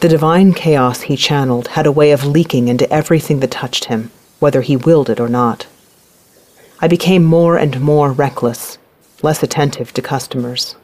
the 0.00 0.08
divine 0.08 0.52
chaos 0.52 1.02
he 1.02 1.16
channeled 1.16 1.68
had 1.68 1.86
a 1.86 1.92
way 1.92 2.12
of 2.12 2.24
leaking 2.24 2.68
into 2.68 2.90
everything 2.92 3.40
that 3.40 3.50
touched 3.50 3.86
him, 3.86 4.10
whether 4.38 4.62
he 4.62 4.76
willed 4.76 5.10
it 5.10 5.20
or 5.20 5.28
not. 5.28 5.66
I 6.80 6.88
became 6.88 7.24
more 7.24 7.56
and 7.56 7.80
more 7.80 8.12
reckless, 8.12 8.78
less 9.22 9.42
attentive 9.42 9.92
to 9.94 10.02
customers. 10.02 10.76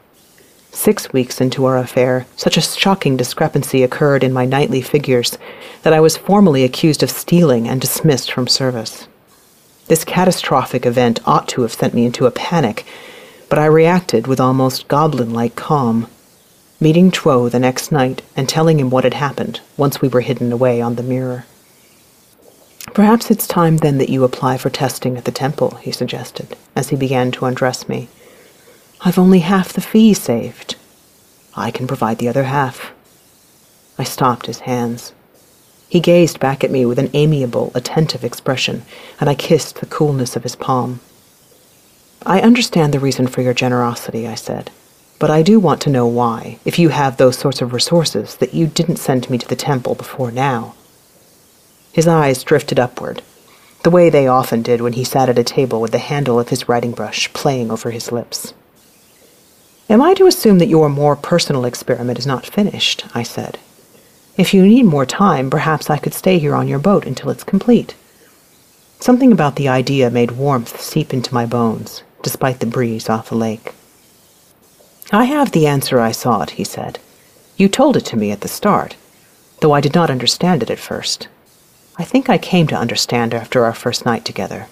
Six 0.71 1.13
weeks 1.13 1.39
into 1.39 1.65
our 1.65 1.77
affair, 1.77 2.25
such 2.35 2.57
a 2.57 2.61
shocking 2.61 3.15
discrepancy 3.15 3.81
occurred 3.81 4.23
in 4.23 4.33
my 4.33 4.45
nightly 4.45 4.81
figures 4.81 5.37
that 5.83 5.93
I 5.93 6.01
was 6.01 6.17
formally 6.17 6.63
accused 6.65 7.01
of 7.01 7.09
stealing 7.09 7.67
and 7.67 7.79
dismissed 7.79 8.31
from 8.31 8.47
service. 8.47 9.07
This 9.87 10.03
catastrophic 10.03 10.85
event 10.85 11.19
ought 11.25 11.47
to 11.49 11.61
have 11.61 11.71
sent 11.71 11.93
me 11.93 12.05
into 12.05 12.25
a 12.25 12.31
panic, 12.31 12.85
but 13.47 13.59
I 13.59 13.65
reacted 13.65 14.27
with 14.27 14.39
almost 14.39 14.87
goblin 14.87 15.33
like 15.33 15.55
calm 15.55 16.07
meeting 16.79 17.09
Tuo 17.09 17.47
the 17.49 17.59
next 17.59 17.91
night 17.91 18.21
and 18.35 18.49
telling 18.49 18.79
him 18.79 18.89
what 18.89 19.05
had 19.05 19.13
happened 19.13 19.61
once 19.77 20.01
we 20.01 20.09
were 20.09 20.21
hidden 20.21 20.51
away 20.51 20.81
on 20.81 20.95
the 20.95 21.03
mirror. 21.03 21.45
Perhaps 22.95 23.29
it's 23.29 23.45
time 23.45 23.75
then 23.77 23.97
that 23.97 24.07
you 24.07 24.23
apply 24.23 24.57
for 24.57 24.69
testing 24.69 25.17
at 25.17 25.25
the 25.25 25.31
temple, 25.31 25.71
he 25.81 25.91
suggested, 25.91 26.55
as 26.77 26.89
he 26.89 26.95
began 26.95 27.29
to 27.29 27.43
undress 27.43 27.89
me. 27.89 28.07
I've 29.01 29.19
only 29.19 29.39
half 29.39 29.73
the 29.73 29.81
fee 29.81 30.13
saved. 30.13 30.77
I 31.57 31.71
can 31.71 31.87
provide 31.87 32.19
the 32.19 32.29
other 32.29 32.45
half. 32.45 32.93
I 33.99 34.05
stopped 34.05 34.45
his 34.45 34.59
hands. 34.59 35.11
He 35.89 35.99
gazed 35.99 36.39
back 36.39 36.63
at 36.63 36.71
me 36.71 36.85
with 36.85 36.97
an 36.97 37.09
amiable, 37.13 37.73
attentive 37.75 38.23
expression, 38.23 38.83
and 39.19 39.29
I 39.29 39.35
kissed 39.35 39.81
the 39.81 39.87
coolness 39.87 40.37
of 40.37 40.43
his 40.43 40.55
palm. 40.55 41.01
I 42.25 42.39
understand 42.39 42.93
the 42.93 42.99
reason 43.01 43.27
for 43.27 43.41
your 43.41 43.53
generosity, 43.53 44.25
I 44.25 44.35
said. 44.35 44.71
But 45.19 45.29
I 45.29 45.41
do 45.41 45.59
want 45.59 45.81
to 45.81 45.89
know 45.89 46.07
why, 46.07 46.59
if 46.63 46.79
you 46.79 46.87
have 46.89 47.17
those 47.17 47.37
sorts 47.37 47.61
of 47.61 47.73
resources, 47.73 48.37
that 48.37 48.53
you 48.53 48.67
didn't 48.67 49.03
send 49.03 49.29
me 49.29 49.37
to 49.37 49.47
the 49.49 49.57
temple 49.57 49.95
before 49.95 50.31
now. 50.31 50.75
His 51.95 52.09
eyes 52.09 52.43
drifted 52.43 52.77
upward, 52.77 53.21
the 53.83 53.89
way 53.89 54.09
they 54.09 54.27
often 54.27 54.61
did 54.61 54.81
when 54.81 54.91
he 54.91 55.05
sat 55.05 55.29
at 55.29 55.39
a 55.39 55.45
table 55.45 55.79
with 55.79 55.93
the 55.93 55.97
handle 55.97 56.37
of 56.37 56.49
his 56.49 56.67
writing 56.67 56.91
brush 56.91 57.31
playing 57.31 57.71
over 57.71 57.89
his 57.89 58.11
lips. 58.11 58.53
Am 59.89 60.01
I 60.01 60.13
to 60.15 60.27
assume 60.27 60.59
that 60.59 60.67
your 60.67 60.89
more 60.89 61.15
personal 61.15 61.63
experiment 61.63 62.19
is 62.19 62.27
not 62.27 62.45
finished? 62.45 63.05
I 63.15 63.23
said. 63.23 63.59
If 64.35 64.53
you 64.53 64.67
need 64.67 64.83
more 64.83 65.05
time, 65.05 65.49
perhaps 65.49 65.89
I 65.89 65.97
could 65.97 66.13
stay 66.13 66.37
here 66.37 66.53
on 66.53 66.67
your 66.67 66.79
boat 66.79 67.05
until 67.05 67.29
it's 67.29 67.45
complete. 67.45 67.95
Something 68.99 69.31
about 69.31 69.55
the 69.55 69.69
idea 69.69 70.09
made 70.09 70.31
warmth 70.31 70.81
seep 70.81 71.13
into 71.13 71.33
my 71.33 71.45
bones, 71.45 72.03
despite 72.21 72.59
the 72.59 72.65
breeze 72.65 73.07
off 73.07 73.29
the 73.29 73.35
lake. 73.35 73.73
I 75.13 75.23
have 75.23 75.53
the 75.53 75.65
answer 75.65 76.01
I 76.01 76.11
sought, 76.11 76.49
he 76.59 76.65
said. 76.65 76.99
You 77.55 77.69
told 77.69 77.95
it 77.95 78.05
to 78.07 78.17
me 78.17 78.31
at 78.31 78.41
the 78.41 78.49
start, 78.49 78.97
though 79.61 79.71
I 79.71 79.79
did 79.79 79.95
not 79.95 80.11
understand 80.11 80.61
it 80.61 80.69
at 80.69 80.77
first. 80.77 81.29
I 81.97 82.03
think 82.03 82.29
I 82.29 82.37
came 82.37 82.67
to 82.67 82.75
understand 82.75 83.33
after 83.33 83.63
our 83.63 83.73
first 83.73 84.05
night 84.05 84.25
together. 84.25 84.67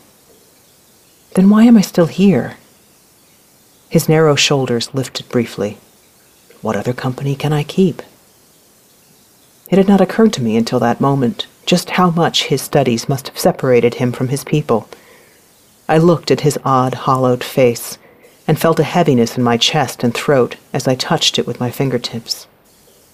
Then 1.36 1.50
why 1.50 1.64
am 1.64 1.78
I 1.78 1.82
still 1.82 2.08
here? 2.08 2.58
His 3.90 4.10
narrow 4.10 4.36
shoulders 4.36 4.94
lifted 4.94 5.30
briefly. 5.30 5.78
What 6.62 6.76
other 6.76 6.94
company 6.94 7.36
can 7.36 7.54
I 7.54 7.64
keep? 7.64 8.02
It 9.70 9.78
had 9.78 9.88
not 9.88 10.02
occurred 10.02 10.34
to 10.34 10.44
me 10.44 10.58
until 10.58 10.80
that 10.80 11.00
moment 11.00 11.48
just 11.66 11.92
how 11.92 12.10
much 12.10 12.46
his 12.46 12.62
studies 12.62 13.08
must 13.08 13.30
have 13.30 13.40
separated 13.40 13.96
him 13.96 14.12
from 14.12 14.28
his 14.28 14.44
people. 14.44 14.90
I 15.88 15.98
looked 15.98 16.30
at 16.30 16.42
his 16.42 16.60
odd, 16.66 16.94
hollowed 16.94 17.44
face 17.44 17.98
and 18.48 18.60
felt 18.60 18.80
a 18.80 18.84
heaviness 18.84 19.38
in 19.38 19.44
my 19.44 19.58
chest 19.58 20.04
and 20.04 20.14
throat 20.14 20.58
as 20.74 20.88
I 20.88 20.96
touched 20.96 21.40
it 21.40 21.48
with 21.48 21.60
my 21.60 21.72
fingertips. 21.72 22.48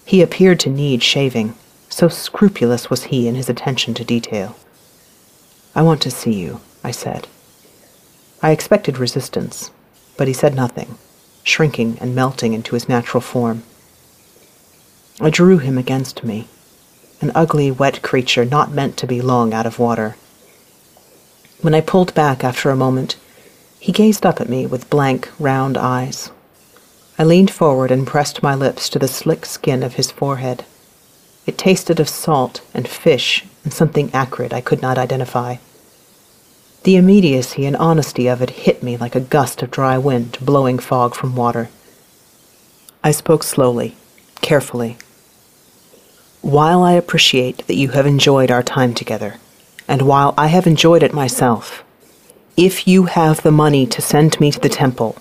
He 0.04 0.20
appeared 0.20 0.58
to 0.60 0.70
need 0.70 1.02
shaving, 1.04 1.54
so 1.90 2.08
scrupulous 2.08 2.88
was 2.88 3.04
he 3.04 3.28
in 3.28 3.34
his 3.34 3.48
attention 3.48 3.92
to 3.94 4.04
detail. 4.04 4.56
I 5.74 5.82
want 5.82 6.00
to 6.02 6.10
see 6.10 6.32
you, 6.32 6.60
I 6.82 6.92
said. 6.92 7.28
I 8.42 8.52
expected 8.52 8.98
resistance, 8.98 9.70
but 10.16 10.26
he 10.26 10.32
said 10.32 10.54
nothing, 10.54 10.96
shrinking 11.42 11.98
and 12.00 12.14
melting 12.14 12.54
into 12.54 12.74
his 12.74 12.88
natural 12.88 13.20
form. 13.20 13.64
I 15.20 15.28
drew 15.28 15.58
him 15.58 15.76
against 15.76 16.24
me, 16.24 16.48
an 17.20 17.32
ugly, 17.34 17.70
wet 17.70 18.00
creature 18.00 18.44
not 18.44 18.72
meant 18.72 18.96
to 18.96 19.06
be 19.06 19.20
long 19.20 19.52
out 19.52 19.66
of 19.66 19.78
water. 19.78 20.16
When 21.60 21.74
I 21.74 21.82
pulled 21.82 22.14
back 22.14 22.42
after 22.42 22.70
a 22.70 22.76
moment, 22.76 23.16
he 23.78 23.92
gazed 23.92 24.24
up 24.24 24.40
at 24.40 24.48
me 24.48 24.66
with 24.66 24.88
blank, 24.88 25.30
round 25.38 25.76
eyes. 25.76 26.30
I 27.18 27.24
leaned 27.24 27.50
forward 27.50 27.90
and 27.90 28.06
pressed 28.06 28.42
my 28.42 28.54
lips 28.54 28.88
to 28.90 28.98
the 28.98 29.08
slick 29.08 29.44
skin 29.44 29.82
of 29.82 29.94
his 29.94 30.10
forehead. 30.10 30.64
It 31.50 31.58
tasted 31.58 31.98
of 31.98 32.08
salt 32.08 32.62
and 32.72 32.86
fish 32.86 33.44
and 33.64 33.72
something 33.72 34.08
acrid 34.14 34.52
I 34.52 34.60
could 34.60 34.80
not 34.80 34.98
identify. 34.98 35.56
The 36.84 36.94
immediacy 36.94 37.66
and 37.66 37.76
honesty 37.76 38.28
of 38.28 38.40
it 38.40 38.50
hit 38.50 38.84
me 38.84 38.96
like 38.96 39.16
a 39.16 39.26
gust 39.36 39.60
of 39.60 39.72
dry 39.72 39.98
wind 39.98 40.38
blowing 40.40 40.78
fog 40.78 41.16
from 41.16 41.34
water. 41.34 41.68
I 43.02 43.10
spoke 43.10 43.42
slowly, 43.42 43.96
carefully. 44.40 44.96
While 46.40 46.84
I 46.84 46.92
appreciate 46.92 47.66
that 47.66 47.74
you 47.74 47.88
have 47.88 48.06
enjoyed 48.06 48.52
our 48.52 48.62
time 48.62 48.94
together, 48.94 49.34
and 49.88 50.02
while 50.02 50.34
I 50.38 50.46
have 50.46 50.68
enjoyed 50.68 51.02
it 51.02 51.12
myself, 51.12 51.82
if 52.56 52.86
you 52.86 53.06
have 53.06 53.42
the 53.42 53.50
money 53.50 53.86
to 53.86 54.00
send 54.00 54.38
me 54.38 54.52
to 54.52 54.60
the 54.60 54.68
temple, 54.68 55.16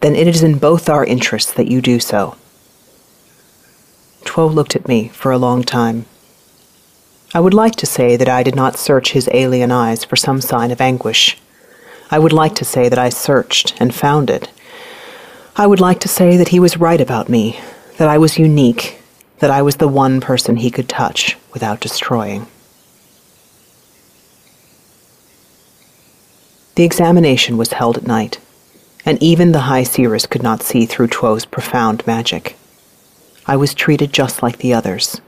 then 0.00 0.16
it 0.16 0.26
is 0.26 0.42
in 0.42 0.58
both 0.58 0.88
our 0.88 1.04
interests 1.04 1.52
that 1.52 1.70
you 1.70 1.80
do 1.80 2.00
so. 2.00 2.36
Tuo 4.24 4.46
looked 4.46 4.74
at 4.74 4.88
me 4.88 5.08
for 5.08 5.32
a 5.32 5.38
long 5.38 5.62
time. 5.62 6.06
I 7.34 7.40
would 7.40 7.54
like 7.54 7.74
to 7.76 7.86
say 7.86 8.16
that 8.16 8.28
I 8.28 8.42
did 8.42 8.54
not 8.54 8.76
search 8.76 9.12
his 9.12 9.28
alien 9.32 9.72
eyes 9.72 10.04
for 10.04 10.16
some 10.16 10.40
sign 10.40 10.70
of 10.70 10.80
anguish. 10.80 11.36
I 12.10 12.18
would 12.18 12.32
like 12.32 12.54
to 12.56 12.64
say 12.64 12.88
that 12.88 12.98
I 12.98 13.08
searched 13.08 13.74
and 13.80 13.94
found 13.94 14.30
it. 14.30 14.50
I 15.56 15.66
would 15.66 15.80
like 15.80 16.00
to 16.00 16.08
say 16.08 16.36
that 16.36 16.48
he 16.48 16.60
was 16.60 16.76
right 16.76 17.00
about 17.00 17.28
me, 17.28 17.58
that 17.96 18.08
I 18.08 18.18
was 18.18 18.38
unique, 18.38 19.00
that 19.38 19.50
I 19.50 19.62
was 19.62 19.76
the 19.76 19.88
one 19.88 20.20
person 20.20 20.56
he 20.56 20.70
could 20.70 20.88
touch 20.88 21.36
without 21.52 21.80
destroying. 21.80 22.46
The 26.76 26.84
examination 26.84 27.56
was 27.56 27.72
held 27.72 27.96
at 27.96 28.06
night, 28.06 28.38
and 29.04 29.22
even 29.22 29.52
the 29.52 29.60
high 29.70 29.84
seeress 29.84 30.26
could 30.26 30.42
not 30.42 30.62
see 30.62 30.86
through 30.86 31.08
Tuo's 31.08 31.44
profound 31.44 32.04
magic. 32.06 32.56
I 33.46 33.56
was 33.56 33.74
treated 33.74 34.12
just 34.12 34.42
like 34.42 34.58
the 34.58 34.72
others, 34.72 35.20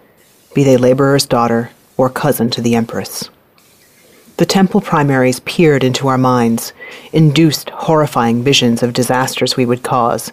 be 0.55 0.65
they 0.65 0.77
laborer's 0.77 1.27
daughter 1.27 1.71
or 1.97 2.09
cousin 2.09 2.49
to 2.51 2.63
the 2.63 2.75
empress. 2.75 3.29
The 4.39 4.47
temple 4.47 4.81
primaries 4.81 5.41
peered 5.41 5.85
into 5.85 6.09
our 6.09 6.19
minds, 6.19 6.73
induced 7.13 7.71
horrifying 7.71 8.43
visions 8.43 8.83
of 8.83 8.93
disasters 8.93 9.57
we 9.57 9.67
would 9.67 9.83
cause, 9.83 10.33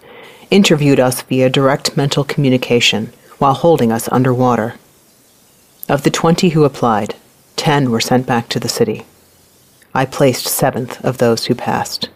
interviewed 0.50 1.00
us 1.00 1.22
via 1.24 1.50
direct 1.50 1.98
mental 1.98 2.24
communication 2.24 3.12
while 3.38 3.54
holding 3.54 3.92
us 3.92 4.10
underwater. 4.12 4.76
Of 5.90 6.04
the 6.04 6.12
twenty 6.12 6.50
who 6.50 6.64
applied, 6.64 7.16
ten 7.56 7.92
were 7.92 8.00
sent 8.00 8.26
back 8.26 8.48
to 8.50 8.60
the 8.60 8.70
city. 8.70 9.06
I 9.94 10.06
placed 10.06 10.48
seventh 10.48 11.04
of 11.04 11.18
those 11.18 11.46
who 11.46 11.56
passed. 11.56 12.10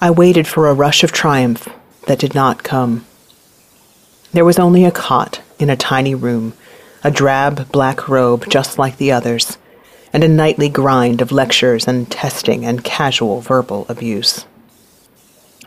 I 0.00 0.10
waited 0.10 0.46
for 0.46 0.68
a 0.68 0.74
rush 0.74 1.02
of 1.02 1.12
triumph 1.12 1.68
that 2.06 2.18
did 2.18 2.34
not 2.34 2.62
come. 2.62 3.06
There 4.32 4.44
was 4.44 4.60
only 4.60 4.84
a 4.84 4.92
cot 4.92 5.40
in 5.58 5.70
a 5.70 5.76
tiny 5.76 6.14
room, 6.14 6.52
a 7.02 7.10
drab 7.10 7.72
black 7.72 8.08
robe 8.08 8.48
just 8.48 8.78
like 8.78 8.96
the 8.96 9.10
others, 9.10 9.58
and 10.12 10.22
a 10.22 10.28
nightly 10.28 10.68
grind 10.68 11.20
of 11.20 11.32
lectures 11.32 11.88
and 11.88 12.08
testing 12.08 12.64
and 12.64 12.84
casual 12.84 13.40
verbal 13.40 13.86
abuse. 13.88 14.46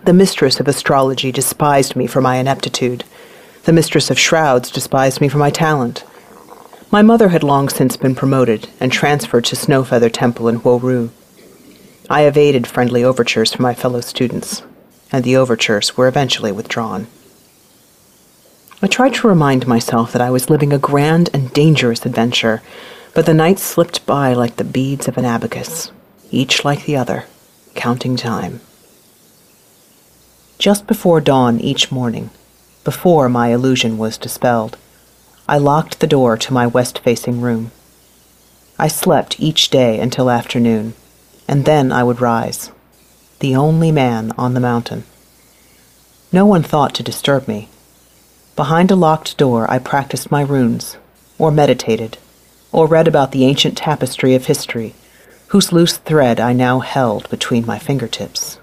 The 0.06 0.14
mistress 0.14 0.62
of 0.62 0.68
astrology 0.70 1.30
despised 1.32 1.98
me 1.98 2.08
for 2.08 2.22
my 2.22 2.38
ineptitude. 2.38 3.04
The 3.64 3.74
mistress 3.74 4.10
of 4.10 4.20
shrouds 4.20 4.72
despised 4.72 5.20
me 5.20 5.28
for 5.28 5.40
my 5.40 5.50
talent. 5.50 6.06
My 6.90 7.02
mother 7.02 7.30
had 7.30 7.44
long 7.44 7.68
since 7.68 7.98
been 7.98 8.16
promoted 8.16 8.70
and 8.80 8.94
transferred 8.94 9.44
to 9.46 9.58
Snowfeather 9.58 10.12
Temple 10.12 10.48
in 10.48 10.60
Huoru. 10.60 11.10
I 12.10 12.22
evaded 12.22 12.68
friendly 12.68 13.04
overtures 13.04 13.52
from 13.52 13.64
my 13.64 13.74
fellow 13.74 14.00
students, 14.00 14.62
and 15.12 15.26
the 15.26 15.36
overtures 15.36 15.98
were 15.98 16.08
eventually 16.08 16.52
withdrawn. 16.54 17.08
I 18.84 18.88
tried 18.88 19.14
to 19.14 19.30
remind 19.30 19.66
myself 19.66 20.12
that 20.12 20.22
I 20.22 20.30
was 20.30 20.50
living 20.50 20.74
a 20.74 20.78
grand 20.78 21.30
and 21.34 21.54
dangerous 21.54 22.06
adventure, 22.06 22.62
but 23.14 23.26
the 23.26 23.34
nights 23.34 23.64
slipped 23.64 24.06
by 24.06 24.34
like 24.34 24.58
the 24.58 24.66
beads 24.66 25.08
of 25.08 25.18
an 25.18 25.24
abacus, 25.24 25.90
each 26.32 26.66
like 26.66 26.84
the 26.84 26.98
other, 26.98 27.24
counting 27.76 28.18
time. 28.18 28.60
Just 30.60 30.86
before 30.86 31.22
dawn 31.22 31.62
each 31.62 31.94
morning, 31.94 32.30
before 32.84 33.30
my 33.30 33.54
illusion 33.54 33.98
was 33.98 34.18
dispelled, 34.18 34.78
I 35.48 35.60
locked 35.60 36.02
the 36.02 36.06
door 36.06 36.36
to 36.36 36.54
my 36.54 36.68
west 36.68 37.00
facing 37.00 37.40
room. 37.40 37.72
I 38.78 38.90
slept 38.90 39.40
each 39.40 39.70
day 39.70 39.98
until 40.02 40.30
afternoon, 40.30 40.94
and 41.48 41.64
then 41.64 41.94
I 41.94 42.04
would 42.04 42.20
rise, 42.20 42.70
the 43.40 43.56
only 43.56 43.94
man 43.94 44.34
on 44.38 44.56
the 44.56 44.60
mountain. 44.60 45.06
No 46.34 46.46
one 46.46 46.64
thought 46.64 46.94
to 46.96 47.02
disturb 47.04 47.48
me. 47.48 47.70
Behind 48.56 48.92
a 48.92 48.96
locked 48.96 49.38
door, 49.38 49.70
I 49.70 49.80
practiced 49.80 50.30
my 50.30 50.42
runes, 50.42 50.98
or 51.40 51.52
meditated, 51.52 52.20
or 52.72 52.86
read 52.86 53.08
about 53.08 53.32
the 53.32 53.46
ancient 53.46 53.76
tapestry 53.76 54.36
of 54.36 54.46
history, 54.46 54.94
whose 55.48 55.72
loose 55.72 55.98
thread 55.98 56.40
I 56.40 56.54
now 56.54 56.80
held 56.80 57.28
between 57.32 57.66
my 57.66 57.80
fingertips. 57.80 58.60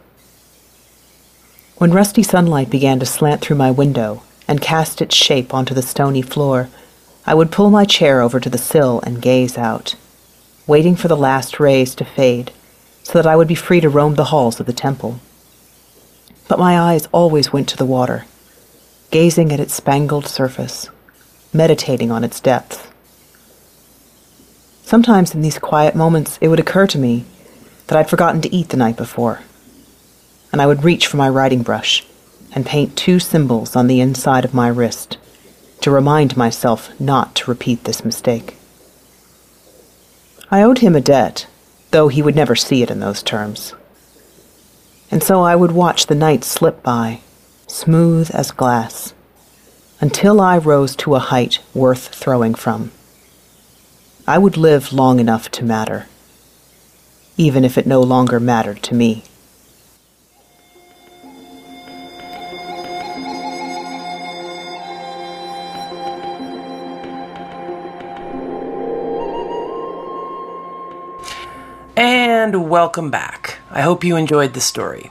When 1.79 1.93
rusty 1.93 2.23
sunlight 2.23 2.71
began 2.71 3.01
to 3.01 3.07
slant 3.07 3.41
through 3.41 3.57
my 3.57 3.73
window, 3.73 4.23
and 4.47 4.61
cast 4.61 5.01
its 5.03 5.15
shape 5.15 5.53
onto 5.53 5.75
the 5.75 5.83
stony 5.83 6.23
floor, 6.23 6.69
I 7.27 7.35
would 7.35 7.53
pull 7.53 7.71
my 7.71 7.85
chair 7.85 8.21
over 8.21 8.39
to 8.39 8.51
the 8.51 8.59
sill 8.59 9.01
and 9.05 9.23
gaze 9.23 9.59
out, 9.59 9.97
waiting 10.67 10.95
for 10.95 11.09
the 11.09 11.17
last 11.17 11.59
rays 11.59 11.95
to 11.97 12.05
fade 12.05 12.53
so 13.03 13.15
that 13.15 13.27
I 13.27 13.35
would 13.35 13.49
be 13.49 13.55
free 13.55 13.81
to 13.81 13.89
roam 13.89 14.15
the 14.15 14.27
halls 14.27 14.61
of 14.61 14.67
the 14.67 14.73
temple. 14.73 15.19
But 16.47 16.59
my 16.59 16.79
eyes 16.79 17.09
always 17.13 17.53
went 17.53 17.69
to 17.71 17.77
the 17.77 17.85
water, 17.85 18.27
gazing 19.11 19.53
at 19.53 19.61
its 19.61 19.75
spangled 19.75 20.27
surface, 20.27 20.89
meditating 21.53 22.11
on 22.11 22.25
its 22.25 22.41
depth. 22.41 22.93
Sometimes 24.85 25.35
in 25.35 25.43
these 25.43 25.59
quiet 25.59 25.95
moments 25.95 26.39
it 26.41 26.49
would 26.49 26.61
occur 26.61 26.87
to 26.87 26.99
me 26.99 27.25
that 27.87 27.99
I'd 27.99 28.11
forgotten 28.11 28.41
to 28.43 28.55
eat 28.55 28.69
the 28.69 28.77
night 28.77 28.97
before, 28.97 29.41
and 30.53 30.63
I 30.63 30.67
would 30.67 30.85
reach 30.85 31.07
for 31.07 31.17
my 31.17 31.29
writing 31.29 31.63
brush 31.63 32.07
and 32.53 32.67
paint 32.67 32.97
two 32.97 33.19
symbols 33.19 33.77
on 33.77 33.87
the 33.87 34.01
inside 34.01 34.45
of 34.45 34.55
my 34.55 34.69
wrist 34.69 35.19
to 35.81 35.91
remind 35.91 36.37
myself 36.37 36.99
not 37.01 37.35
to 37.37 37.51
repeat 37.51 37.85
this 37.85 38.05
mistake. 38.05 38.57
I 40.51 40.63
owed 40.63 40.79
him 40.79 40.97
a 40.97 41.01
debt, 41.01 41.47
though 41.91 42.09
he 42.09 42.23
would 42.23 42.35
never 42.35 42.57
see 42.57 42.83
it 42.83 42.91
in 42.91 43.01
those 43.01 43.23
terms. 43.23 43.75
And 45.11 45.23
so 45.23 45.43
I 45.43 45.57
would 45.57 45.73
watch 45.73 46.07
the 46.07 46.15
night 46.15 46.45
slip 46.45 46.83
by, 46.83 47.21
smooth 47.71 48.31
as 48.33 48.51
glass, 48.51 49.15
until 50.01 50.41
I 50.41 50.59
rose 50.59 50.97
to 50.97 51.15
a 51.15 51.21
height 51.21 51.61
worth 51.73 52.09
throwing 52.09 52.55
from. 52.55 52.91
I 54.27 54.39
would 54.39 54.57
live 54.57 54.93
long 54.93 55.21
enough 55.21 55.51
to 55.53 55.65
matter, 55.65 56.07
even 57.37 57.65
if 57.65 57.79
it 57.79 57.87
no 57.87 58.01
longer 58.01 58.41
mattered 58.41 58.83
to 58.85 58.95
me. 58.95 59.25
and 71.97 72.71
welcome 72.71 73.11
back. 73.11 73.59
I 73.71 73.83
hope 73.83 74.03
you 74.03 74.17
enjoyed 74.17 74.55
the 74.55 74.61
story. 74.61 75.11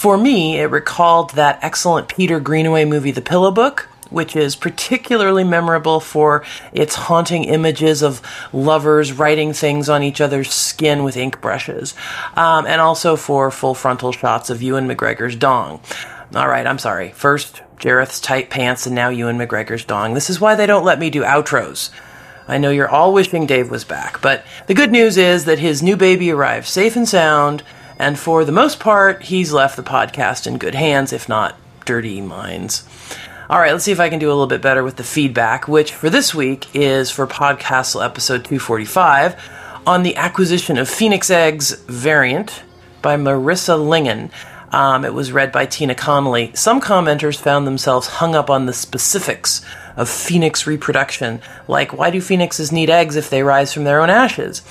For 0.00 0.16
me, 0.16 0.58
it 0.58 0.70
recalled 0.70 1.32
that 1.32 1.58
excellent 1.60 2.08
Peter 2.08 2.40
Greenaway 2.40 2.86
movie, 2.86 3.10
The 3.10 3.20
Pillow 3.20 3.50
Book, 3.50 3.86
which 4.08 4.34
is 4.34 4.56
particularly 4.56 5.44
memorable 5.44 6.00
for 6.00 6.42
its 6.72 6.94
haunting 6.94 7.44
images 7.44 8.02
of 8.02 8.22
lovers 8.50 9.12
writing 9.12 9.52
things 9.52 9.90
on 9.90 10.02
each 10.02 10.22
other's 10.22 10.50
skin 10.50 11.04
with 11.04 11.18
ink 11.18 11.42
brushes, 11.42 11.94
um, 12.34 12.64
and 12.64 12.80
also 12.80 13.14
for 13.14 13.50
full 13.50 13.74
frontal 13.74 14.10
shots 14.10 14.48
of 14.48 14.62
Ewan 14.62 14.88
McGregor's 14.88 15.36
dong. 15.36 15.82
All 16.34 16.48
right, 16.48 16.66
I'm 16.66 16.78
sorry. 16.78 17.10
First, 17.10 17.60
Jareth's 17.76 18.20
tight 18.20 18.48
pants, 18.48 18.86
and 18.86 18.94
now 18.94 19.10
Ewan 19.10 19.36
McGregor's 19.36 19.84
dong. 19.84 20.14
This 20.14 20.30
is 20.30 20.40
why 20.40 20.54
they 20.54 20.64
don't 20.64 20.86
let 20.86 20.98
me 20.98 21.10
do 21.10 21.24
outros. 21.24 21.90
I 22.48 22.56
know 22.56 22.70
you're 22.70 22.88
all 22.88 23.12
wishing 23.12 23.44
Dave 23.44 23.70
was 23.70 23.84
back, 23.84 24.22
but 24.22 24.46
the 24.66 24.72
good 24.72 24.92
news 24.92 25.18
is 25.18 25.44
that 25.44 25.58
his 25.58 25.82
new 25.82 25.98
baby 25.98 26.30
arrived 26.30 26.68
safe 26.68 26.96
and 26.96 27.06
sound, 27.06 27.62
and 28.00 28.18
for 28.18 28.46
the 28.46 28.50
most 28.50 28.80
part, 28.80 29.24
he's 29.24 29.52
left 29.52 29.76
the 29.76 29.82
podcast 29.82 30.46
in 30.46 30.56
good 30.56 30.74
hands, 30.74 31.12
if 31.12 31.28
not 31.28 31.56
dirty 31.84 32.22
minds. 32.22 32.88
All 33.50 33.58
right, 33.58 33.72
let's 33.72 33.84
see 33.84 33.92
if 33.92 34.00
I 34.00 34.08
can 34.08 34.18
do 34.18 34.28
a 34.28 34.32
little 34.32 34.46
bit 34.46 34.62
better 34.62 34.82
with 34.82 34.96
the 34.96 35.04
feedback, 35.04 35.68
which 35.68 35.92
for 35.92 36.08
this 36.08 36.34
week 36.34 36.74
is 36.74 37.10
for 37.10 37.26
Podcastle 37.26 38.02
episode 38.02 38.44
245 38.44 39.36
on 39.86 40.02
the 40.02 40.16
acquisition 40.16 40.78
of 40.78 40.88
Phoenix 40.88 41.28
Eggs 41.28 41.72
variant 41.82 42.62
by 43.02 43.16
Marissa 43.16 43.76
Lingen. 43.76 44.30
Um, 44.72 45.04
it 45.04 45.12
was 45.12 45.30
read 45.30 45.52
by 45.52 45.66
Tina 45.66 45.94
Connolly. 45.94 46.52
Some 46.54 46.80
commenters 46.80 47.38
found 47.38 47.66
themselves 47.66 48.06
hung 48.06 48.34
up 48.34 48.48
on 48.48 48.64
the 48.64 48.72
specifics 48.72 49.62
of 49.96 50.08
phoenix 50.08 50.66
reproduction, 50.66 51.42
like 51.68 51.92
why 51.92 52.08
do 52.10 52.22
phoenixes 52.22 52.72
need 52.72 52.88
eggs 52.88 53.16
if 53.16 53.28
they 53.28 53.42
rise 53.42 53.74
from 53.74 53.84
their 53.84 54.00
own 54.00 54.08
ashes? 54.08 54.62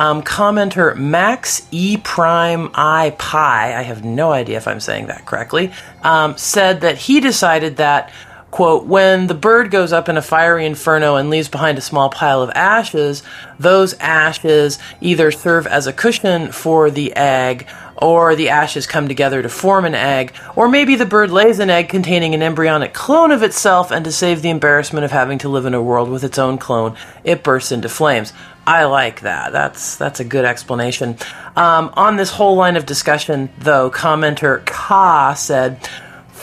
Um, 0.00 0.22
commenter 0.22 0.96
Max 0.96 1.68
E 1.70 1.98
Prime 1.98 2.70
I 2.72 3.14
Pi, 3.18 3.78
I 3.78 3.82
have 3.82 4.02
no 4.02 4.32
idea 4.32 4.56
if 4.56 4.66
I'm 4.66 4.80
saying 4.80 5.08
that 5.08 5.26
correctly, 5.26 5.72
um, 6.02 6.38
said 6.38 6.80
that 6.80 6.96
he 6.96 7.20
decided 7.20 7.76
that 7.76 8.10
quote, 8.50 8.86
when 8.86 9.26
the 9.26 9.34
bird 9.34 9.70
goes 9.70 9.92
up 9.92 10.08
in 10.08 10.16
a 10.16 10.22
fiery 10.22 10.64
inferno 10.64 11.16
and 11.16 11.28
leaves 11.28 11.48
behind 11.48 11.76
a 11.76 11.82
small 11.82 12.08
pile 12.08 12.42
of 12.42 12.50
ashes, 12.54 13.22
those 13.58 13.94
ashes 14.00 14.78
either 15.02 15.30
serve 15.30 15.66
as 15.66 15.86
a 15.86 15.92
cushion 15.92 16.50
for 16.50 16.90
the 16.90 17.14
egg, 17.14 17.68
or 18.00 18.34
the 18.34 18.48
ashes 18.48 18.86
come 18.86 19.08
together 19.08 19.42
to 19.42 19.48
form 19.48 19.84
an 19.84 19.94
egg, 19.94 20.32
or 20.56 20.68
maybe 20.68 20.96
the 20.96 21.06
bird 21.06 21.30
lays 21.30 21.58
an 21.58 21.70
egg 21.70 21.88
containing 21.88 22.34
an 22.34 22.42
embryonic 22.42 22.94
clone 22.94 23.30
of 23.30 23.42
itself, 23.42 23.90
and 23.90 24.04
to 24.04 24.12
save 24.12 24.42
the 24.42 24.50
embarrassment 24.50 25.04
of 25.04 25.10
having 25.10 25.38
to 25.38 25.48
live 25.48 25.66
in 25.66 25.74
a 25.74 25.82
world 25.82 26.08
with 26.08 26.24
its 26.24 26.38
own 26.38 26.58
clone, 26.58 26.96
it 27.24 27.42
bursts 27.42 27.72
into 27.72 27.88
flames. 27.88 28.32
I 28.66 28.84
like 28.84 29.22
that. 29.22 29.52
That's 29.52 29.96
that's 29.96 30.20
a 30.20 30.24
good 30.24 30.44
explanation. 30.44 31.16
Um, 31.56 31.90
on 31.94 32.16
this 32.16 32.30
whole 32.30 32.56
line 32.56 32.76
of 32.76 32.86
discussion, 32.86 33.50
though, 33.58 33.90
commenter 33.90 34.64
Ka 34.64 35.34
said. 35.34 35.88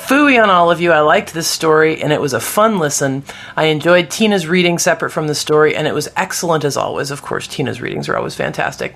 Fooey 0.05 0.41
on 0.41 0.49
all 0.49 0.71
of 0.71 0.79
you. 0.79 0.93
I 0.93 1.01
liked 1.01 1.33
this 1.33 1.49
story 1.49 2.01
and 2.01 2.13
it 2.13 2.21
was 2.21 2.31
a 2.31 2.39
fun 2.39 2.79
listen. 2.79 3.23
I 3.57 3.65
enjoyed 3.65 4.09
Tina's 4.09 4.47
reading 4.47 4.77
separate 4.77 5.09
from 5.09 5.27
the 5.27 5.35
story 5.35 5.75
and 5.75 5.85
it 5.85 5.93
was 5.93 6.07
excellent 6.15 6.63
as 6.63 6.77
always. 6.77 7.11
Of 7.11 7.23
course, 7.23 7.45
Tina's 7.45 7.81
readings 7.81 8.07
are 8.07 8.15
always 8.15 8.35
fantastic. 8.35 8.95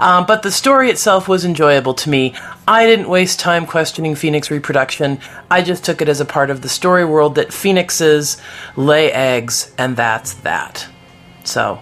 Um, 0.00 0.26
but 0.26 0.42
the 0.42 0.50
story 0.50 0.90
itself 0.90 1.28
was 1.28 1.44
enjoyable 1.44 1.94
to 1.94 2.10
me. 2.10 2.34
I 2.66 2.86
didn't 2.86 3.08
waste 3.08 3.38
time 3.38 3.66
questioning 3.66 4.16
phoenix 4.16 4.50
reproduction. 4.50 5.20
I 5.48 5.62
just 5.62 5.84
took 5.84 6.02
it 6.02 6.08
as 6.08 6.20
a 6.20 6.24
part 6.24 6.50
of 6.50 6.62
the 6.62 6.68
story 6.68 7.04
world 7.04 7.36
that 7.36 7.52
phoenixes 7.52 8.36
lay 8.74 9.12
eggs 9.12 9.72
and 9.78 9.96
that's 9.96 10.34
that. 10.34 10.88
So, 11.44 11.80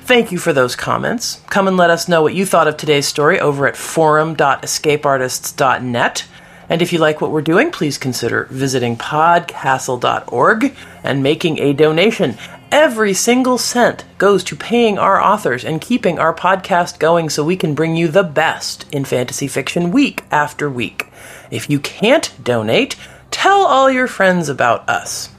Thank 0.00 0.30
you 0.30 0.38
for 0.38 0.52
those 0.52 0.76
comments. 0.76 1.40
Come 1.48 1.66
and 1.66 1.76
let 1.76 1.90
us 1.90 2.08
know 2.08 2.22
what 2.22 2.32
you 2.32 2.46
thought 2.46 2.68
of 2.68 2.76
today's 2.76 3.08
story 3.08 3.40
over 3.40 3.66
at 3.66 3.76
forum.escapeartists.net. 3.76 6.24
And 6.68 6.82
if 6.82 6.92
you 6.92 6.98
like 6.98 7.20
what 7.20 7.30
we're 7.30 7.42
doing, 7.42 7.70
please 7.70 7.98
consider 7.98 8.48
visiting 8.50 8.96
podcastle.org 8.96 10.74
and 11.04 11.22
making 11.22 11.58
a 11.58 11.72
donation. 11.72 12.36
Every 12.72 13.14
single 13.14 13.58
cent 13.58 14.04
goes 14.18 14.42
to 14.44 14.56
paying 14.56 14.98
our 14.98 15.22
authors 15.22 15.64
and 15.64 15.80
keeping 15.80 16.18
our 16.18 16.34
podcast 16.34 16.98
going 16.98 17.30
so 17.30 17.44
we 17.44 17.56
can 17.56 17.74
bring 17.74 17.94
you 17.94 18.08
the 18.08 18.24
best 18.24 18.86
in 18.92 19.04
fantasy 19.04 19.46
fiction 19.46 19.92
week 19.92 20.24
after 20.32 20.68
week. 20.68 21.06
If 21.50 21.70
you 21.70 21.78
can't 21.78 22.32
donate, 22.42 22.96
tell 23.30 23.60
all 23.60 23.90
your 23.90 24.08
friends 24.08 24.48
about 24.48 24.88
us. 24.88 25.30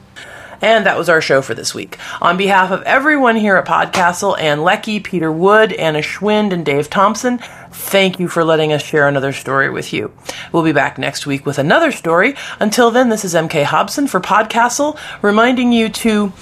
And 0.60 0.86
that 0.86 0.98
was 0.98 1.08
our 1.08 1.20
show 1.20 1.40
for 1.40 1.54
this 1.54 1.74
week. 1.74 1.98
On 2.20 2.36
behalf 2.36 2.70
of 2.70 2.82
everyone 2.82 3.36
here 3.36 3.56
at 3.56 3.66
Podcastle, 3.66 4.38
Ann 4.40 4.62
Leckie, 4.62 5.00
Peter 5.00 5.30
Wood, 5.30 5.72
Anna 5.72 6.00
Schwind, 6.00 6.52
and 6.52 6.64
Dave 6.66 6.90
Thompson, 6.90 7.38
thank 7.70 8.18
you 8.18 8.28
for 8.28 8.42
letting 8.44 8.72
us 8.72 8.82
share 8.82 9.06
another 9.06 9.32
story 9.32 9.70
with 9.70 9.92
you. 9.92 10.12
We'll 10.52 10.64
be 10.64 10.72
back 10.72 10.98
next 10.98 11.26
week 11.26 11.46
with 11.46 11.58
another 11.58 11.92
story. 11.92 12.34
Until 12.58 12.90
then, 12.90 13.08
this 13.08 13.24
is 13.24 13.34
MK 13.34 13.64
Hobson 13.64 14.08
for 14.08 14.20
Podcastle, 14.20 14.98
reminding 15.22 15.72
you 15.72 15.88
to. 15.90 16.32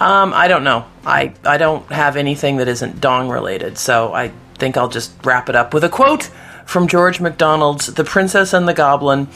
Um, 0.00 0.32
I 0.34 0.48
don't 0.48 0.64
know. 0.64 0.84
I, 1.06 1.32
I 1.44 1.58
don't 1.58 1.86
have 1.92 2.16
anything 2.16 2.56
that 2.56 2.66
isn't 2.66 3.00
dong 3.00 3.28
related, 3.28 3.78
so 3.78 4.12
I 4.12 4.32
think 4.54 4.76
I'll 4.76 4.88
just 4.88 5.12
wrap 5.24 5.48
it 5.48 5.54
up 5.54 5.72
with 5.72 5.84
a 5.84 5.88
quote 5.88 6.30
from 6.66 6.88
George 6.88 7.20
MacDonald's 7.20 7.86
The 7.86 8.04
Princess 8.04 8.52
and 8.52 8.66
the 8.66 8.74
Goblin. 8.74 9.28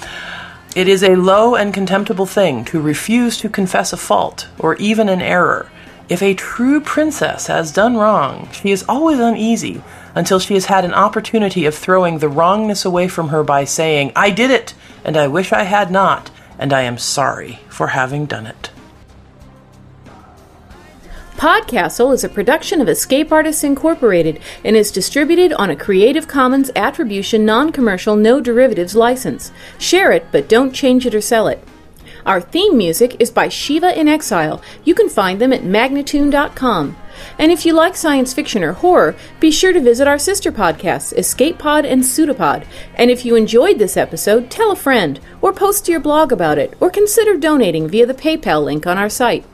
It 0.77 0.89
is 0.89 1.03
a 1.03 1.16
low 1.16 1.55
and 1.55 1.72
contemptible 1.72 2.27
thing 2.27 2.62
to 2.66 2.79
refuse 2.79 3.39
to 3.39 3.49
confess 3.49 3.95
a 3.95 3.97
fault 3.97 4.49
or 4.59 4.74
even 4.74 5.09
an 5.09 5.22
error. 5.22 5.70
If 6.11 6.22
a 6.22 6.35
true 6.35 6.83
princess 6.83 7.47
has 7.47 7.72
done 7.72 7.97
wrong, 7.97 8.51
she 8.53 8.72
is 8.72 8.85
always 8.87 9.18
uneasy 9.18 9.83
until 10.14 10.39
she 10.39 10.53
has 10.53 10.66
had 10.66 10.85
an 10.85 10.93
opportunity 10.93 11.64
of 11.64 11.74
throwing 11.74 12.18
the 12.18 12.29
wrongness 12.29 12.85
away 12.85 13.09
from 13.09 13.29
her 13.29 13.43
by 13.43 13.64
saying, 13.64 14.12
I 14.14 14.29
did 14.29 14.51
it, 14.51 14.74
and 15.03 15.16
I 15.16 15.29
wish 15.29 15.51
I 15.51 15.62
had 15.62 15.91
not, 15.91 16.31
and 16.59 16.74
I 16.74 16.83
am 16.83 16.99
sorry 16.99 17.61
for 17.70 17.87
having 17.87 18.27
done 18.27 18.47
it. 18.47 18.70
Podcastle 21.37 22.14
is 22.14 22.24
a 22.24 22.30
production 22.30 22.80
of 22.80 22.89
Escape 22.89 23.30
Artists 23.30 23.62
Incorporated 23.62 24.41
and 24.64 24.74
is 24.74 24.91
distributed 24.91 25.53
on 25.53 25.68
a 25.68 25.76
Creative 25.76 26.26
Commons 26.26 26.70
Attribution 26.74 27.45
Non 27.45 27.72
Commercial 27.72 28.16
No 28.16 28.41
Derivatives 28.41 28.97
license. 28.97 29.53
Share 29.78 30.12
it, 30.12 30.28
but 30.32 30.49
don't 30.49 30.72
change 30.72 31.05
it 31.05 31.14
or 31.14 31.20
sell 31.20 31.47
it. 31.47 31.62
Our 32.24 32.41
theme 32.41 32.78
music 32.78 33.16
is 33.20 33.30
by 33.30 33.51
Shiva 33.51 34.01
in 34.01 34.09
Exile. 34.09 34.62
You 34.82 34.95
can 34.95 35.11
find 35.11 35.39
them 35.39 35.53
at 35.53 35.61
magnatune.com. 35.61 36.97
And 37.39 37.53
if 37.53 37.66
you 37.66 37.74
like 37.74 37.97
science 37.97 38.32
fiction 38.32 38.64
or 38.64 38.72
horror, 38.72 39.14
be 39.39 39.51
sure 39.51 39.74
to 39.74 39.80
visit 39.80 40.09
our 40.09 40.18
sister 40.18 40.51
podcasts, 40.51 41.12
Escape 41.18 41.59
Pod 41.59 41.84
and 41.84 42.03
Pseudopod. 42.03 42.66
And 42.95 43.11
if 43.11 43.26
you 43.26 43.37
enjoyed 43.37 43.78
this 43.78 43.99
episode, 43.99 44.51
tell 44.51 44.72
a 44.72 44.76
friend, 44.76 45.20
or 45.43 45.53
post 45.53 45.84
to 45.84 45.93
your 45.93 46.01
blog 46.01 46.32
about 46.32 46.57
it, 46.57 46.72
or 46.80 46.89
consider 46.89 47.37
donating 47.37 47.89
via 47.89 48.07
the 48.07 48.14
PayPal 48.14 48.64
link 48.64 48.87
on 48.87 48.97
our 48.97 49.11
site. 49.11 49.45